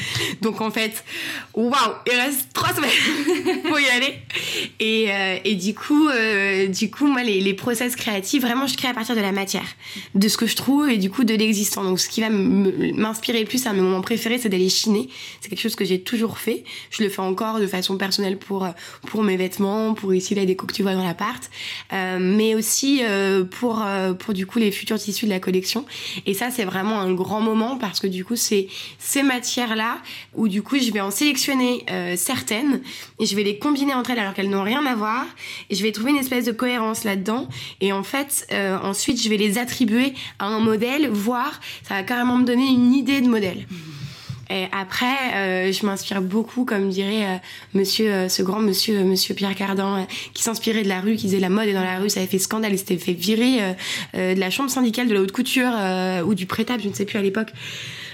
Donc, 0.42 0.62
en 0.62 0.70
fait, 0.70 1.04
waouh, 1.56 1.74
il 2.06 2.15
reste 2.15 2.48
trois 2.54 2.74
semaines 2.74 3.62
pour 3.68 3.80
y 3.80 3.88
aller. 3.88 4.13
Et, 4.80 5.12
euh, 5.12 5.38
et 5.44 5.56
du 5.56 5.74
coup, 5.74 6.10
du 6.70 6.92
coup, 6.92 7.08
moi, 7.08 7.24
les, 7.24 7.42
les 7.42 7.54
process 7.56 7.96
créatifs, 7.96 8.42
vraiment, 8.42 8.68
je 8.68 8.78
crée 8.78 8.88
à 8.88 8.94
partir 8.94 9.15
de 9.15 9.22
la 9.22 9.32
matière, 9.32 9.65
de 10.13 10.28
ce 10.28 10.38
que 10.38 10.46
je 10.46 10.56
trouve 10.56 10.89
et 10.89 10.98
du 10.98 11.10
coup, 11.10 11.24
de 11.24 11.34
l'existant. 11.34 11.84
Donc, 11.84 12.00
ce 12.00 12.08
qui 12.08 12.22
va 12.22 12.30
m'inspirer 12.30 13.39
le 13.39 13.48
plus, 13.48 13.65
à 13.65 13.74
mes 13.74 13.82
moments 13.82 14.02
préférés, 14.02 14.38
c'est 14.38 14.50
d'aller 14.50 14.70
chiner. 14.70 15.10
C'est 15.42 15.50
quelque 15.50 15.62
chose 15.62 15.76
que 15.76 15.86
j'ai 15.86 16.00
toujours 16.00 16.18
fait. 16.27 16.63
Je 16.91 17.03
le 17.03 17.10
fais 17.10 17.21
encore 17.21 17.60
de 17.60 17.67
façon 17.67 17.97
personnelle 17.97 18.38
pour 18.38 18.67
pour 19.08 19.23
mes 19.23 19.38
vêtements, 19.38 19.93
pour 19.93 20.13
ici 20.13 20.36
la 20.36 20.45
déco 20.45 20.65
que 20.65 20.73
tu 20.73 20.84
vois 20.84 20.93
dans 20.93 21.03
l'appart, 21.03 21.49
euh, 21.93 22.17
mais 22.19 22.55
aussi 22.55 23.01
euh, 23.03 23.43
pour 23.43 23.82
euh, 23.84 24.13
pour 24.13 24.34
du 24.34 24.45
coup 24.45 24.60
les 24.60 24.71
futurs 24.71 24.99
tissus 24.99 25.25
de 25.25 25.32
la 25.32 25.39
collection. 25.39 25.86
Et 26.25 26.34
ça 26.34 26.51
c'est 26.51 26.65
vraiment 26.65 26.99
un 26.99 27.13
grand 27.13 27.41
moment 27.41 27.77
parce 27.77 27.99
que 27.99 28.08
du 28.08 28.25
coup 28.25 28.36
c'est 28.36 28.67
ces 28.97 29.23
matières 29.23 29.75
là 29.75 29.97
où 30.36 30.47
du 30.47 30.62
coup 30.62 30.77
je 30.79 30.91
vais 30.91 31.01
en 31.01 31.12
sélectionner 31.12 31.86
certaines 32.15 32.82
et 33.19 33.25
je 33.25 33.36
vais 33.36 33.43
les 33.43 33.58
combiner 33.58 33.93
entre 33.93 34.12
elles 34.12 34.19
alors 34.19 34.34
qu'elles 34.34 34.49
n'ont 34.49 34.63
rien 34.63 34.86
à 34.86 34.95
voir 34.95 35.25
et 35.69 35.75
je 35.75 35.84
vais 35.84 35.91
trouver 35.91 36.12
une 36.12 36.17
espèce 36.17 36.45
de 36.45 36.51
cohérence 36.51 37.03
là-dedans 37.03 37.47
et 37.82 37.91
en 37.91 38.03
fait 38.03 38.47
ensuite 38.84 39.21
je 39.21 39.29
vais 39.29 39.38
les 39.38 39.58
attribuer 39.58 40.13
à 40.39 40.47
un 40.47 40.60
modèle, 40.60 41.10
voire 41.10 41.60
ça 41.84 41.95
va 41.95 42.03
carrément 42.03 42.38
me 42.38 42.45
donner 42.45 42.67
une 42.67 42.93
idée 42.93 43.21
de 43.21 43.27
modèle. 43.27 43.65
Et 44.50 44.66
après, 44.72 45.06
euh, 45.36 45.72
je 45.72 45.86
m'inspire 45.86 46.22
beaucoup, 46.22 46.66
comme 46.66 46.90
dirait 46.90 47.26
euh, 47.26 47.38
Monsieur, 47.76 48.12
euh, 48.12 48.30
ce 48.30 48.42
grand 48.42 48.60
Monsieur, 48.60 49.04
Monsieur 49.04 49.36
Pierre 49.36 49.54
Cardan, 49.54 50.08
qui 50.34 50.42
s'inspirait 50.42 50.82
de 50.82 50.90
la 50.90 51.02
rue, 51.02 51.16
qui 51.16 51.28
disait 51.28 51.40
la 51.40 51.50
mode 51.50 51.68
est 51.68 51.74
dans 51.74 51.84
la 51.84 52.00
rue, 52.00 52.10
ça 52.10 52.20
avait 52.20 52.30
fait 52.30 52.40
scandale, 52.40 52.74
il 52.74 52.80
s'était 52.80 52.98
fait 52.98 53.14
virer 53.14 53.76
de 54.14 54.40
la 54.40 54.50
chambre 54.50 54.70
syndicale 54.70 55.08
de 55.08 55.14
la 55.14 55.22
haute 55.22 55.32
couture 55.32 55.72
ou 56.26 56.34
du 56.34 56.46
prétable, 56.46 56.82
je 56.84 56.90
ne 56.90 56.94
sais 56.94 57.06
plus 57.06 57.20
à 57.20 57.22
l'époque. 57.22 57.50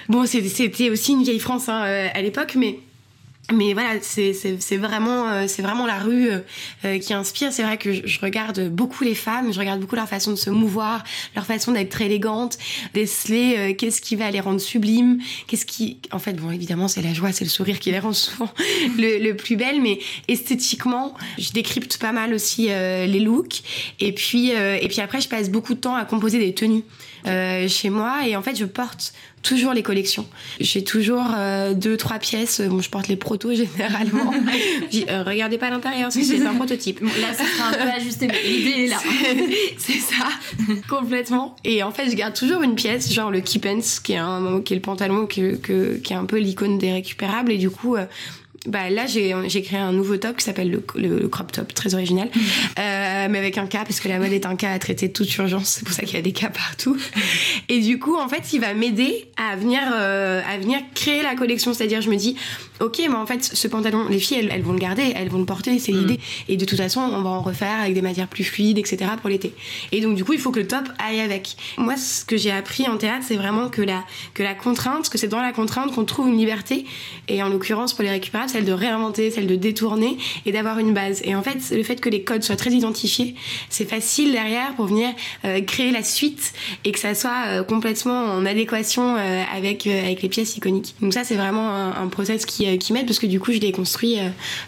Bon, 0.10 0.26
c'était 0.26 0.90
aussi 0.90 1.14
une 1.14 1.24
vieille 1.24 1.40
France 1.40 1.70
hein, 1.70 1.82
à 2.14 2.22
l'époque, 2.22 2.56
mais 2.56 2.80
mais 3.54 3.74
voilà, 3.74 4.00
c'est 4.02 4.78
vraiment, 4.78 5.30
euh, 5.30 5.46
c'est 5.48 5.62
vraiment 5.62 5.86
la 5.86 6.00
rue 6.00 6.30
euh, 6.30 6.40
euh, 6.84 6.98
qui 6.98 7.14
inspire. 7.14 7.54
C'est 7.54 7.62
vrai 7.62 7.78
que 7.78 7.94
je, 7.94 8.20
regarde 8.20 8.70
beaucoup 8.70 9.04
les 9.04 9.14
femmes, 9.14 9.54
je 9.54 9.60
regarde 9.60 9.80
beaucoup 9.80 9.96
leur 9.96 10.10
façon 10.10 10.32
de 10.32 10.36
se 10.36 10.50
mouvoir, 10.50 11.04
leur 11.36 11.46
façon 11.46 11.72
d'être 11.72 11.90
très 11.90 12.06
élégante, 12.06 12.58
déceler 12.96 13.76
qu'est-ce 13.78 14.02
qui 14.02 14.16
va 14.16 14.32
les 14.32 14.40
rendre 14.40 14.60
sublimes, 14.60 15.20
qu'est-ce 15.48 15.66
qui, 15.66 16.00
en 16.12 16.18
fait, 16.18 16.34
bon, 16.34 16.50
évidemment, 16.50 16.88
c'est 16.88 17.04
la 17.04 17.14
joie, 17.14 17.32
c'est 17.32 17.46
le 17.46 17.52
sourire 17.52 17.80
qui 17.80 17.92
les 17.92 18.00
rend 18.00 18.14
souvent 18.14 18.52
le, 18.98 19.20
le, 19.20 19.36
plus 19.36 19.58
belles, 19.58 19.82
mais 19.82 20.00
esthétiquement, 20.28 21.14
je 21.38 21.52
décrypte 21.52 21.98
pas 21.98 22.12
mal 22.12 22.34
aussi 22.34 22.68
les 22.68 23.20
looks. 23.20 23.62
Et 24.00 24.12
puis, 24.12 24.50
et 24.50 24.88
puis 24.88 25.02
après, 25.02 25.22
je 25.22 25.30
passe 25.30 25.52
beaucoup 25.52 25.76
de 25.76 25.80
temps 25.80 25.96
à 25.96 26.06
composer 26.06 26.40
des 26.40 26.54
tenues. 26.54 26.84
Chez 27.68 27.90
moi 27.90 28.28
et 28.28 28.36
en 28.36 28.42
fait 28.42 28.56
je 28.56 28.66
porte 28.66 29.14
toujours 29.46 29.74
les 29.74 29.84
collections. 29.84 30.26
J'ai 30.60 30.84
toujours 30.84 31.26
euh, 31.38 31.74
deux, 31.74 31.98
trois 31.98 32.18
pièces. 32.20 32.62
Bon, 32.62 32.82
je 32.82 32.90
porte 32.90 33.08
les 33.08 33.16
protos 33.16 33.54
généralement. 33.56 34.34
euh, 34.34 35.24
regardez 35.24 35.58
pas 35.58 35.70
l'intérieur, 35.70 36.12
c'est 36.12 36.46
un 36.46 36.56
prototype. 36.56 37.00
là, 37.02 37.34
ça 37.34 37.46
sera 37.46 37.70
un 37.70 37.74
peu 37.74 37.90
ajusté, 37.96 38.28
mais 38.28 38.42
l'idée 38.44 38.86
est 38.86 38.88
là. 38.88 38.98
c'est 39.78 40.00
ça, 40.00 40.28
complètement. 40.90 41.56
Et 41.64 41.84
en 41.84 41.92
fait, 41.92 42.10
je 42.10 42.16
garde 42.16 42.34
toujours 42.34 42.64
une 42.64 42.76
pièce, 42.76 43.14
genre 43.14 43.32
le 43.32 43.42
Keepens, 43.42 44.02
qui 44.04 44.14
est, 44.14 44.18
un, 44.18 44.62
qui 44.62 44.74
est 44.74 44.78
le 44.78 44.82
pantalon 44.82 45.28
que, 45.28 45.56
que, 45.56 45.98
qui 45.98 46.14
est 46.14 46.18
un 46.18 46.26
peu 46.26 46.38
l'icône 46.38 46.78
des 46.78 46.92
récupérables. 46.92 47.52
Et 47.52 47.58
du 47.58 47.70
coup, 47.70 47.96
euh, 47.96 48.06
bah 48.66 48.90
là 48.90 49.06
j'ai 49.06 49.62
créé 49.62 49.80
un 49.80 49.92
nouveau 49.92 50.18
top 50.18 50.38
qui 50.38 50.44
s'appelle 50.44 50.72
le, 50.72 50.84
le, 50.96 51.28
crop 51.28 51.52
top 51.52 51.74
très 51.74 51.94
original. 51.94 52.28
Mm. 52.28 52.40
euh, 52.80 53.28
mais 53.30 53.38
avec 53.38 53.58
un 53.58 53.68
cas 53.68 53.84
parce 53.84 54.00
que 54.00 54.08
la 54.08 54.20
mode 54.20 54.34
est 54.34 54.46
un 54.46 54.56
cas 54.56 54.72
à 54.72 54.80
traiter 54.80 55.08
de 55.08 55.14
toute 55.14 55.34
urgence. 55.38 55.68
C'est 55.68 55.86
pour 55.86 55.94
ça 55.94 56.04
qu'il 56.04 56.16
y 56.16 56.20
a 56.20 56.22
des 56.22 56.32
cas 56.32 56.50
partout. 56.50 56.98
Et 57.70 57.80
du 57.80 58.00
coup 58.00 58.16
en 58.16 58.28
fait 58.28 58.54
il 58.54 58.62
va 58.62 58.74
m'aider 58.74 59.28
à 59.38 59.56
venir 59.56 59.82
euh, 59.94 60.42
à 60.48 60.58
venir 60.58 60.80
créer 60.94 61.22
la 61.22 61.36
collection. 61.36 61.74
C'est-à-dire 61.74 62.02
je 62.02 62.10
me 62.10 62.16
dis 62.16 62.36
ok 62.80 63.02
mais 63.10 63.16
en 63.16 63.26
fait 63.26 63.44
ce 63.44 63.68
pantalon 63.68 64.08
les 64.10 64.20
filles 64.20 64.50
elles, 64.52 64.62
vont 64.62 64.74
le 64.74 64.80
garder 64.80 65.14
elles 65.16 65.30
vont 65.30 65.40
le 65.40 65.46
porter 65.46 65.78
c'est 65.80 65.92
mm. 65.92 66.00
l'idée. 66.00 66.20
Et 66.48 66.58
de 66.58 66.66
toute 66.66 66.78
façon 66.78 67.02
on 67.02 67.22
va 67.22 67.30
en 67.30 67.42
refaire 67.42 67.80
avec 67.82 67.94
des 67.94 68.02
matières 68.02 68.28
plus 68.28 68.44
fluides 68.44 68.78
etc 68.78 69.12
pour 69.20 69.30
l'été. 69.30 69.54
Et 69.92 70.02
donc 70.02 70.16
du 70.16 70.24
coup 70.24 70.34
il 70.34 70.40
faut 70.40 70.52
que 70.52 70.60
le 70.60 70.68
top 70.68 70.86
aille 71.00 71.20
avec. 71.20 71.56
Moi 71.78 71.98
ce 71.98 72.26
que 72.26 72.38
j'ai 72.38 72.52
appris 72.52 72.88
en 72.88 72.98
théâtre 72.98 73.26
c'est 73.28 73.38
vraiment 73.38 73.70
que 73.70 73.82
la 73.82 74.04
que 74.34 74.44
la 74.44 74.56
contrainte 74.56 75.10
que 75.10 75.18
c'est 75.18 75.28
dans 75.28 75.42
la 75.42 75.52
contrainte 75.52 75.94
qu'on 75.94 76.06
trouve 76.06 76.30
une 76.30 76.38
liberté. 76.38 76.86
Et 77.28 77.44
en 77.44 77.50
l'occurrence 77.50 77.94
pour 77.94 78.04
les 78.04 78.10
récupérables 78.10 78.50
celle 78.56 78.64
de 78.64 78.72
réinventer, 78.72 79.32
celle 79.32 79.48
de 79.48 79.58
détourner 79.58 80.18
et 80.46 80.54
d'avoir 80.54 80.80
une 80.80 80.94
base. 80.94 81.22
Et 81.26 81.36
en 81.36 81.44
fait, 81.44 81.76
le 81.76 81.84
fait 81.84 82.00
que 82.00 82.08
les 82.08 82.24
codes 82.24 82.42
soient 82.42 82.56
très 82.56 82.70
identifiés, 82.70 83.36
c'est 83.70 83.84
facile 83.84 84.32
derrière 84.32 84.74
pour 84.78 84.86
venir 84.86 85.10
euh, 85.44 85.60
créer 85.60 85.92
la 85.92 86.04
suite 86.04 86.54
et 86.86 86.94
que 86.94 87.00
ça 87.00 87.14
soit 87.16 87.48
euh, 87.48 87.64
complètement 87.64 88.18
en 88.18 88.46
adéquation 88.46 89.18
euh, 89.18 89.44
avec, 89.54 89.86
avec 89.88 90.22
les 90.22 90.30
pièces 90.30 90.56
iconiques. 90.56 90.96
Donc 91.02 91.14
ça, 91.14 91.26
c'est 91.26 91.36
vraiment 91.36 91.70
un, 91.70 92.08
process 92.08 92.46
qui, 92.46 92.78
qui 92.78 92.94
m'aide 92.94 93.08
parce 93.08 93.20
que 93.20 93.26
du 93.26 93.42
coup, 93.42 93.52
je 93.52 93.60
l'ai 93.60 93.74
construit 93.74 94.18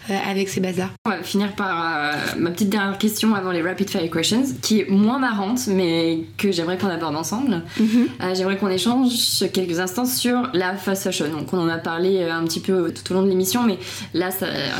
avec 0.08 0.50
ces 0.50 0.60
bases-là. 0.60 0.90
On 1.06 1.10
va 1.10 1.22
finir 1.22 1.54
par 1.54 2.14
ma 2.36 2.50
petite 2.50 2.68
dernière 2.68 2.98
question 2.98 3.34
avant 3.34 3.52
les 3.52 3.62
rapid 3.62 3.88
fire 3.88 4.10
questions, 4.10 4.42
qui 4.60 4.80
est 4.80 4.90
moins 4.90 5.18
marrante, 5.18 5.66
mais 5.68 6.24
que 6.36 6.52
j'aimerais 6.52 6.76
qu'on 6.76 6.88
aborde 6.88 7.16
ensemble. 7.16 7.62
Mm-hmm. 7.80 8.34
j'aimerais 8.34 8.58
qu'on 8.58 8.68
échange 8.68 9.44
quelques 9.54 9.78
instants 9.78 10.04
sur 10.04 10.50
la 10.52 10.74
fast 10.74 11.04
fashion. 11.04 11.28
Donc 11.28 11.52
on 11.54 11.58
en 11.58 11.68
a 11.68 11.78
parlé 11.78 12.24
un 12.24 12.44
petit 12.44 12.60
peu 12.60 12.92
tout 12.92 13.12
au 13.12 13.14
long 13.14 13.22
de 13.22 13.28
l'émission, 13.28 13.62
mais 13.62 13.77
là, 14.14 14.30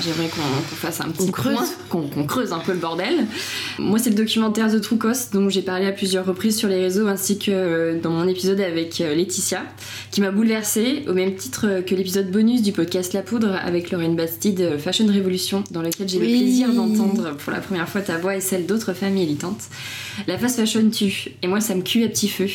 j'aimerais 0.01 0.29
qu'on 0.29 0.77
fasse 0.77 1.01
un 1.01 1.11
petit 1.11 1.31
creuse. 1.31 1.57
qu'on 1.89 2.25
creuse 2.25 2.53
un 2.53 2.59
peu 2.59 2.73
le 2.73 2.79
bordel. 2.79 3.27
Moi, 3.79 3.99
c'est 3.99 4.11
le 4.11 4.17
documentaire 4.17 4.71
The 4.71 4.81
True 4.81 4.99
Cost 4.99 5.33
dont 5.33 5.49
j'ai 5.49 5.63
parlé 5.63 5.87
à 5.87 5.93
plusieurs 5.93 6.27
reprises 6.27 6.57
sur 6.57 6.69
les 6.69 6.81
réseaux, 6.81 7.07
ainsi 7.07 7.39
que 7.39 7.51
euh, 7.51 8.01
dans 8.01 8.11
mon 8.11 8.27
épisode 8.29 8.61
avec 8.61 9.01
euh, 9.01 9.15
Laetitia, 9.15 9.63
qui 10.11 10.21
m'a 10.21 10.31
bouleversée, 10.31 11.05
au 11.09 11.15
même 11.15 11.35
titre 11.35 11.83
que 11.87 11.95
l'épisode 11.95 12.31
bonus 12.31 12.63
du 12.63 12.73
podcast 12.73 13.13
La 13.13 13.23
Poudre 13.23 13.55
avec 13.63 13.91
Lorraine 13.91 14.17
Bastide, 14.17 14.61
euh, 14.61 14.79
Fashion 14.79 15.07
Revolution, 15.07 15.65
dans 15.71 15.83
lequel 15.83 16.09
j'ai 16.09 16.19
le 16.19 16.27
plaisir 16.27 16.73
d'entendre 16.73 17.37
pour 17.37 17.53
la 17.53 17.61
première 17.61 17.89
fois 17.89 18.01
ta 18.01 18.19
voix 18.19 18.37
et 18.37 18.41
celle 18.41 18.67
d'autres 18.67 18.93
femmes 18.93 19.15
militantes. 19.15 19.63
La 20.27 20.39
fast 20.39 20.57
fashion 20.57 20.89
tue, 20.91 21.29
et 21.43 21.47
moi, 21.47 21.61
ça 21.61 21.75
me 21.75 21.83
cuit 21.83 22.05
à 22.05 22.09
petit 22.09 22.29
feu. 22.29 22.49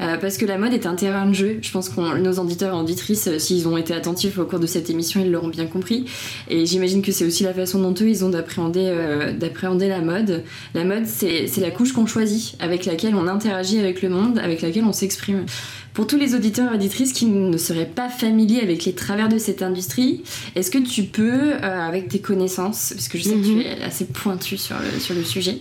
Euh, 0.00 0.16
parce 0.16 0.38
que 0.38 0.46
la 0.46 0.58
mode 0.58 0.72
est 0.72 0.86
un 0.86 0.94
terrain 0.94 1.26
de 1.26 1.34
jeu. 1.34 1.58
Je 1.60 1.70
pense 1.70 1.88
que 1.88 2.18
nos 2.18 2.32
auditeurs 2.34 2.74
et 2.74 2.78
auditrices, 2.78 3.26
euh, 3.26 3.38
s'ils 3.38 3.68
ont 3.68 3.76
été 3.76 3.94
attentifs 3.94 4.38
au 4.38 4.44
cours 4.44 4.58
de 4.58 4.66
cette 4.66 4.88
émission, 4.90 5.20
ils 5.22 5.30
l'auront 5.30 5.48
bien 5.48 5.66
compris. 5.66 6.06
Et 6.48 6.64
j'imagine 6.66 7.02
que 7.02 7.12
c'est 7.12 7.26
aussi 7.26 7.44
la 7.44 7.52
façon 7.52 7.80
dont 7.80 7.94
eux, 8.00 8.08
ils 8.08 8.24
ont 8.24 8.30
d'appréhender 8.30 8.86
euh, 8.86 9.32
d'appréhender 9.32 9.88
la 9.88 10.00
mode. 10.00 10.42
La 10.74 10.84
mode, 10.84 11.06
c'est 11.06 11.48
la 11.58 11.70
couche 11.70 11.92
qu'on 11.92 12.06
choisit, 12.06 12.56
avec 12.60 12.86
laquelle 12.86 13.14
on 13.14 13.26
interagit 13.26 13.78
avec 13.78 14.02
le 14.02 14.08
monde, 14.08 14.38
avec 14.38 14.62
laquelle 14.62 14.84
on 14.84 14.92
s'exprime. 14.92 15.44
Pour 16.00 16.06
tous 16.06 16.16
les 16.16 16.34
auditeurs 16.34 16.72
et 16.72 16.76
auditrices 16.76 17.12
qui 17.12 17.26
ne 17.26 17.58
seraient 17.58 17.84
pas 17.84 18.08
familiers 18.08 18.62
avec 18.62 18.86
les 18.86 18.94
travers 18.94 19.28
de 19.28 19.36
cette 19.36 19.60
industrie, 19.60 20.22
est-ce 20.56 20.70
que 20.70 20.78
tu 20.78 21.02
peux, 21.02 21.52
euh, 21.52 21.58
avec 21.60 22.08
tes 22.08 22.20
connaissances, 22.20 22.94
parce 22.94 23.08
que 23.08 23.18
je 23.18 23.24
sais 23.24 23.34
que 23.34 23.44
tu 23.44 23.52
mhm. 23.56 23.60
es 23.60 23.82
assez 23.82 24.06
pointu 24.06 24.56
sur 24.56 24.76
le, 24.78 24.98
sur 24.98 25.14
le 25.14 25.22
sujet, 25.22 25.58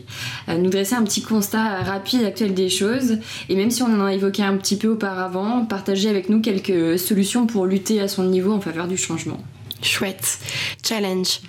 euh, 0.47 0.57
nous 0.57 0.69
dresser 0.69 0.95
un 0.95 1.03
petit 1.03 1.23
constat 1.23 1.83
rapide, 1.83 2.23
actuel 2.23 2.53
des 2.53 2.69
choses, 2.69 3.17
et 3.49 3.55
même 3.57 3.69
si 3.69 3.83
on 3.83 3.87
en 3.87 4.05
a 4.05 4.13
évoqué 4.13 4.41
un 4.41 4.55
petit 4.55 4.77
peu 4.77 4.87
auparavant, 4.87 5.65
partager 5.65 6.07
avec 6.07 6.29
nous 6.29 6.39
quelques 6.39 6.97
solutions 6.97 7.45
pour 7.45 7.65
lutter 7.65 7.99
à 7.99 8.07
son 8.07 8.23
niveau 8.23 8.53
en 8.53 8.61
faveur 8.61 8.87
du 8.87 8.95
changement 8.95 9.43
Chouette. 9.81 10.39
Challenge. 10.87 11.41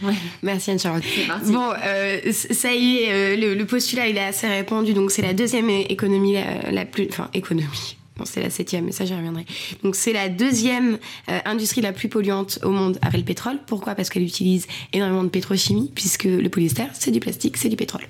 Merci 0.43 0.73
Anne-Charlotte. 0.73 1.05
Bon, 1.45 1.71
euh, 1.85 2.19
ça 2.33 2.73
y 2.73 3.05
est, 3.05 3.37
le, 3.37 3.65
postulat 3.67 4.09
il 4.09 4.17
est 4.17 4.25
assez 4.25 4.49
répandu, 4.49 4.95
donc 4.95 5.13
c'est 5.13 5.23
la 5.23 5.33
deuxième 5.33 5.71
économie 5.71 6.35
la, 6.35 6.73
la 6.73 6.85
plus... 6.85 7.07
Enfin, 7.09 7.29
économie 7.35 8.00
c'est 8.25 8.43
la 8.43 8.51
septième, 8.51 8.87
mais 8.87 8.93
ça 8.93 9.05
j'y 9.05 9.15
reviendrai. 9.15 9.47
Donc 9.83 9.97
c'est 9.97 10.13
la 10.13 10.29
deuxième 10.29 10.99
euh, 11.29 11.39
industrie 11.45 11.81
la 11.81 11.93
plus 11.93 12.09
polluante 12.09 12.59
au 12.63 12.71
monde 12.71 12.99
après 13.03 13.19
le 13.19 13.25
pétrole. 13.25 13.59
Pourquoi? 13.67 13.95
Parce 13.95 14.11
qu'elle 14.11 14.23
utilise 14.23 14.67
énormément 14.93 15.25
de 15.25 15.29
pétrochimie, 15.29 15.91
puisque 15.95 16.25
le 16.25 16.49
polyester 16.49 16.85
c'est 16.95 17.11
du 17.11 17.21
plastique, 17.21 17.57
c'est 17.57 17.69
du 17.69 17.77
pétrole. 17.77 18.07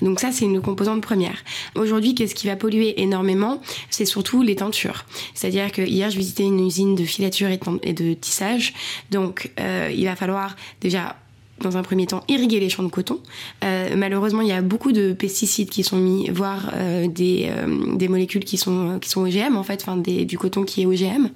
Donc 0.00 0.20
ça 0.20 0.32
c'est 0.32 0.44
une 0.44 0.60
composante 0.60 1.02
première. 1.02 1.36
Aujourd'hui, 1.74 2.14
qu'est-ce 2.14 2.34
qui 2.34 2.46
va 2.46 2.56
polluer 2.56 3.00
énormément? 3.00 3.60
C'est 3.90 4.04
surtout 4.04 4.42
les 4.42 4.56
teintures. 4.56 5.04
C'est-à-dire 5.34 5.72
que 5.72 5.82
hier 5.82 6.10
je 6.10 6.18
visitais 6.18 6.44
une 6.44 6.64
usine 6.66 6.94
de 6.94 7.04
filature 7.04 7.48
et 7.48 7.92
de 7.92 8.14
tissage. 8.14 8.74
Donc 9.10 9.50
euh, 9.60 9.90
il 9.94 10.04
va 10.04 10.16
falloir 10.16 10.56
déjà 10.80 11.16
dans 11.62 11.76
un 11.76 11.82
premier 11.82 12.06
temps, 12.06 12.22
irriguer 12.28 12.60
les 12.60 12.68
champs 12.68 12.82
de 12.82 12.88
coton. 12.88 13.20
Euh, 13.64 13.94
malheureusement, 13.96 14.42
il 14.42 14.48
y 14.48 14.52
a 14.52 14.62
beaucoup 14.62 14.92
de 14.92 15.12
pesticides 15.12 15.70
qui 15.70 15.82
sont 15.82 15.96
mis, 15.96 16.28
voire 16.30 16.70
euh, 16.74 17.08
des, 17.08 17.48
euh, 17.50 17.96
des, 17.96 18.08
molécules 18.08 18.44
qui 18.44 18.56
sont, 18.56 18.98
qui 19.00 19.08
sont 19.08 19.22
OGM, 19.22 19.56
en 19.56 19.62
fait, 19.62 19.82
enfin, 19.82 19.96
des, 19.96 20.24
du 20.24 20.38
coton 20.38 20.64
qui 20.64 20.82
est 20.82 20.86
OGM. 20.86 21.28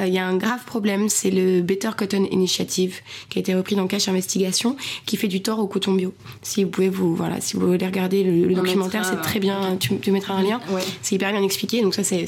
il 0.00 0.12
y 0.12 0.18
a 0.18 0.26
un 0.26 0.36
grave 0.36 0.64
problème, 0.64 1.08
c'est 1.08 1.30
le 1.30 1.62
Better 1.62 1.90
Cotton 1.96 2.26
Initiative, 2.30 3.00
qui 3.28 3.38
a 3.38 3.40
été 3.40 3.54
repris 3.54 3.76
dans 3.76 3.86
Cache 3.86 4.08
Investigation, 4.08 4.76
qui 5.06 5.16
fait 5.16 5.28
du 5.28 5.42
tort 5.42 5.58
au 5.58 5.66
coton 5.66 5.92
bio. 5.92 6.14
Si 6.42 6.64
vous 6.64 6.70
pouvez 6.70 6.88
vous, 6.88 7.14
voilà, 7.14 7.40
si 7.40 7.56
vous 7.56 7.66
voulez 7.66 7.86
regarder 7.86 8.22
le, 8.22 8.54
documentaire, 8.54 9.04
c'est 9.04 9.20
très 9.20 9.40
bien, 9.40 9.76
tu, 9.78 9.98
tu, 9.98 10.10
mettras 10.12 10.34
un 10.34 10.42
lien. 10.42 10.60
C'est 11.00 11.16
hyper 11.16 11.32
bien 11.32 11.42
expliqué, 11.42 11.82
donc 11.82 11.94
ça, 11.94 12.04
c'est 12.04 12.26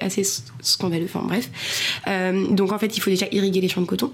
assez 0.00 0.22
scandaleux, 0.60 1.06
enfin, 1.06 1.24
bref. 1.26 1.50
donc, 2.50 2.72
en 2.72 2.78
fait, 2.78 2.96
il 2.96 3.00
faut 3.00 3.10
déjà 3.10 3.26
irriguer 3.32 3.60
les 3.60 3.68
champs 3.68 3.80
de 3.80 3.86
coton. 3.86 4.12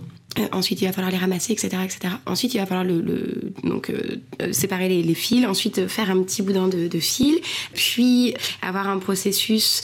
Ensuite, 0.52 0.80
il 0.80 0.87
va 0.87 0.92
falloir 0.92 1.11
les 1.11 1.18
ramasser, 1.18 1.52
etc., 1.52 1.68
etc. 1.85 2.14
Ensuite, 2.24 2.54
il 2.54 2.60
va 2.61 2.66
falloir 2.66 2.85
le, 2.85 3.53
donc 3.64 3.90
euh, 3.90 4.16
euh, 4.42 4.53
séparer 4.53 4.88
les, 4.88 5.14
fils. 5.14 5.46
Ensuite, 5.46 5.87
faire 5.88 6.11
un 6.11 6.23
petit 6.23 6.42
boudin 6.42 6.68
de, 6.68 6.88
de 6.88 6.99
fil. 6.99 7.40
Puis 7.75 8.35
avoir 8.62 8.88
un 8.88 8.99
processus. 8.99 9.83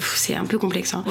c'est 0.00 0.34
un 0.34 0.44
peu 0.44 0.58
complexe. 0.58 0.94
Hein. 0.94 1.04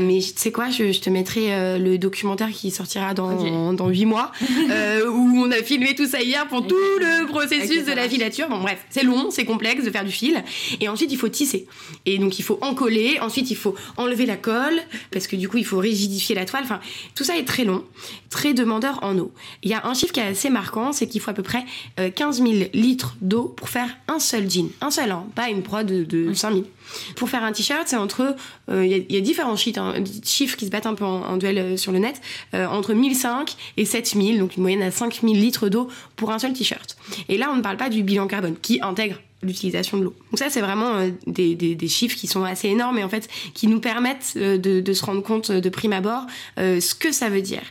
mais 0.00 0.18
tu 0.20 0.32
sais 0.36 0.52
quoi, 0.52 0.70
je, 0.70 0.98
te 0.98 1.10
mettrai 1.10 1.78
le 1.78 1.98
documentaire 1.98 2.50
qui 2.50 2.70
sortira 2.70 3.14
dans 3.14 3.72
dans 3.72 3.88
huit 3.88 4.06
mois, 4.06 4.32
où 5.08 5.42
on 5.44 5.50
a 5.50 5.62
filmé 5.62 5.94
tout 5.94 6.06
ça 6.06 6.22
hier 6.22 6.46
pour 6.48 6.66
tout 6.66 6.74
le 6.98 7.26
processus 7.26 7.84
de 7.84 7.92
la 7.92 8.08
filature. 8.08 8.48
Bon, 8.48 8.60
bref, 8.60 8.84
c'est 8.90 9.02
long, 9.02 9.30
c'est 9.30 9.44
complexe 9.44 9.84
de 9.84 9.90
faire 9.90 10.04
du 10.04 10.12
fil. 10.12 10.42
Et 10.80 10.88
ensuite, 10.88 11.12
il 11.12 11.18
faut 11.18 11.28
tisser. 11.28 11.66
Et 12.06 12.18
donc, 12.18 12.38
il 12.38 12.42
faut 12.42 12.58
encoller. 12.62 13.18
Ensuite, 13.20 13.50
il 13.50 13.56
faut 13.56 13.74
enlever 13.96 14.26
la 14.26 14.36
colle 14.36 14.80
parce 15.10 15.26
que 15.26 15.36
du 15.36 15.48
coup, 15.48 15.58
il 15.58 15.64
faut 15.64 15.78
rigidifier 15.78 16.34
la 16.34 16.44
toile. 16.44 16.62
Enfin, 16.64 16.80
tout 17.14 17.24
ça 17.24 17.36
est 17.36 17.44
très 17.44 17.64
long 17.64 17.84
très 18.30 18.54
demandeur 18.54 18.98
en 19.02 19.18
eau. 19.18 19.32
Il 19.62 19.70
y 19.70 19.74
a 19.74 19.86
un 19.86 19.94
chiffre 19.94 20.12
qui 20.12 20.20
est 20.20 20.27
assez 20.28 20.50
marquant, 20.50 20.92
c'est 20.92 21.06
qu'il 21.06 21.20
faut 21.20 21.30
à 21.30 21.34
peu 21.34 21.42
près 21.42 21.64
15 21.96 22.40
euh, 22.40 22.44
000 22.44 22.70
litres 22.72 23.16
d'eau 23.20 23.44
pour 23.44 23.68
faire 23.68 23.88
un 24.08 24.18
seul 24.18 24.50
jean. 24.50 24.70
Un 24.80 24.90
seul, 24.90 25.10
hein, 25.10 25.26
pas 25.34 25.48
une 25.48 25.62
prod 25.62 25.86
de, 25.86 26.04
de 26.04 26.32
5 26.32 26.52
000. 26.52 26.64
Pour 27.16 27.28
faire 27.28 27.44
un 27.44 27.52
t-shirt, 27.52 27.84
c'est 27.86 27.96
entre, 27.96 28.34
euh, 28.70 28.86
il 28.86 29.12
y, 29.12 29.16
a 29.16 29.20
différents 29.20 29.56
chiffres, 29.56 29.80
hein, 29.80 30.02
chiffres 30.24 30.56
qui 30.56 30.66
se 30.66 30.70
battent 30.70 30.86
un 30.86 30.94
peu 30.94 31.04
en, 31.04 31.36
duel 31.36 31.58
euh, 31.58 31.76
sur 31.76 31.92
le 31.92 31.98
net, 31.98 32.20
entre 32.54 32.94
1005 32.94 33.56
et 33.76 33.84
7000, 33.84 34.38
donc 34.38 34.56
une 34.56 34.62
moyenne 34.62 34.82
à 34.82 34.90
5000 34.90 35.38
litres 35.38 35.68
d'eau 35.68 35.88
pour 36.16 36.30
un 36.30 36.38
seul 36.38 36.52
t-shirt. 36.52 36.96
Et 37.28 37.36
là, 37.36 37.50
on 37.52 37.56
ne 37.56 37.62
parle 37.62 37.76
pas 37.76 37.90
du 37.90 38.02
bilan 38.02 38.26
carbone, 38.26 38.56
qui 38.60 38.80
intègre 38.80 39.18
l'utilisation 39.42 39.98
de 39.98 40.04
l'eau. 40.04 40.14
Donc 40.30 40.38
ça, 40.38 40.50
c'est 40.50 40.60
vraiment 40.60 40.96
euh, 40.96 41.10
des, 41.26 41.88
chiffres 41.88 42.16
qui 42.16 42.26
sont 42.26 42.44
assez 42.44 42.68
énormes 42.68 42.98
et 42.98 43.04
en 43.04 43.08
fait 43.08 43.28
qui 43.54 43.66
nous 43.66 43.80
permettent 43.80 44.34
euh, 44.36 44.58
de, 44.58 44.92
se 44.92 45.04
rendre 45.04 45.22
compte 45.22 45.50
de 45.52 45.68
prime 45.68 45.92
abord 45.92 46.26
euh, 46.58 46.80
ce 46.80 46.94
que 46.94 47.12
ça 47.12 47.28
veut 47.28 47.42
dire. 47.42 47.62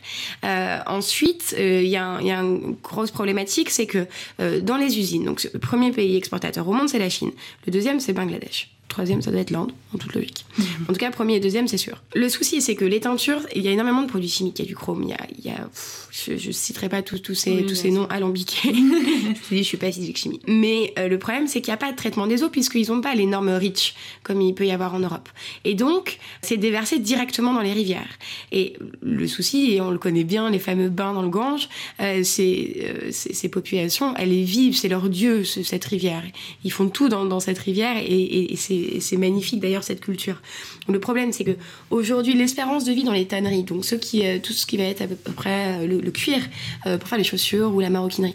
Euh, 0.44 0.78
ensuite, 0.86 1.54
il 1.58 1.86
y, 1.86 1.96
a 1.96 2.20
y, 2.22 2.30
a 2.30 2.40
une 2.40 2.76
grosse 2.82 3.10
problématique, 3.10 3.70
c'est 3.70 3.86
que 3.86 4.06
dans 4.38 4.76
les 4.76 4.98
usines, 4.98 5.24
donc 5.24 5.48
le 5.52 5.58
premier 5.58 5.92
pays 5.92 6.16
exportateur 6.16 6.66
au 6.66 6.72
monde, 6.72 6.88
c'est 6.88 6.98
la 6.98 7.08
Chine. 7.08 7.32
Le 7.66 7.72
deuxième, 7.72 8.00
c'est 8.00 8.12
Bangladesh. 8.12 8.70
Troisième, 8.98 9.22
ça 9.22 9.30
doit 9.30 9.38
être 9.38 9.52
l'Inde, 9.52 9.70
en 9.94 9.98
toute 9.98 10.12
logique. 10.12 10.44
Mhm. 10.58 10.64
En 10.88 10.92
tout 10.92 10.98
cas, 10.98 11.12
premier 11.12 11.36
et 11.36 11.40
deuxième, 11.40 11.68
c'est 11.68 11.76
sûr. 11.76 12.02
Le 12.16 12.28
souci, 12.28 12.60
c'est 12.60 12.74
que 12.74 12.84
les 12.84 12.98
teintures, 12.98 13.42
il 13.54 13.62
y 13.62 13.68
a 13.68 13.70
énormément 13.70 14.02
de 14.02 14.08
produits 14.08 14.28
chimiques. 14.28 14.58
Il 14.58 14.62
y 14.62 14.64
a 14.64 14.68
du 14.68 14.74
chrome, 14.74 15.04
il 15.04 15.10
y 15.10 15.12
a. 15.12 15.26
Il 15.38 15.44
y 15.44 15.50
a 15.50 15.68
je, 16.10 16.36
je 16.36 16.50
citerai 16.50 16.88
pas 16.88 17.02
tous, 17.02 17.18
tous 17.18 17.34
ces, 17.34 17.64
tous 17.64 17.74
ces 17.74 17.90
noms 17.90 18.06
alambiqués. 18.06 18.70
je 18.72 19.54
dis, 19.54 19.58
je 19.58 19.62
suis 19.62 19.76
pas 19.76 19.92
physique 19.92 20.16
chimie. 20.16 20.40
Mais 20.46 20.92
euh, 20.98 21.08
le 21.08 21.18
problème, 21.18 21.46
c'est 21.46 21.60
qu'il 21.60 21.70
n'y 21.70 21.74
a 21.74 21.78
pas 21.78 21.92
de 21.92 21.96
traitement 21.96 22.26
des 22.26 22.42
eaux 22.42 22.48
puisqu'ils 22.48 22.88
n'ont 22.88 23.00
pas 23.00 23.14
les 23.14 23.26
normes 23.26 23.50
REACH 23.50 23.94
comme 24.22 24.40
il 24.40 24.54
peut 24.54 24.66
y 24.66 24.70
avoir 24.72 24.94
en 24.94 24.98
Europe. 24.98 25.28
Et 25.64 25.74
donc, 25.74 26.18
c'est 26.42 26.56
déversé 26.56 26.98
directement 26.98 27.52
dans 27.52 27.60
les 27.60 27.72
rivières. 27.72 28.18
Et 28.52 28.76
le 29.00 29.26
souci, 29.28 29.74
et 29.74 29.80
on 29.80 29.90
le 29.90 29.98
connaît 29.98 30.24
bien, 30.24 30.50
les 30.50 30.58
fameux 30.58 30.88
bains 30.88 31.12
dans 31.12 31.22
le 31.22 31.28
Gange, 31.28 31.68
euh, 32.00 32.22
c'est, 32.24 32.76
euh, 32.82 33.10
ces 33.12 33.48
populations, 33.48 34.14
elles 34.16 34.30
les 34.30 34.44
vivent, 34.44 34.76
c'est 34.76 34.88
leur 34.88 35.08
dieu, 35.08 35.44
cette 35.44 35.84
rivière. 35.84 36.22
Ils 36.64 36.72
font 36.72 36.88
tout 36.88 37.08
dans, 37.08 37.24
dans 37.24 37.40
cette 37.40 37.58
rivière 37.58 37.96
et, 37.96 38.02
et, 38.02 38.52
et 38.52 38.56
c'est 38.56 38.74
c'est 39.00 39.16
magnifique 39.16 39.60
d'ailleurs 39.60 39.84
cette 39.84 40.00
culture. 40.00 40.40
Le 40.88 41.00
problème, 41.00 41.32
c'est 41.32 41.44
que 41.44 41.56
aujourd'hui, 41.90 42.32
l'espérance 42.32 42.84
de 42.84 42.92
vie 42.92 43.04
dans 43.04 43.12
les 43.12 43.26
tanneries, 43.26 43.62
donc 43.62 43.82
qui, 44.00 44.26
euh, 44.26 44.38
tout 44.42 44.54
ce 44.54 44.64
qui 44.64 44.78
va 44.78 44.84
être 44.84 45.02
à 45.02 45.06
peu 45.06 45.32
près 45.32 45.86
le, 45.86 46.10
cuir 46.10 46.38
pour 46.84 47.08
faire 47.08 47.18
les 47.18 47.24
chaussures 47.24 47.74
ou 47.74 47.80
la 47.80 47.90
maroquinerie, 47.90 48.34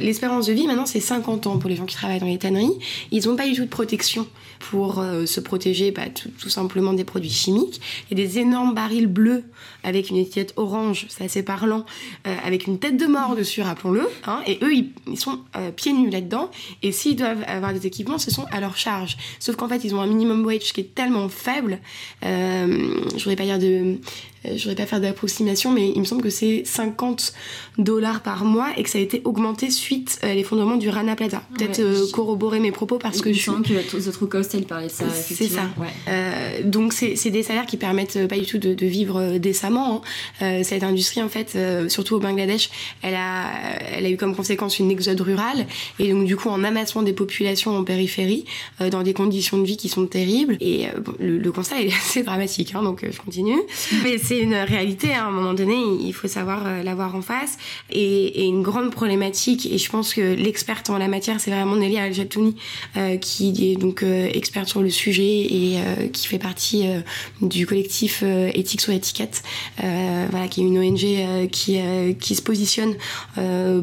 l'espérance 0.00 0.46
de 0.46 0.52
vie 0.54 0.66
maintenant 0.66 0.86
c'est 0.86 1.00
50 1.00 1.46
ans 1.46 1.58
pour 1.58 1.68
les 1.68 1.76
gens 1.76 1.84
qui 1.84 1.94
travaillent 1.94 2.20
dans 2.20 2.26
les 2.26 2.38
tanneries. 2.38 2.78
Ils 3.10 3.28
n'ont 3.28 3.36
pas 3.36 3.46
du 3.46 3.54
tout 3.54 3.64
de 3.64 3.68
protection 3.68 4.26
pour 4.58 5.04
se 5.26 5.40
protéger 5.40 5.90
bah, 5.90 6.04
tout, 6.08 6.48
simplement 6.48 6.94
des 6.94 7.04
produits 7.04 7.30
chimiques. 7.30 7.80
Il 8.10 8.18
y 8.18 8.22
a 8.22 8.24
des 8.24 8.38
énormes 8.38 8.74
barils 8.74 9.06
bleus 9.06 9.44
avec 9.82 10.08
une 10.08 10.16
étiquette 10.16 10.54
orange, 10.56 11.06
c'est 11.08 11.24
assez 11.24 11.42
parlant, 11.42 11.84
avec 12.24 12.66
une 12.66 12.78
tête 12.78 12.96
de 12.96 13.06
mort 13.06 13.36
dessus, 13.36 13.60
rappelons-le. 13.60 14.08
Hein, 14.26 14.40
et 14.46 14.58
eux, 14.62 14.72
ils, 14.74 15.18
sont 15.18 15.40
pieds 15.76 15.92
nus 15.92 16.10
là-dedans. 16.10 16.50
Et 16.82 16.92
s'ils 16.92 17.16
doivent 17.16 17.44
avoir 17.46 17.74
des 17.74 17.86
équipements, 17.86 18.18
ce 18.18 18.30
sont 18.30 18.46
à 18.50 18.60
leur 18.60 18.76
charge. 18.76 19.18
Sauf 19.38 19.56
qu'en 19.56 19.68
fait, 19.68 19.84
ils 19.84 19.94
ont 19.94 20.00
un 20.00 20.06
minimum 20.06 20.44
wage 20.46 20.72
qui 20.72 20.80
est 20.80 20.94
tellement 20.94 21.28
faible. 21.42 21.78
Euh, 22.24 22.66
je 23.12 23.24
voudrais 23.24 23.36
pas 23.36 23.44
dire 23.44 23.58
de 23.58 23.98
je 24.44 24.68
voudrais 24.68 24.74
pas 24.74 24.86
faire 24.86 25.00
d'approximation, 25.00 25.70
mais 25.70 25.90
il 25.94 26.00
me 26.00 26.04
semble 26.04 26.22
que 26.22 26.30
c'est 26.30 26.62
50 26.64 27.32
dollars 27.78 28.22
par 28.22 28.44
mois 28.44 28.68
et 28.76 28.82
que 28.82 28.90
ça 28.90 28.98
a 28.98 29.00
été 29.00 29.22
augmenté 29.24 29.70
suite 29.70 30.18
à 30.22 30.34
l'effondrement 30.34 30.76
du 30.76 30.88
Rana 30.88 31.16
Plaza. 31.16 31.42
Peut-être 31.56 31.80
euh, 31.80 32.06
corroborer 32.12 32.60
mes 32.60 32.72
propos 32.72 32.98
parce 32.98 33.20
que 33.20 33.32
je 33.32 33.38
suis. 33.38 33.50
que 33.62 33.96
les 33.96 34.08
autres 34.08 34.26
costs, 34.26 34.54
ils 34.54 34.66
parlaient 34.66 34.86
de 34.86 34.92
ça. 34.92 35.04
C'est 35.10 35.48
ça. 35.48 35.70
Euh, 36.08 36.62
donc 36.64 36.92
c'est 36.92 37.30
des 37.30 37.42
salaires 37.42 37.66
qui 37.66 37.76
permettent 37.76 38.26
pas 38.26 38.36
du 38.36 38.46
tout 38.46 38.58
de, 38.58 38.86
vivre 38.86 39.38
décemment. 39.38 40.02
Hein. 40.40 40.62
cette 40.64 40.82
industrie, 40.82 41.22
en 41.22 41.28
fait, 41.28 41.56
surtout 41.88 42.16
au 42.16 42.20
Bangladesh, 42.20 42.70
elle 43.02 43.14
a, 43.14 43.50
elle 43.92 44.06
a 44.06 44.10
eu 44.10 44.16
comme 44.16 44.34
conséquence 44.34 44.78
une 44.78 44.90
exode 44.90 45.20
rurale 45.20 45.66
et 45.98 46.12
donc 46.12 46.24
du 46.24 46.36
coup 46.36 46.48
en 46.48 46.64
amassement 46.64 47.02
des 47.02 47.12
populations 47.12 47.76
en 47.76 47.84
périphérie 47.84 48.44
dans 48.90 49.02
des 49.02 49.14
conditions 49.14 49.58
de 49.58 49.64
vie 49.64 49.76
qui 49.76 49.88
sont 49.88 50.06
terribles. 50.06 50.56
Et 50.60 50.86
le, 51.20 51.52
constat 51.52 51.80
est 51.80 51.92
assez 51.92 52.22
dramatique, 52.22 52.74
hein, 52.74 52.82
donc 52.82 53.04
je 53.08 53.18
continue. 53.18 53.60
Mais 54.02 54.18
c'est 54.32 54.38
une 54.38 54.54
réalité. 54.54 55.14
Hein. 55.14 55.24
À 55.24 55.26
un 55.26 55.30
moment 55.30 55.52
donné, 55.52 55.76
il 56.00 56.12
faut 56.14 56.28
savoir 56.28 56.66
euh, 56.66 56.82
l'avoir 56.82 57.14
en 57.14 57.20
face. 57.20 57.58
Et, 57.90 58.46
une 58.46 58.62
grande 58.62 58.90
problématique, 58.90 59.66
et 59.70 59.78
je 59.78 59.90
pense 59.90 60.14
que 60.14 60.20
l'experte 60.20 60.90
en 60.90 60.98
la 60.98 61.08
matière, 61.08 61.38
c'est 61.38 61.50
vraiment 61.50 61.76
Nelly 61.76 61.98
al 61.98 62.12
euh, 62.96 63.16
qui 63.18 63.70
est 63.70 63.76
donc 63.76 64.02
euh, 64.02 64.28
experte 64.32 64.68
sur 64.68 64.80
le 64.80 64.90
sujet 64.90 65.22
et 65.22 65.78
qui 66.12 66.26
fait 66.26 66.38
partie 66.38 66.84
du 67.40 67.66
collectif 67.66 68.22
Éthique 68.54 68.80
sur 68.80 68.92
l'étiquette, 68.92 69.42
voilà, 69.78 70.48
qui 70.48 70.60
est 70.60 70.64
une 70.64 70.78
ONG 70.78 71.48
qui, 71.50 72.34
se 72.34 72.42
positionne 72.42 72.94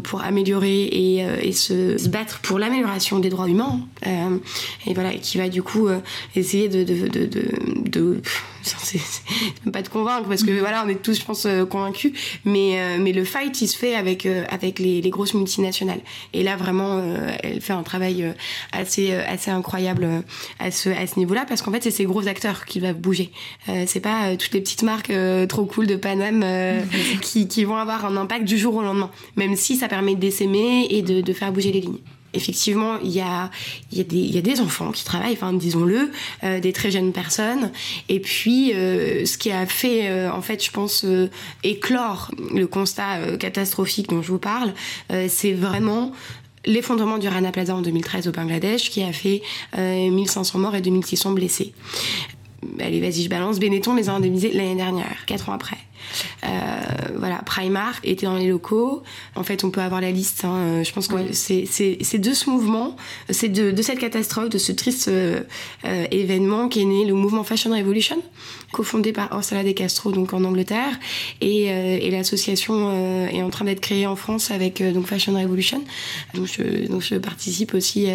pour 0.03 0.21
améliorer 0.21 0.83
et, 0.83 1.51
se, 1.51 2.09
battre 2.09 2.39
pour 2.41 2.59
l'amélioration 2.59 3.19
des 3.19 3.29
droits 3.29 3.47
humains. 3.47 3.79
et 4.05 4.93
voilà, 4.93 5.13
qui 5.13 5.37
va 5.37 5.49
du 5.49 5.63
coup 5.63 5.87
essayer 6.35 6.69
de, 6.69 6.83
de 6.83 8.21
c'est 8.63 9.71
pas 9.71 9.81
de 9.81 9.87
convaincre 9.87 10.27
parce 10.27 10.43
que 10.43 10.51
voilà 10.51 10.83
on 10.85 10.89
est 10.89 11.01
tous 11.01 11.19
je 11.19 11.25
pense 11.25 11.45
euh, 11.45 11.65
convaincus. 11.65 12.13
Mais 12.45 12.79
euh, 12.79 12.97
mais 12.99 13.13
le 13.13 13.23
fight 13.23 13.61
il 13.61 13.67
se 13.67 13.77
fait 13.77 13.95
avec 13.95 14.25
euh, 14.25 14.43
avec 14.49 14.79
les, 14.79 15.01
les, 15.01 15.09
grosses 15.09 15.33
multinationales. 15.33 16.01
Et 16.33 16.43
là 16.43 16.55
vraiment 16.55 17.01
elle 17.43 17.61
fait 17.61 17.73
un 17.73 17.83
travail 17.83 18.33
assez 18.71 19.13
assez 19.13 19.51
incroyable 19.51 20.23
à 20.59 20.71
ce 20.71 20.89
à 20.89 21.07
ce 21.07 21.17
niveau-là 21.19 21.45
parce 21.47 21.61
qu'en 21.61 21.71
fait 21.71 21.83
c'est 21.83 21.91
ces 21.91 22.05
gros 22.05 22.27
acteurs 22.27 22.65
qui 22.65 22.79
doivent 22.79 22.99
bouger. 22.99 23.31
C'est 23.85 23.99
pas 23.99 24.35
toutes 24.35 24.53
les 24.53 24.61
petites 24.61 24.83
marques 24.83 25.11
trop 25.47 25.65
cool 25.65 25.87
de 25.87 25.95
Paname 25.95 26.45
qui, 27.21 27.47
qui 27.47 27.63
vont 27.63 27.77
avoir 27.77 28.05
un 28.05 28.17
impact 28.17 28.45
du 28.45 28.57
jour 28.57 28.75
au 28.75 28.81
lendemain. 28.81 29.11
Même 29.35 29.55
si 29.55 29.75
ça 29.75 29.87
permet 29.87 30.15
d'essaimer 30.15 30.87
et 30.89 31.01
de, 31.01 31.21
de 31.21 31.33
faire 31.33 31.51
bouger 31.51 31.71
les 31.71 31.81
lignes 31.81 31.99
effectivement, 32.33 32.97
il 33.03 33.11
y 33.11 33.21
a, 33.21 33.49
y, 33.91 34.01
a 34.01 34.41
des, 34.41 34.61
enfants 34.61 34.91
qui 34.91 35.03
travaillent, 35.03 35.37
disons-le, 35.53 36.11
euh, 36.43 36.59
des 36.59 36.73
très 36.73 36.91
jeunes 36.91 37.11
personnes. 37.11 37.71
Et 38.07 38.19
puis, 38.19 38.73
euh, 38.73 39.25
ce 39.25 39.37
qui 39.37 39.51
a 39.51 39.65
fait, 39.65 40.09
euh, 40.09 40.31
en 40.31 40.41
fait, 40.41 40.63
je 40.63 40.71
pense, 40.71 41.05
éclore 41.63 42.31
le 42.53 42.67
constat 42.67 43.37
catastrophique 43.37 44.09
dont 44.09 44.21
je 44.21 44.31
vous 44.31 44.39
parle, 44.39 44.73
c'est 45.27 45.53
vraiment 45.53 46.11
l'effondrement 46.65 47.17
du 47.17 47.27
Rana 47.27 47.51
Plaza 47.51 47.75
en 47.75 47.81
2013 47.81 48.27
au 48.27 48.31
Bangladesh 48.31 48.89
qui 48.89 49.03
a 49.03 49.13
fait 49.13 49.41
1500 49.77 50.59
morts 50.59 50.75
et 50.75 50.81
2600 50.81 51.31
blessés. 51.31 51.73
Allez, 52.79 52.99
vas-y, 52.99 53.23
je 53.23 53.29
balance. 53.29 53.59
Benetton 53.59 53.95
les 53.95 54.09
a 54.09 54.13
indemnisés 54.13 54.51
l'année 54.51 54.75
dernière, 54.75 55.25
quatre 55.25 55.49
ans 55.49 55.53
après. 55.53 55.77
Euh, 56.43 56.47
voilà, 57.17 57.37
Primark 57.45 58.05
était 58.07 58.25
dans 58.25 58.37
les 58.37 58.47
locaux. 58.47 59.03
En 59.35 59.43
fait, 59.43 59.63
on 59.63 59.71
peut 59.71 59.81
avoir 59.81 60.01
la 60.01 60.11
liste. 60.11 60.45
Hein. 60.45 60.83
Je 60.83 60.91
pense 60.91 61.07
que 61.07 61.33
c'est 61.33 62.17
de 62.17 62.33
ce 62.33 62.49
mouvement, 62.49 62.95
c'est 63.29 63.49
de, 63.49 63.71
de, 63.71 63.81
cette 63.81 63.99
catastrophe, 63.99 64.49
de 64.49 64.57
ce 64.57 64.71
triste 64.71 65.07
euh, 65.07 65.41
événement 65.83 66.69
qui 66.69 66.81
est 66.81 66.85
né 66.85 67.05
le 67.05 67.13
mouvement 67.13 67.43
Fashion 67.43 67.71
Revolution, 67.71 68.21
cofondé 68.71 69.11
par 69.13 69.31
Ursula 69.33 69.63
De 69.63 69.71
Castro, 69.71 70.11
donc 70.11 70.33
en 70.33 70.43
Angleterre, 70.43 70.99
et, 71.41 71.71
euh, 71.71 71.97
et 72.01 72.11
l'association 72.11 72.73
euh, 72.75 73.27
est 73.27 73.41
en 73.41 73.49
train 73.49 73.65
d'être 73.65 73.81
créée 73.81 74.07
en 74.07 74.15
France 74.15 74.51
avec 74.51 74.81
donc 74.81 75.07
Fashion 75.07 75.33
Revolution. 75.33 75.83
Donc 76.33 76.47
je, 76.47 76.87
donc 76.87 77.01
je 77.01 77.15
participe 77.15 77.73
aussi 77.73 78.07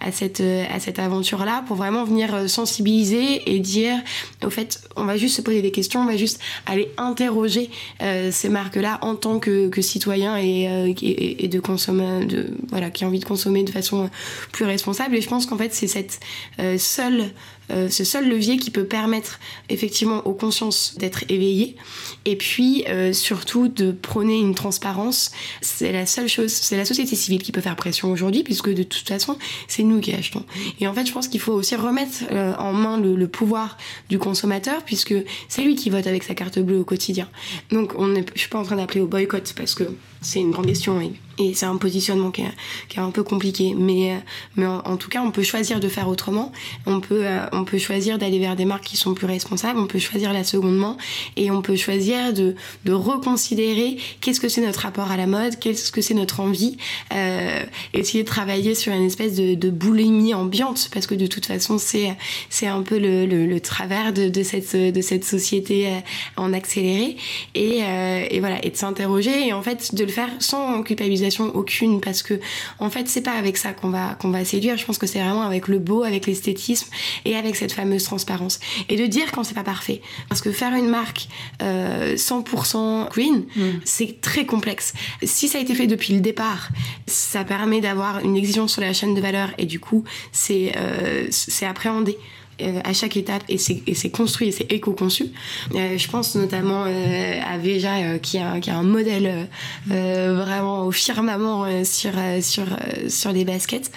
à 0.00 0.12
cette 0.12 0.40
à 0.40 0.80
cette 0.80 0.98
aventure 0.98 1.44
là 1.44 1.64
pour 1.66 1.76
vraiment 1.76 2.04
venir 2.04 2.48
sensibiliser 2.48 3.42
et 3.46 3.58
dire 3.58 3.96
au 4.44 4.50
fait, 4.50 4.80
on 4.96 5.04
va 5.04 5.16
juste 5.16 5.36
se 5.36 5.42
poser 5.42 5.62
des 5.62 5.70
questions, 5.70 6.00
on 6.00 6.06
va 6.06 6.16
juste 6.16 6.40
aller 6.66 6.90
interroger 6.96 7.70
euh, 8.02 8.30
ces 8.32 8.48
marques-là 8.48 8.98
en 9.02 9.14
tant 9.14 9.38
que, 9.38 9.68
que 9.68 9.82
citoyen 9.82 10.36
et, 10.36 10.68
euh, 10.68 10.92
et, 11.02 11.48
de 11.48 11.60
consommer, 11.60 12.24
de, 12.26 12.50
voilà, 12.68 12.90
qui 12.90 13.04
a 13.04 13.08
envie 13.08 13.18
de 13.18 13.24
consommer 13.24 13.62
de 13.64 13.70
façon 13.70 14.10
plus 14.52 14.64
responsable. 14.64 15.16
Et 15.16 15.20
je 15.20 15.28
pense 15.28 15.46
qu'en 15.46 15.58
fait, 15.58 15.74
c'est 15.74 15.86
cette 15.86 16.20
euh, 16.60 16.78
seule 16.78 17.30
euh, 17.70 17.88
ce 17.88 18.04
seul 18.04 18.28
levier 18.28 18.56
qui 18.56 18.70
peut 18.70 18.84
permettre 18.84 19.38
effectivement 19.68 20.26
aux 20.26 20.32
consciences 20.32 20.94
d'être 20.96 21.24
éveillées 21.28 21.76
et 22.24 22.36
puis 22.36 22.84
euh, 22.88 23.12
surtout 23.12 23.68
de 23.68 23.92
prôner 23.92 24.38
une 24.38 24.54
transparence. 24.54 25.32
C'est 25.60 25.92
la 25.92 26.06
seule 26.06 26.28
chose, 26.28 26.52
c'est 26.52 26.76
la 26.76 26.84
société 26.84 27.14
civile 27.14 27.42
qui 27.42 27.52
peut 27.52 27.60
faire 27.60 27.76
pression 27.76 28.10
aujourd'hui 28.10 28.42
puisque 28.42 28.72
de 28.72 28.82
toute 28.82 29.06
façon 29.06 29.38
c'est 29.66 29.82
nous 29.82 30.00
qui 30.00 30.14
achetons. 30.14 30.44
Et 30.80 30.86
en 30.88 30.94
fait 30.94 31.06
je 31.06 31.12
pense 31.12 31.28
qu'il 31.28 31.40
faut 31.40 31.52
aussi 31.52 31.76
remettre 31.76 32.24
euh, 32.32 32.54
en 32.56 32.72
main 32.72 32.98
le, 32.98 33.14
le, 33.16 33.28
pouvoir 33.28 33.76
du 34.08 34.18
consommateur 34.18 34.82
puisque 34.84 35.14
c'est 35.48 35.62
lui 35.62 35.74
qui 35.74 35.90
vote 35.90 36.06
avec 36.06 36.22
sa 36.22 36.34
carte 36.34 36.58
bleue 36.58 36.78
au 36.78 36.84
quotidien. 36.84 37.28
Donc 37.70 37.92
on 37.96 38.14
est, 38.14 38.24
je 38.34 38.40
suis 38.40 38.48
pas 38.48 38.58
en 38.58 38.64
train 38.64 38.76
d'appeler 38.76 39.00
au 39.00 39.06
boycott 39.06 39.52
parce 39.56 39.74
que 39.74 39.84
c'est 40.20 40.40
une 40.40 40.50
grande 40.50 40.66
question 40.66 41.00
et, 41.00 41.12
c'est 41.54 41.66
un 41.66 41.76
positionnement 41.76 42.32
qui 42.32 42.42
est, 42.42 42.98
un 42.98 43.12
peu 43.12 43.22
compliqué. 43.22 43.72
Mais, 43.78 44.20
euh, 44.58 44.80
en, 44.84 44.96
tout 44.96 45.08
cas, 45.08 45.22
on 45.22 45.30
peut 45.30 45.44
choisir 45.44 45.78
de 45.78 45.86
faire 45.86 46.08
autrement. 46.08 46.50
On 46.84 46.98
peut, 46.98 47.24
euh, 47.24 47.46
on 47.52 47.64
peut 47.64 47.78
choisir 47.78 48.18
d'aller 48.18 48.40
vers 48.40 48.56
des 48.56 48.64
marques 48.64 48.82
qui 48.82 48.96
sont 48.96 49.14
plus 49.14 49.28
responsables. 49.28 49.78
On 49.78 49.86
peut 49.86 50.00
choisir 50.00 50.32
la 50.32 50.42
seconde 50.42 50.76
main 50.76 50.96
et 51.36 51.52
on 51.52 51.62
peut 51.62 51.76
choisir 51.76 52.32
de, 52.32 52.56
reconsidérer 52.88 53.98
qu'est-ce 54.20 54.40
que 54.40 54.48
c'est 54.48 54.62
notre 54.62 54.80
rapport 54.80 55.12
à 55.12 55.16
la 55.16 55.28
mode, 55.28 55.60
qu'est-ce 55.60 55.92
que 55.92 56.00
c'est 56.00 56.14
notre 56.14 56.40
envie. 56.40 56.76
Euh, 57.14 57.62
essayer 57.94 58.24
de 58.24 58.28
travailler 58.28 58.74
sur 58.74 58.92
une 58.92 59.04
espèce 59.04 59.36
de, 59.36 59.54
de 59.54 59.70
boulimie 59.70 60.34
ambiante 60.34 60.90
parce 60.92 61.06
que 61.06 61.14
de 61.14 61.28
toute 61.28 61.46
façon, 61.46 61.78
c'est, 61.78 62.16
c'est 62.50 62.66
un 62.66 62.82
peu 62.82 62.98
le, 62.98 63.58
travers 63.60 64.12
de, 64.12 64.42
cette, 64.42 64.74
de 64.74 65.00
cette 65.00 65.24
société 65.24 65.88
en 66.36 66.52
accéléré. 66.52 67.16
Et, 67.54 67.78
et 67.78 68.40
voilà, 68.40 68.64
et 68.64 68.70
de 68.70 68.76
s'interroger 68.76 69.46
et 69.46 69.52
en 69.52 69.62
fait 69.62 69.94
de 69.94 70.07
le 70.08 70.12
faire 70.12 70.30
sans 70.40 70.82
culpabilisation 70.82 71.54
aucune 71.54 72.00
parce 72.00 72.22
que 72.22 72.40
en 72.78 72.90
fait 72.90 73.08
c'est 73.08 73.22
pas 73.22 73.32
avec 73.32 73.56
ça 73.56 73.72
qu'on 73.72 73.90
va 73.90 74.16
qu'on 74.20 74.30
va 74.30 74.44
séduire. 74.44 74.76
Je 74.76 74.84
pense 74.84 74.98
que 74.98 75.06
c'est 75.06 75.20
vraiment 75.20 75.42
avec 75.42 75.68
le 75.68 75.78
beau 75.78 76.02
avec 76.02 76.26
l'esthétisme 76.26 76.88
et 77.24 77.36
avec 77.36 77.54
cette 77.56 77.72
fameuse 77.72 78.04
transparence. 78.04 78.58
Et 78.88 78.96
de 78.96 79.06
dire 79.06 79.30
quand 79.32 79.44
c'est 79.44 79.54
pas 79.54 79.62
parfait. 79.62 80.02
Parce 80.28 80.40
que 80.40 80.50
faire 80.50 80.74
une 80.74 80.88
marque 80.88 81.28
euh, 81.62 82.16
100% 82.16 83.10
green 83.10 83.44
mm. 83.54 83.62
c'est 83.84 84.20
très 84.20 84.46
complexe. 84.46 84.94
Si 85.22 85.48
ça 85.48 85.58
a 85.58 85.60
été 85.60 85.74
fait 85.74 85.86
depuis 85.86 86.14
le 86.14 86.20
départ 86.20 86.70
ça 87.06 87.44
permet 87.44 87.80
d'avoir 87.80 88.20
une 88.20 88.36
exigence 88.36 88.72
sur 88.72 88.82
la 88.82 88.92
chaîne 88.92 89.14
de 89.14 89.20
valeur 89.20 89.50
et 89.58 89.66
du 89.66 89.78
coup 89.78 90.04
c'est 90.32 90.72
euh, 90.76 91.26
c'est 91.30 91.66
appréhendé 91.66 92.18
euh, 92.60 92.80
à 92.84 92.92
chaque 92.92 93.16
étape 93.16 93.42
et 93.48 93.58
c'est 93.58 94.10
construit 94.10 94.48
et 94.48 94.52
c'est 94.52 94.70
éco-conçu. 94.72 95.26
Euh, 95.74 95.96
je 95.96 96.08
pense 96.08 96.34
notamment 96.34 96.84
euh, 96.86 97.40
à 97.46 97.56
Veja 97.58 98.18
qui, 98.18 98.38
a, 98.38 98.58
qui 98.60 98.70
a 98.70 98.76
un 98.76 98.82
modèle 98.82 99.48
vraiment 99.86 100.86
au 100.86 100.90
firmament 100.90 101.84
sur, 101.84 102.12
sur, 102.40 102.64
sur 103.08 103.32
les 103.32 103.44
baskets. 103.44 103.90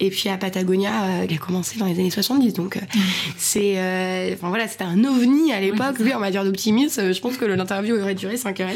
Et 0.00 0.10
puis 0.10 0.28
à 0.28 0.36
Patagonia, 0.36 1.24
il 1.28 1.34
a 1.34 1.38
commencé 1.38 1.78
dans 1.78 1.86
les 1.86 1.98
années 1.98 2.10
70. 2.10 2.52
Donc 2.54 2.78
c'est 3.36 3.74
enfin 4.34 4.48
voilà, 4.48 4.68
c'était 4.68 4.84
un 4.84 5.04
ovni 5.04 5.52
à 5.52 5.60
l'époque. 5.60 5.96
Oui, 6.00 6.12
en 6.14 6.20
matière 6.20 6.44
d'optimisme, 6.44 7.12
je 7.12 7.20
pense 7.20 7.36
que 7.36 7.44
l'interview 7.44 7.96
aurait 7.96 8.14
duré 8.14 8.36
5 8.36 8.60
heures 8.60 8.68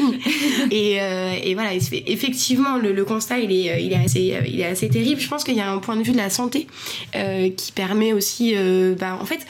et, 0.71 0.93
et 1.43 1.53
voilà, 1.53 1.73
effectivement, 1.73 2.77
le, 2.77 2.91
le, 2.91 3.05
constat, 3.05 3.39
il 3.39 3.51
est, 3.51 3.83
il, 3.83 3.93
est 3.93 4.03
assez, 4.03 4.37
il 4.47 4.59
est 4.59 4.65
assez 4.65 4.89
terrible. 4.89 5.21
Je 5.21 5.27
pense 5.27 5.43
qu'il 5.43 5.55
y 5.55 5.61
a 5.61 5.71
un 5.71 5.77
point 5.77 5.95
de 5.95 6.03
vue 6.03 6.11
de 6.11 6.17
la 6.17 6.29
santé 6.29 6.67
qui 7.11 7.71
permet 7.71 8.13
aussi, 8.13 8.55
bah, 8.99 9.17
en 9.21 9.25
fait, 9.25 9.45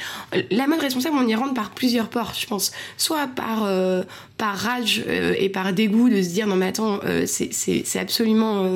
la 0.51 0.67
mode 0.67 0.79
responsable, 0.79 1.17
on 1.17 1.27
y 1.27 1.35
rentre 1.35 1.53
par 1.53 1.71
plusieurs 1.71 2.09
portes, 2.09 2.39
je 2.39 2.47
pense. 2.47 2.71
Soit 2.97 3.27
par, 3.27 3.63
euh, 3.63 4.03
par 4.37 4.55
rage 4.55 5.03
euh, 5.07 5.35
et 5.37 5.49
par 5.49 5.73
dégoût 5.73 6.09
de 6.09 6.21
se 6.21 6.29
dire 6.29 6.47
non 6.47 6.55
mais 6.55 6.67
attends, 6.67 6.99
euh, 7.05 7.25
c'est 7.25 7.99
absolument 7.99 8.69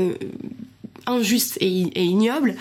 injuste 1.07 1.57
et, 1.61 1.89
ignoble. 1.95 2.55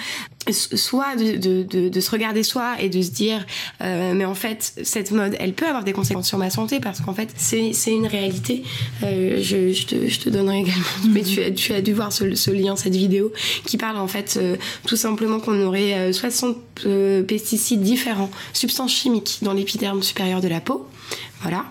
soit 0.50 1.16
de, 1.16 1.36
de, 1.36 1.88
de, 1.88 2.00
se 2.00 2.10
regarder 2.10 2.42
soi 2.42 2.76
et 2.80 2.88
de 2.88 3.02
se 3.02 3.10
dire 3.10 3.44
euh, 3.82 4.14
mais 4.14 4.24
en 4.24 4.36
fait 4.36 4.74
cette 4.84 5.10
mode 5.10 5.36
elle 5.40 5.54
peut 5.54 5.66
avoir 5.66 5.82
des 5.82 5.92
conséquences 5.92 6.28
sur 6.28 6.38
ma 6.38 6.50
santé 6.50 6.78
parce 6.78 7.00
qu'en 7.00 7.14
fait 7.14 7.30
c'est, 7.36 7.72
c'est 7.72 7.90
une 7.90 8.06
réalité 8.06 8.62
euh, 9.02 9.38
je, 9.42 9.72
je, 9.72 9.86
te, 9.86 10.08
je 10.08 10.20
te 10.20 10.30
donnerai 10.30 10.60
également 10.60 10.84
mais 11.10 11.22
tu, 11.22 11.42
as, 11.42 11.50
tu 11.50 11.72
as 11.72 11.82
dû 11.82 11.92
voir 11.92 12.12
ce, 12.12 12.36
ce 12.36 12.52
lien 12.52 12.76
cette 12.76 12.94
vidéo 12.94 13.32
qui 13.64 13.76
parle 13.76 13.96
en 13.96 14.06
fait 14.06 14.38
euh, 14.40 14.56
tout 14.86 14.96
simplement 14.96 15.40
qu'on 15.40 15.60
aurait 15.62 16.12
60 16.12 16.56
euh, 16.84 17.22
pesticides 17.22 17.80
différents 17.80 18.30
substances 18.52 18.92
chimiques 18.92 19.38
dans 19.42 19.52
l'épiderme 19.54 20.02
supérieur 20.02 20.40
de 20.40 20.48
la 20.48 20.60
peau 20.60 20.86
voilà. 21.46 21.64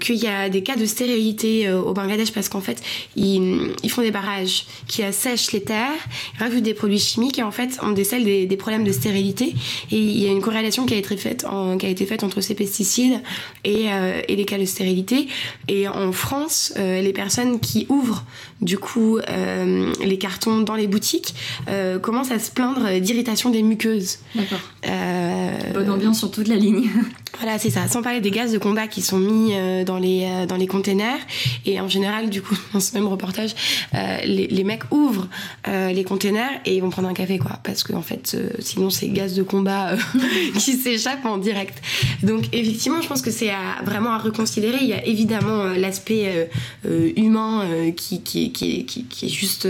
Qu'il 0.00 0.16
y 0.16 0.26
a 0.26 0.48
des 0.48 0.62
cas 0.62 0.76
de 0.76 0.86
stérilité 0.86 1.68
euh, 1.68 1.78
au 1.78 1.92
Bangladesh 1.92 2.32
parce 2.32 2.48
qu'en 2.48 2.62
fait, 2.62 2.82
ils, 3.16 3.74
ils, 3.82 3.90
font 3.90 4.00
des 4.00 4.10
barrages 4.10 4.64
qui 4.86 5.02
assèchent 5.02 5.52
les 5.52 5.62
terres, 5.62 5.90
rajoutent 6.38 6.62
des 6.62 6.72
produits 6.72 6.98
chimiques 6.98 7.38
et 7.38 7.42
en 7.42 7.50
fait, 7.50 7.78
on 7.82 7.90
décèle 7.90 8.24
des, 8.24 8.46
des, 8.46 8.56
problèmes 8.56 8.84
de 8.84 8.92
stérilité. 8.92 9.54
Et 9.90 9.98
il 9.98 10.18
y 10.18 10.26
a 10.26 10.30
une 10.30 10.40
corrélation 10.40 10.86
qui 10.86 10.94
a 10.94 10.96
été 10.96 11.18
faite, 11.18 11.44
en, 11.44 11.76
qui 11.76 11.84
a 11.84 11.90
été 11.90 12.06
faite 12.06 12.24
entre 12.24 12.40
ces 12.40 12.54
pesticides 12.54 13.20
et, 13.64 13.92
euh, 13.92 14.22
et 14.26 14.36
les 14.36 14.46
cas 14.46 14.56
de 14.56 14.64
stérilité. 14.64 15.28
Et 15.68 15.86
en 15.86 16.12
France, 16.12 16.72
euh, 16.78 17.02
les 17.02 17.12
personnes 17.12 17.60
qui 17.60 17.84
ouvrent 17.90 18.24
du 18.62 18.78
coup 18.78 19.18
euh, 19.18 19.92
les 20.02 20.18
cartons 20.18 20.60
dans 20.60 20.74
les 20.74 20.86
boutiques 20.86 21.34
commencent 22.02 22.30
à 22.30 22.38
se 22.38 22.50
plaindre 22.50 22.98
d'irritation 23.00 23.50
des 23.50 23.62
muqueuses. 23.62 24.18
D'accord. 24.34 24.60
Bonne 25.74 25.90
ambiance 25.90 26.18
sur 26.20 26.30
toute 26.30 26.48
la 26.48 26.56
ligne. 26.56 26.88
Voilà, 27.40 27.58
c'est 27.58 27.70
ça. 27.70 27.88
Sans 27.88 28.02
parler 28.02 28.20
des 28.20 28.30
gaz 28.30 28.52
de 28.52 28.58
combat 28.58 28.86
qui 28.86 29.00
sont 29.02 29.09
mis 29.18 29.54
euh, 29.54 29.84
dans 29.84 29.98
les 29.98 30.24
euh, 30.24 30.46
dans 30.46 30.56
les 30.56 30.66
containers 30.66 31.18
et 31.66 31.80
en 31.80 31.88
général, 31.88 32.30
du 32.30 32.42
coup, 32.42 32.56
dans 32.72 32.80
ce 32.80 32.94
même 32.94 33.06
reportage, 33.06 33.54
euh, 33.94 34.18
les, 34.24 34.64
mecs 34.64 34.82
ouvrent 34.90 35.28
les 35.66 36.04
containers 36.04 36.50
et 36.64 36.76
ils 36.76 36.82
vont 36.82 36.90
prendre 36.90 37.08
un 37.08 37.14
café, 37.14 37.38
quoi, 37.38 37.58
parce 37.64 37.82
que 37.82 37.92
en 37.94 38.02
fait, 38.02 38.36
sinon 38.58 38.90
c'est 38.90 39.08
gaz 39.08 39.34
de 39.34 39.42
combat 39.42 39.92
qui 40.58 40.74
s'échappe 40.74 41.24
en 41.24 41.38
direct. 41.38 41.82
Donc 42.22 42.44
effectivement, 42.52 43.00
je 43.00 43.08
pense 43.08 43.22
que 43.22 43.30
c'est 43.30 43.50
vraiment 43.84 44.10
à 44.10 44.18
reconsidérer. 44.18 44.78
Il 44.82 44.88
y 44.88 44.92
a 44.92 45.04
évidemment 45.06 45.64
l'aspect 45.64 46.50
humain 47.16 47.64
qui, 47.96 48.22
qui, 48.22 48.52
qui, 48.52 48.84
qui 48.84 49.26
est 49.26 49.28
juste 49.28 49.66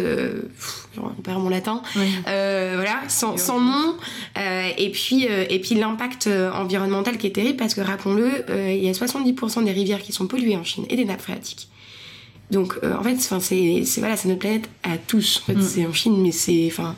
on 0.99 1.23
perd 1.23 1.41
mon 1.41 1.49
latin, 1.49 1.83
oui. 1.97 2.09
euh, 2.27 2.73
voilà, 2.75 3.01
sans, 3.09 3.37
sans 3.37 3.61
nom, 3.61 3.97
euh, 4.37 4.69
et 4.77 4.91
puis 4.91 5.27
euh, 5.29 5.45
et 5.49 5.61
puis 5.61 5.75
l'impact 5.75 6.29
environnemental 6.55 7.19
qui 7.19 7.27
est 7.27 7.35
terrible 7.35 7.57
parce 7.57 7.75
que 7.75 7.81
rappelons-le, 7.81 8.45
il 8.71 8.85
y 8.85 8.89
a 8.89 8.93
70% 8.93 9.65
des 9.65 9.73
rivières 9.73 10.03
qui 10.03 10.13
sont 10.13 10.27
polluées 10.27 10.57
en 10.57 10.65
Chine 10.65 10.85
et 10.89 10.97
des 10.97 11.05
nappes 11.05 11.21
phréatiques. 11.21 11.69
Donc 12.51 12.79
euh, 12.83 12.97
en 12.97 13.03
fait, 13.03 13.15
enfin 13.15 13.39
c'est 13.41 13.85
voilà, 13.99 14.17
c'est 14.17 14.29
notre 14.29 14.41
planète 14.41 14.69
à 14.83 14.97
tous. 14.99 15.43
En 15.43 15.47
fait, 15.47 15.59
mm. 15.59 15.63
c'est 15.63 15.87
en 15.87 15.93
Chine, 15.93 16.21
mais 16.21 16.33
c'est 16.33 16.67
enfin 16.67 16.97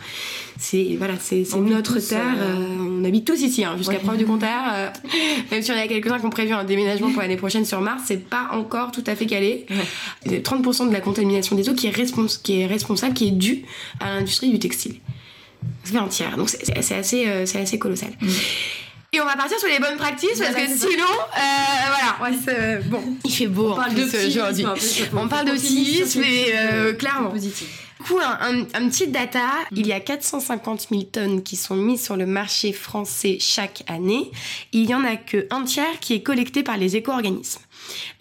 c'est 0.58 0.96
voilà, 0.96 1.14
c'est 1.20 1.44
notre 1.56 1.98
terre. 1.98 2.36
Euh... 2.38 2.52
Euh, 2.52 3.00
on 3.00 3.04
habite 3.04 3.26
tous 3.26 3.40
ici, 3.40 3.64
hein, 3.64 3.74
jusqu'à 3.76 3.94
ouais. 3.94 3.98
preuve 3.98 4.16
du 4.16 4.24
contraire. 4.24 4.64
Euh, 4.72 4.90
même 5.50 5.62
si 5.62 5.70
on 5.70 5.76
a 5.76 5.86
quelques-uns 5.86 6.18
qui 6.18 6.26
ont 6.26 6.30
prévu 6.30 6.52
un 6.52 6.64
déménagement 6.64 7.10
pour 7.10 7.20
l'année 7.20 7.36
prochaine 7.36 7.64
sur 7.64 7.80
Mars, 7.80 8.02
c'est 8.06 8.24
pas 8.28 8.48
encore 8.52 8.92
tout 8.92 9.04
à 9.06 9.14
fait 9.14 9.26
calé. 9.26 9.66
Ouais. 10.26 10.38
30% 10.38 10.88
de 10.88 10.92
la 10.92 11.00
contamination 11.00 11.54
des 11.56 11.68
eaux 11.68 11.74
qui 11.74 11.86
est, 11.86 11.90
respons 11.90 12.26
qui 12.42 12.60
est 12.60 12.66
responsable, 12.66 13.12
qui 13.12 13.28
est 13.28 13.32
due 13.32 13.64
à 14.00 14.14
l'industrie 14.14 14.50
du 14.50 14.58
textile. 14.58 14.96
Ça 15.84 15.92
fait 15.92 15.98
un 15.98 16.08
tiers, 16.08 16.36
donc 16.36 16.48
c'est 16.48 16.94
assez 16.94 17.46
c'est 17.46 17.60
assez 17.60 17.78
colossal. 17.78 18.10
Mm. 18.20 18.28
Et 19.14 19.20
on 19.20 19.26
va 19.26 19.36
partir 19.36 19.58
sur 19.58 19.68
les 19.68 19.78
bonnes 19.78 19.98
pratiques 19.98 20.38
parce 20.38 20.54
que 20.54 20.66
sinon, 20.74 21.04
euh, 21.04 21.38
voilà, 21.86 22.32
ouais, 22.34 22.78
bon, 22.86 23.02
il 23.24 23.30
fait 23.30 23.46
beau 23.46 23.72
on 23.72 23.74
parle 23.74 23.92
aujourd'hui. 24.26 24.64
On 25.14 25.28
parle 25.28 25.48
d'optimisme, 25.48 26.20
mais 26.20 26.46
euh, 26.54 26.94
clairement. 26.94 27.28
Positif. 27.28 27.68
Du 28.00 28.06
coup, 28.06 28.18
un, 28.18 28.38
un, 28.40 28.60
un, 28.72 28.88
petit 28.88 29.08
data, 29.08 29.48
mmh. 29.70 29.76
il 29.76 29.86
y 29.86 29.92
a 29.92 30.00
450 30.00 30.88
000 30.90 31.02
tonnes 31.02 31.42
qui 31.42 31.56
sont 31.56 31.76
mises 31.76 32.02
sur 32.02 32.16
le 32.16 32.24
marché 32.24 32.72
français 32.72 33.36
chaque 33.38 33.84
année. 33.86 34.30
Il 34.72 34.88
y 34.88 34.94
en 34.94 35.04
a 35.04 35.16
que 35.16 35.46
un 35.50 35.64
tiers 35.64 36.00
qui 36.00 36.14
est 36.14 36.22
collecté 36.22 36.62
par 36.62 36.78
les 36.78 36.96
éco-organismes. 36.96 37.60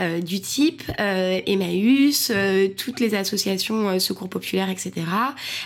Euh, 0.02 0.20
du 0.20 0.42
type 0.42 0.84
euh, 1.00 1.40
Emmaüs, 1.46 2.32
euh, 2.32 2.68
toutes 2.76 3.00
les 3.00 3.16
associations 3.16 3.90
euh, 3.90 4.00
secours 4.00 4.28
populaires, 4.30 4.70
etc., 4.70 4.92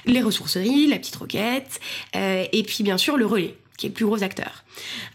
les 0.06 0.22
ressourceries, 0.22 0.88
la 0.88 0.98
petite 0.98 1.16
roquette, 1.16 1.80
euh, 2.16 2.46
et 2.52 2.64
puis 2.64 2.84
bien 2.84 2.98
sûr 2.98 3.18
le 3.18 3.26
relais 3.26 3.56
qui 3.78 3.88
est 3.88 3.90
le 3.90 3.94
plus 3.94 4.06
gros 4.06 4.24
acteur. 4.24 4.64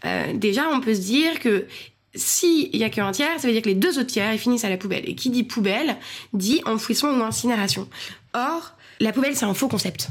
Euh, 0.05 0.33
déjà, 0.33 0.69
on 0.69 0.81
peut 0.81 0.93
se 0.93 1.01
dire 1.01 1.39
que 1.39 1.65
s'il 2.13 2.75
y 2.75 2.83
a 2.83 2.89
qu'un 2.89 3.11
tiers, 3.11 3.39
ça 3.39 3.47
veut 3.47 3.53
dire 3.53 3.61
que 3.61 3.69
les 3.69 3.75
deux 3.75 3.97
autres 3.97 4.07
tiers, 4.07 4.33
ils 4.33 4.39
finissent 4.39 4.65
à 4.65 4.69
la 4.69 4.77
poubelle. 4.77 5.03
Et 5.07 5.15
qui 5.15 5.29
dit 5.29 5.43
poubelle, 5.43 5.97
dit 6.33 6.61
enfouissement 6.65 7.11
ou 7.11 7.23
incinération. 7.23 7.87
Or, 8.33 8.73
la 8.99 9.11
poubelle, 9.13 9.35
c'est 9.35 9.45
un 9.45 9.53
faux 9.53 9.67
concept. 9.67 10.09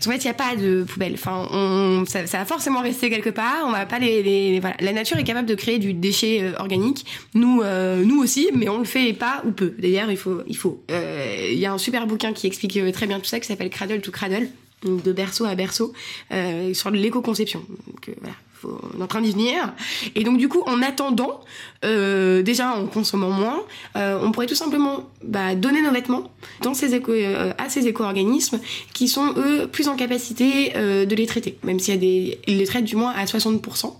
Parce 0.00 0.06
qu'en 0.06 0.12
fait, 0.12 0.24
il 0.24 0.28
n'y 0.28 0.30
a 0.30 0.34
pas 0.34 0.56
de 0.56 0.84
poubelle. 0.84 1.12
Enfin, 1.12 2.04
ça, 2.06 2.22
va 2.38 2.44
forcément 2.46 2.80
rester 2.80 3.10
quelque 3.10 3.28
part. 3.28 3.64
On 3.66 3.70
va 3.70 3.84
pas 3.84 3.98
les. 3.98 4.58
La 4.80 4.92
nature 4.94 5.18
est 5.18 5.24
capable 5.24 5.46
de 5.46 5.54
créer 5.54 5.78
du 5.78 5.92
déchet 5.92 6.42
euh, 6.42 6.58
organique. 6.58 7.04
Nous, 7.34 7.60
euh, 7.62 8.02
nous 8.02 8.22
aussi, 8.22 8.48
mais 8.54 8.70
on 8.70 8.78
le 8.78 8.86
fait 8.86 9.12
pas 9.12 9.42
ou 9.46 9.50
peu. 9.50 9.74
D'ailleurs, 9.78 10.10
il 10.10 10.16
faut, 10.16 10.40
il 10.48 10.56
faut. 10.56 10.82
Il 10.88 11.58
y 11.58 11.66
a 11.66 11.72
un 11.72 11.78
super 11.78 12.06
bouquin 12.06 12.32
qui 12.32 12.46
explique 12.46 12.78
très 12.94 13.06
bien 13.06 13.20
tout 13.20 13.26
ça, 13.26 13.40
qui 13.40 13.46
s'appelle 13.46 13.68
Cradle 13.68 14.00
to 14.00 14.10
Cradle 14.10 14.48
de 14.84 15.12
berceau 15.12 15.44
à 15.44 15.54
berceau 15.54 15.92
euh, 16.32 16.74
sur 16.74 16.90
l'éco-conception. 16.90 17.64
Donc 17.86 18.08
euh, 18.08 18.14
voilà, 18.20 18.36
on 18.64 19.00
est 19.00 19.02
en 19.02 19.06
train 19.06 19.20
d'y 19.20 19.32
venir. 19.32 19.72
Et 20.14 20.24
donc 20.24 20.38
du 20.38 20.48
coup, 20.48 20.62
en 20.66 20.82
attendant, 20.82 21.40
euh, 21.82 22.42
déjà 22.42 22.72
en 22.72 22.86
consommant 22.86 23.30
moins, 23.30 23.62
euh, 23.96 24.18
on 24.22 24.32
pourrait 24.32 24.46
tout 24.46 24.54
simplement 24.54 25.08
bah, 25.24 25.54
donner 25.54 25.80
nos 25.80 25.90
vêtements 25.90 26.30
dans 26.62 26.74
ces 26.74 26.94
éco, 26.94 27.12
euh, 27.12 27.52
à 27.56 27.70
ces 27.70 27.86
éco-organismes 27.86 28.60
qui 28.92 29.08
sont 29.08 29.32
eux 29.38 29.66
plus 29.66 29.88
en 29.88 29.96
capacité 29.96 30.70
de 30.70 31.14
les 31.14 31.26
traiter, 31.26 31.58
même 31.62 31.78
s'il 31.78 31.94
y 31.94 31.96
a 31.96 32.00
des, 32.00 32.38
ils 32.46 32.58
les 32.58 32.66
traitent 32.66 32.84
du 32.84 32.96
moins 32.96 33.12
à 33.12 33.24
60%. 33.24 33.94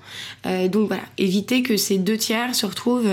Euh, 0.46 0.68
donc 0.68 0.88
voilà, 0.88 1.02
éviter 1.16 1.62
que 1.62 1.76
ces 1.76 1.98
deux 1.98 2.16
tiers 2.16 2.54
se 2.54 2.66
retrouvent 2.66 3.08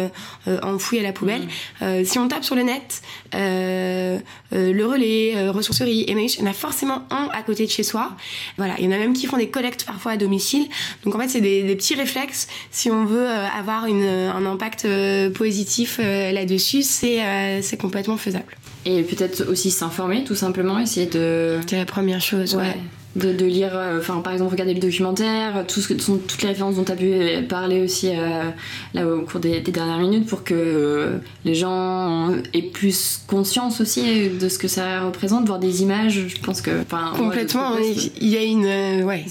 enfouis 0.61 0.99
à 0.99 1.03
la 1.03 1.13
poubelle. 1.13 1.47
Mmh. 1.81 2.03
si 2.03 2.19
on 2.19 2.27
tape 2.27 2.43
sur 2.43 2.55
le 2.55 2.63
net, 2.63 3.01
le 3.33 4.83
relais, 4.83 5.49
ressourcerie, 5.49 6.05
Emmaüs, 6.07 6.35
il 6.35 6.41
y 6.41 6.43
en 6.43 6.49
a 6.49 6.53
forcément 6.53 7.03
un 7.09 7.29
à 7.33 7.41
côté 7.41 7.65
de 7.65 7.71
chez 7.71 7.83
soi. 7.83 8.11
Voilà, 8.57 8.75
il 8.79 8.85
y 8.85 8.87
en 8.87 8.91
a 8.91 8.97
même 8.97 9.13
qui 9.13 9.27
font 9.27 9.37
des 9.37 9.49
collectes 9.49 9.85
parfois 9.85 10.13
à 10.13 10.17
domicile. 10.17 10.67
Donc 11.03 11.15
en 11.15 11.19
fait, 11.19 11.36
c'est 11.37 11.41
des, 11.41 11.63
des, 11.63 11.75
petits 11.75 11.95
réflexes 11.95 12.47
si 12.71 12.89
on 12.89 13.05
veut 13.05 13.27
avoir 13.27 13.85
une, 13.85 14.03
un 14.03 14.45
impact 14.45 14.85
euh, 14.85 15.29
positif 15.29 15.99
euh, 15.99 16.31
là-dessus, 16.31 16.81
c'est 16.83 17.23
euh, 17.23 17.61
complètement 17.79 18.17
faisable. 18.17 18.57
Et 18.85 19.03
peut-être 19.03 19.49
aussi 19.49 19.71
s'informer, 19.71 20.23
tout 20.23 20.35
simplement, 20.35 20.79
essayer 20.79 21.07
de. 21.07 21.59
C'est 21.67 21.77
la 21.77 21.85
première 21.85 22.21
chose, 22.21 22.55
ouais. 22.55 22.61
ouais. 22.61 22.75
De, 23.15 23.33
de, 23.33 23.45
lire, 23.45 23.71
enfin 23.97 24.19
par 24.19 24.31
exemple 24.31 24.51
regarder 24.51 24.75
le 24.75 24.79
documentaire, 24.79 25.65
tout 25.67 25.79
ce 25.81 25.87
que 25.87 25.95
toutes 25.95 26.39
les 26.43 26.49
références 26.49 26.75
dont 26.75 26.83
tu 26.83 26.91
as 26.91 26.95
pu 26.95 27.47
parler 27.47 27.81
aussi 27.81 28.11
euh, 28.11 28.43
là 28.93 29.07
au 29.07 29.23
cours 29.23 29.39
des, 29.39 29.59
des, 29.59 29.71
dernières 29.71 29.97
minutes 29.97 30.27
pour 30.27 30.43
que 30.43 30.53
euh, 30.53 31.17
les 31.43 31.55
gens 31.55 32.29
aient 32.53 32.61
plus 32.61 33.23
conscience 33.25 33.81
aussi 33.81 34.29
de 34.29 34.49
ce 34.49 34.59
que 34.59 34.67
ça 34.67 35.01
représente, 35.01 35.47
voir 35.47 35.57
des 35.57 35.81
images. 35.81 36.27
Je 36.27 36.39
pense 36.41 36.61
que 36.61 36.83
complètement, 37.17 37.71
il 37.79 38.27
y 38.27 38.37
a 38.37 38.43
une 38.43 38.65
euh, 38.65 39.01
ouais. 39.01 39.25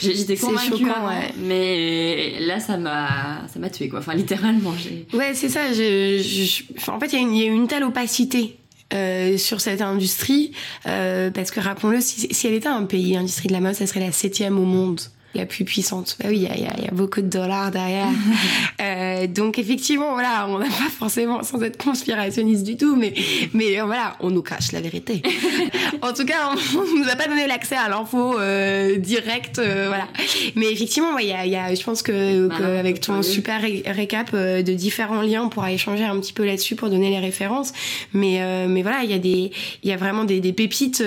J'étais 0.00 0.36
convaincue, 0.36 0.70
choquant, 0.70 1.08
ouais. 1.08 1.32
mais 1.38 2.38
là 2.40 2.60
ça 2.60 2.76
m'a 2.76 3.46
ça 3.52 3.58
m'a 3.58 3.70
tué 3.70 3.88
quoi. 3.88 4.00
Enfin 4.00 4.14
littéralement. 4.14 4.74
Ouais 5.12 5.34
c'est 5.34 5.48
ça. 5.48 5.72
Je, 5.72 6.18
je, 6.22 6.90
en 6.90 7.00
fait 7.00 7.12
il 7.12 7.34
y, 7.34 7.38
y, 7.40 7.42
a 7.42 7.46
une 7.46 7.66
telle 7.66 7.84
opacité 7.84 8.58
euh, 8.92 9.38
sur 9.38 9.60
cette 9.60 9.80
industrie, 9.80 10.52
euh, 10.86 11.30
parce 11.30 11.50
que 11.50 11.58
rappelons-le, 11.58 12.00
si, 12.00 12.28
si, 12.30 12.46
elle 12.46 12.54
était 12.54 12.68
un 12.68 12.84
pays, 12.84 13.14
l'industrie 13.14 13.48
de 13.48 13.52
la 13.52 13.60
mode, 13.60 13.74
ça 13.74 13.86
serait 13.86 14.00
la 14.00 14.12
septième 14.12 14.58
au 14.58 14.64
monde 14.64 15.00
la 15.34 15.46
plus 15.46 15.64
puissante. 15.64 16.16
Bah 16.20 16.28
oui, 16.28 16.36
il 16.36 16.42
y 16.42 16.46
a, 16.46 16.56
y, 16.56 16.66
a, 16.66 16.80
y 16.80 16.88
a, 16.88 16.92
beaucoup 16.92 17.20
de 17.20 17.28
dollars 17.28 17.70
derrière. 17.70 18.08
euh, 18.80 19.26
donc 19.26 19.58
effectivement, 19.58 20.12
voilà, 20.12 20.46
on 20.48 20.58
n'a 20.58 20.66
pas 20.66 20.90
forcément, 20.96 21.42
sans 21.42 21.60
être 21.62 21.82
conspirationniste 21.82 22.64
du 22.64 22.76
tout, 22.76 22.96
mais, 22.96 23.14
mais 23.52 23.80
euh, 23.80 23.84
voilà, 23.84 24.16
on 24.20 24.30
nous 24.30 24.42
cache 24.42 24.72
la 24.72 24.80
vérité. 24.80 25.22
en 26.02 26.12
tout 26.12 26.24
cas, 26.24 26.50
on, 26.52 26.78
on 26.78 26.98
nous 26.98 27.08
a 27.08 27.16
pas 27.16 27.26
donné 27.26 27.46
l'accès 27.46 27.76
à 27.76 27.88
l'info 27.88 28.38
euh, 28.38 28.96
directe, 28.96 29.58
euh, 29.58 29.86
voilà. 29.88 30.06
Mais 30.54 30.70
effectivement, 30.70 31.18
il 31.18 31.28
y, 31.28 31.32
a, 31.32 31.46
y 31.46 31.56
a, 31.56 31.74
je 31.74 31.82
pense 31.82 32.02
que, 32.02 32.46
bah, 32.46 32.56
que 32.58 32.62
avec 32.62 33.00
ton 33.00 33.22
super 33.22 33.60
ré 33.60 33.82
récap 33.86 34.30
euh, 34.34 34.62
de 34.62 34.72
différents 34.72 35.22
liens, 35.22 35.42
on 35.42 35.48
pourra 35.48 35.72
échanger 35.72 36.04
un 36.04 36.18
petit 36.20 36.32
peu 36.32 36.44
là-dessus 36.44 36.76
pour 36.76 36.90
donner 36.90 37.10
les 37.10 37.18
références. 37.18 37.72
Mais, 38.12 38.40
mais 38.68 38.82
voilà, 38.82 39.02
il 39.02 39.10
y 39.10 39.14
a 39.14 39.18
des, 39.18 39.50
il 39.82 39.90
y 39.90 39.92
a 39.92 39.96
vraiment 39.96 40.24
des, 40.24 40.40
des 40.40 40.52
pépites 40.52 41.02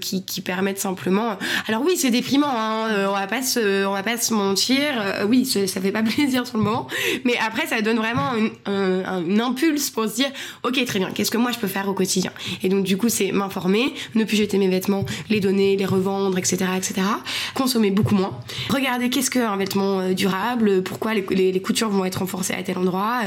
qui, 0.00 0.24
qui 0.24 0.40
permettent 0.40 0.78
simplement. 0.78 1.36
Alors 1.66 1.82
oui, 1.84 1.96
c'est 1.96 2.10
déprimant, 2.10 2.48
hein, 2.50 3.08
on 3.08 3.12
va 3.12 3.26
pas 3.26 3.42
se 3.42 3.67
euh, 3.67 3.67
on 3.86 3.92
va 3.92 4.02
pas 4.02 4.16
se 4.16 4.34
mentir, 4.34 4.78
euh, 4.98 5.26
oui, 5.26 5.44
ça, 5.46 5.80
fait 5.80 5.92
pas 5.92 6.02
plaisir 6.14 6.46
sur 6.46 6.58
le 6.58 6.64
moment, 6.64 6.86
mais 7.24 7.36
après, 7.44 7.66
ça 7.66 7.80
donne 7.82 7.96
vraiment 7.96 8.34
une, 8.34 8.50
un, 8.66 9.04
un 9.04 9.40
impulse 9.40 9.90
pour 9.90 10.04
se 10.08 10.14
dire, 10.16 10.30
ok, 10.64 10.84
très 10.84 10.98
bien, 10.98 11.10
qu'est-ce 11.10 11.30
que 11.30 11.38
moi 11.38 11.52
je 11.52 11.58
peux 11.58 11.66
faire 11.66 11.88
au 11.88 11.94
quotidien? 11.94 12.32
Et 12.62 12.68
donc, 12.68 12.84
du 12.84 12.96
coup, 12.96 13.08
c'est 13.08 13.32
m'informer, 13.32 13.92
ne 14.14 14.24
plus 14.24 14.36
jeter 14.36 14.58
mes 14.58 14.68
vêtements, 14.68 15.04
les 15.30 15.40
donner, 15.40 15.76
les 15.76 15.86
revendre, 15.86 16.38
etc., 16.38 16.56
etc. 16.76 16.94
Consommer 17.54 17.90
beaucoup 17.90 18.14
moins. 18.14 18.38
Regarder 18.70 19.10
qu'est-ce 19.10 19.30
qu'un 19.30 19.56
vêtement 19.56 20.00
euh, 20.00 20.14
durable, 20.14 20.82
pourquoi 20.82 21.14
les, 21.14 21.22
les, 21.52 21.60
coutures 21.60 21.88
vont 21.88 22.04
être 22.04 22.20
renforcées 22.20 22.54
à 22.54 22.62
tel 22.62 22.78
endroit, 22.78 23.20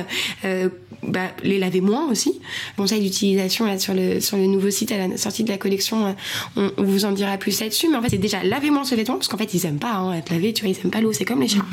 euh, 0.46 0.70
bah, 1.04 1.32
les 1.44 1.60
laver 1.60 1.82
moins 1.82 2.10
aussi. 2.10 2.39
Conseil 2.78 3.02
d'utilisation 3.02 3.66
là 3.66 3.80
sur 3.80 3.94
le 3.94 4.20
sur 4.20 4.38
le 4.38 4.46
nouveau 4.46 4.70
site 4.70 4.92
à 4.92 5.08
la 5.08 5.18
sortie 5.18 5.44
de 5.44 5.50
la 5.50 5.58
collection, 5.58 6.16
on, 6.56 6.72
on 6.78 6.84
vous 6.84 7.06
en 7.06 7.12
dira 7.12 7.38
plus 7.38 7.60
là-dessus, 7.60 7.88
mais 7.89 7.98
en 7.98 8.02
fait, 8.02 8.10
c'est 8.10 8.18
déjà 8.18 8.44
laver 8.44 8.70
moins 8.70 8.84
ce 8.84 8.96
vêtement 8.96 9.16
parce 9.16 9.28
qu'en 9.28 9.38
fait, 9.38 9.54
ils 9.54 9.66
aiment 9.66 9.80
pas 9.80 9.94
hein, 9.94 10.22
lavés, 10.32 10.54
tu 10.54 10.66
vois, 10.66 10.74
ils 10.74 10.80
aiment 10.84 10.92
pas 10.92 11.02
l'eau, 11.02 11.14
c'est 11.14 11.26
comme 11.26 11.42
les 11.42 11.48
chats. 11.48 11.66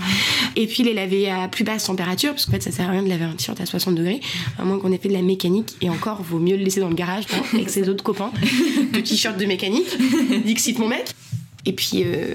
Et 0.56 0.66
puis 0.66 0.82
les 0.82 0.94
laver 0.94 1.30
à 1.30 1.48
plus 1.48 1.64
basse 1.64 1.84
température 1.84 2.32
parce 2.32 2.46
qu'en 2.46 2.52
fait, 2.52 2.62
ça 2.62 2.70
sert 2.70 2.88
à 2.88 2.92
rien 2.92 3.02
de 3.02 3.08
laver 3.08 3.24
un 3.24 3.34
t-shirt 3.34 3.60
à 3.60 3.66
60 3.66 3.94
degrés, 3.94 4.20
à 4.58 4.64
moins 4.64 4.78
qu'on 4.78 4.92
ait 4.92 4.98
fait 4.98 5.08
de 5.08 5.14
la 5.14 5.22
mécanique 5.22 5.76
et 5.80 5.90
encore, 5.90 6.22
vaut 6.22 6.38
mieux 6.38 6.56
le 6.56 6.64
laisser 6.64 6.80
dans 6.80 6.88
le 6.88 6.94
garage 6.94 7.24
hein, 7.32 7.42
avec 7.54 7.70
ses 7.70 7.88
autres 7.88 8.04
copains 8.04 8.32
de 8.92 9.00
t-shirt 9.00 9.38
de 9.38 9.46
mécanique. 9.46 9.88
Dixit 10.44 10.78
mon 10.78 10.88
mec. 10.88 11.14
Et 11.68 11.72
puis, 11.72 12.02
euh, 12.02 12.34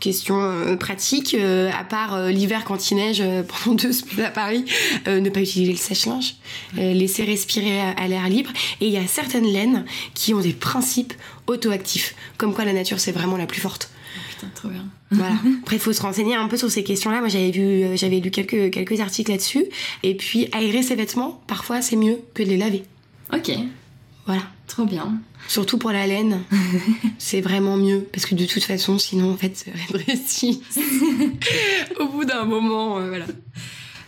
question 0.00 0.40
euh, 0.40 0.76
pratique, 0.76 1.34
euh, 1.34 1.70
à 1.78 1.84
part 1.84 2.28
l'hiver 2.28 2.64
quand 2.64 2.90
il 2.90 2.96
neige 2.96 3.22
pendant 3.46 3.76
deux 3.76 3.92
semaines 3.92 4.26
à 4.26 4.30
Paris, 4.30 4.64
ne 5.06 5.28
pas 5.30 5.40
utiliser 5.40 5.70
le 5.70 5.78
sèche-linge, 5.78 6.34
laisser 6.76 7.24
respirer 7.24 7.80
à, 7.80 7.90
à 7.90 8.08
l'air 8.08 8.28
libre. 8.28 8.50
Et 8.80 8.86
il 8.86 8.92
y 8.92 8.96
a 8.96 9.06
certaines 9.06 9.46
laines 9.46 9.84
qui 10.14 10.34
ont 10.34 10.40
des 10.40 10.52
principes 10.52 11.12
auto-actifs, 11.46 12.14
comme 12.38 12.54
quoi 12.54 12.64
la 12.64 12.72
nature 12.72 12.98
c'est 12.98 13.12
vraiment 13.12 13.36
la 13.36 13.46
plus 13.46 13.60
forte. 13.60 13.90
Putain, 14.36 14.50
trop 14.54 14.68
bien. 14.68 14.84
Voilà. 15.10 15.36
Après, 15.62 15.76
il 15.76 15.78
faut 15.78 15.92
se 15.92 16.02
renseigner 16.02 16.34
un 16.34 16.48
peu 16.48 16.56
sur 16.56 16.70
ces 16.70 16.84
questions-là. 16.84 17.20
Moi, 17.20 17.28
j'avais 17.28 17.50
vu, 17.50 17.96
j'avais 17.96 18.20
lu 18.20 18.30
quelques, 18.30 18.70
quelques 18.70 19.00
articles 19.00 19.30
là-dessus. 19.30 19.64
Et 20.02 20.16
puis, 20.16 20.48
aérer 20.52 20.82
ses 20.82 20.94
vêtements, 20.94 21.42
parfois, 21.46 21.80
c'est 21.80 21.96
mieux 21.96 22.18
que 22.34 22.42
de 22.42 22.48
les 22.48 22.56
laver. 22.56 22.84
Ok. 23.32 23.52
Voilà. 24.26 24.42
Trop 24.66 24.84
bien. 24.84 25.20
Surtout 25.48 25.78
pour 25.78 25.92
la 25.92 26.06
laine, 26.06 26.40
c'est 27.18 27.40
vraiment 27.40 27.76
mieux 27.76 28.06
parce 28.12 28.26
que 28.26 28.34
de 28.34 28.44
toute 28.46 28.64
façon, 28.64 28.98
sinon 28.98 29.32
en 29.32 29.36
fait, 29.36 29.56
ça 29.56 29.70
rétrécit. 29.92 30.60
Au 32.00 32.08
bout 32.08 32.24
d'un 32.24 32.44
moment, 32.44 32.98
euh, 32.98 33.08
voilà. 33.08 33.26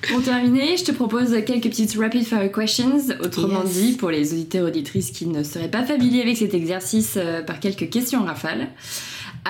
Pour 0.09 0.23
terminer, 0.23 0.77
je 0.77 0.85
te 0.85 0.93
propose 0.93 1.31
quelques 1.45 1.69
petites 1.69 1.97
rapid 1.97 2.25
fire 2.25 2.51
questions, 2.53 3.17
autrement 3.21 3.63
yes. 3.65 3.73
dit 3.73 3.93
pour 3.95 4.11
les 4.11 4.33
auditeurs 4.33 4.67
auditrices 4.67 5.11
qui 5.11 5.27
ne 5.27 5.43
seraient 5.43 5.71
pas 5.71 5.85
familiers 5.85 6.23
avec 6.23 6.37
cet 6.37 6.55
exercice 6.55 7.15
euh, 7.17 7.43
par 7.43 7.61
quelques 7.61 7.91
questions 7.91 8.25
rafales. 8.25 8.69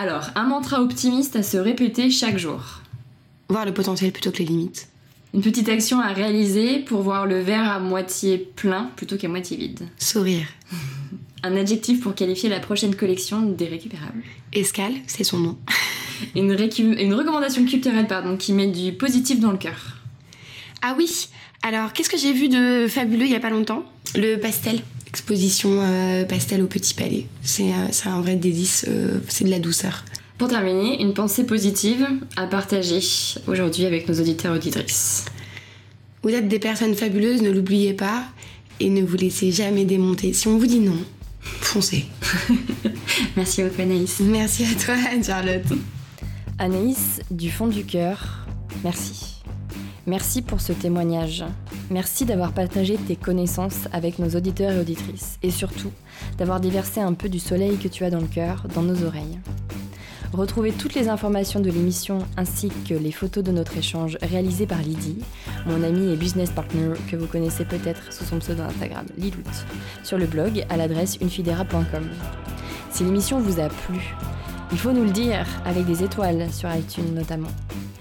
Alors, 0.01 0.31
un 0.37 0.45
mantra 0.45 0.81
optimiste 0.81 1.35
à 1.35 1.43
se 1.43 1.57
répéter 1.57 2.09
chaque 2.09 2.39
jour. 2.39 2.61
Voir 3.49 3.67
le 3.67 3.75
potentiel 3.75 4.13
plutôt 4.13 4.31
que 4.31 4.39
les 4.39 4.45
limites. 4.45 4.87
Une 5.35 5.41
petite 5.41 5.69
action 5.69 5.99
à 5.99 6.13
réaliser 6.13 6.79
pour 6.79 7.03
voir 7.03 7.27
le 7.27 7.41
verre 7.41 7.69
à 7.69 7.81
moitié 7.81 8.39
plein 8.39 8.93
plutôt 8.95 9.17
qu'à 9.17 9.27
moitié 9.27 9.57
vide. 9.57 9.89
Sourire. 9.99 10.47
Un 11.43 11.57
adjectif 11.57 12.01
pour 12.01 12.15
qualifier 12.15 12.49
la 12.49 12.61
prochaine 12.61 12.95
collection 12.95 13.43
des 13.43 13.67
récupérables. 13.67 14.23
Escale, 14.53 14.95
c'est 15.09 15.25
son 15.25 15.39
nom. 15.39 15.59
Une, 16.37 16.53
une, 16.79 17.15
recommandation 17.15 17.65
culturelle 17.65 18.07
pardon, 18.07 18.37
qui 18.37 18.53
met 18.53 18.69
du 18.69 18.93
positif 18.93 19.41
dans 19.41 19.51
le 19.51 19.59
cœur. 19.59 19.97
Ah 20.81 20.95
oui 20.97 21.29
Alors, 21.63 21.93
qu'est-ce 21.93 22.11
que 22.11 22.19
j'ai 22.19 22.33
vu 22.33 22.49
de 22.49 22.87
fabuleux 22.87 23.25
il 23.25 23.33
y 23.33 23.37
a 23.37 23.41
pas 23.41 23.51
longtemps? 23.51 23.85
Le 24.15 24.37
pastel. 24.37 24.81
Exposition 25.07 25.81
euh, 25.81 26.25
pastel 26.25 26.63
au 26.63 26.67
Petit 26.67 26.95
Palais. 26.95 27.27
C'est 27.43 27.71
euh, 27.73 27.89
un 28.07 28.21
vrai 28.21 28.37
délice, 28.37 28.87
euh, 28.89 29.19
c'est 29.29 29.45
de 29.45 29.51
la 29.51 29.59
douceur. 29.59 30.05
Pour 30.39 30.49
terminer, 30.49 31.03
une 31.03 31.15
pensée 31.15 31.45
positive 31.45 32.07
à 32.37 32.47
partager 32.47 33.01
aujourd'hui 33.47 33.87
avec 33.87 34.09
nos 34.09 34.15
auditeurs 34.15 34.55
auditrices. 34.55 35.25
Vous 36.23 36.31
êtes 36.31 36.49
des 36.49 36.59
personnes 36.59 36.95
fabuleuses, 36.95 37.43
ne 37.43 37.51
l'oubliez 37.51 37.93
pas, 37.93 38.25
et 38.81 38.89
ne 38.89 39.03
vous 39.03 39.17
laissez 39.17 39.51
jamais 39.51 39.85
démonter. 39.85 40.33
Si 40.33 40.47
on 40.49 40.59
vous 40.59 40.67
dit 40.67 40.81
non, 40.81 40.99
foncez. 41.41 42.07
Merci 43.37 43.63
beaucoup 43.63 43.83
Anaïs. 43.83 44.21
Merci 44.21 44.65
à 44.65 44.75
toi 44.81 44.95
Charlotte. 45.25 45.79
Anaïs, 46.59 47.21
du 47.31 47.51
fond 47.51 47.69
du 47.69 47.85
cœur, 47.85 48.47
merci. 48.83 49.37
Merci 50.07 50.43
pour 50.43 50.61
ce 50.61 50.73
témoignage. 50.73 51.45
Merci 51.91 52.27
d'avoir 52.27 52.53
partagé 52.53 52.97
tes 52.97 53.17
connaissances 53.17 53.89
avec 53.93 54.19
nos 54.19 54.29
auditeurs 54.31 54.73
et 54.73 54.81
auditrices. 54.81 55.39
Et 55.43 55.51
surtout, 55.51 55.91
d'avoir 56.37 56.61
déversé 56.61 57.01
un 57.01 57.15
peu 57.15 57.31
du 57.31 57.39
soleil 57.39 57.79
que 57.79 57.89
tu 57.89 58.05
as 58.05 58.11
dans 58.11 58.21
le 58.21 58.27
cœur, 58.27 58.67
dans 58.75 58.83
nos 58.83 59.05
oreilles. 59.05 59.39
Retrouvez 60.33 60.73
toutes 60.73 60.95
les 60.95 61.09
informations 61.09 61.61
de 61.61 61.71
l'émission 61.71 62.19
ainsi 62.37 62.71
que 62.87 62.93
les 62.93 63.13
photos 63.13 63.43
de 63.43 63.51
notre 63.51 63.79
échange 63.79 64.19
réalisé 64.21 64.67
par 64.67 64.83
Lydie, 64.83 65.25
mon 65.67 65.83
amie 65.83 66.13
et 66.13 66.17
business 66.17 66.51
partner 66.51 66.93
que 67.11 67.17
vous 67.17 67.27
connaissez 67.27 67.65
peut-être 67.65 68.13
sous 68.13 68.25
son 68.25 68.39
pseudo 68.39 68.63
Instagram, 68.63 69.07
Lilout, 69.17 69.39
sur 70.05 70.19
le 70.19 70.27
blog 70.27 70.67
à 70.69 70.77
l'adresse 70.77 71.17
unefidera.com. 71.23 72.11
Si 72.91 73.05
l'émission 73.05 73.41
vous 73.41 73.59
a 73.59 73.69
plu, 73.69 74.15
il 74.71 74.79
faut 74.79 74.93
nous 74.93 75.05
le 75.05 75.11
dire 75.11 75.47
avec 75.65 75.87
des 75.87 76.05
étoiles 76.05 76.53
sur 76.53 76.73
iTunes 76.75 77.15
notamment. 77.15 77.49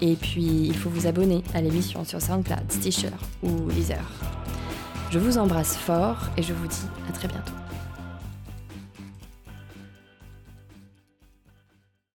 Et 0.00 0.14
puis, 0.14 0.66
il 0.66 0.76
faut 0.76 0.90
vous 0.90 1.06
abonner 1.06 1.42
à 1.54 1.60
l'émission 1.60 2.04
sur 2.04 2.20
SoundCloud, 2.20 2.70
Stitcher 2.70 3.10
ou 3.42 3.70
Deezer. 3.72 4.04
Je 5.10 5.18
vous 5.18 5.38
embrasse 5.38 5.76
fort 5.76 6.18
et 6.36 6.42
je 6.42 6.52
vous 6.52 6.66
dis 6.66 6.86
à 7.08 7.12
très 7.12 7.28
bientôt. 7.28 7.54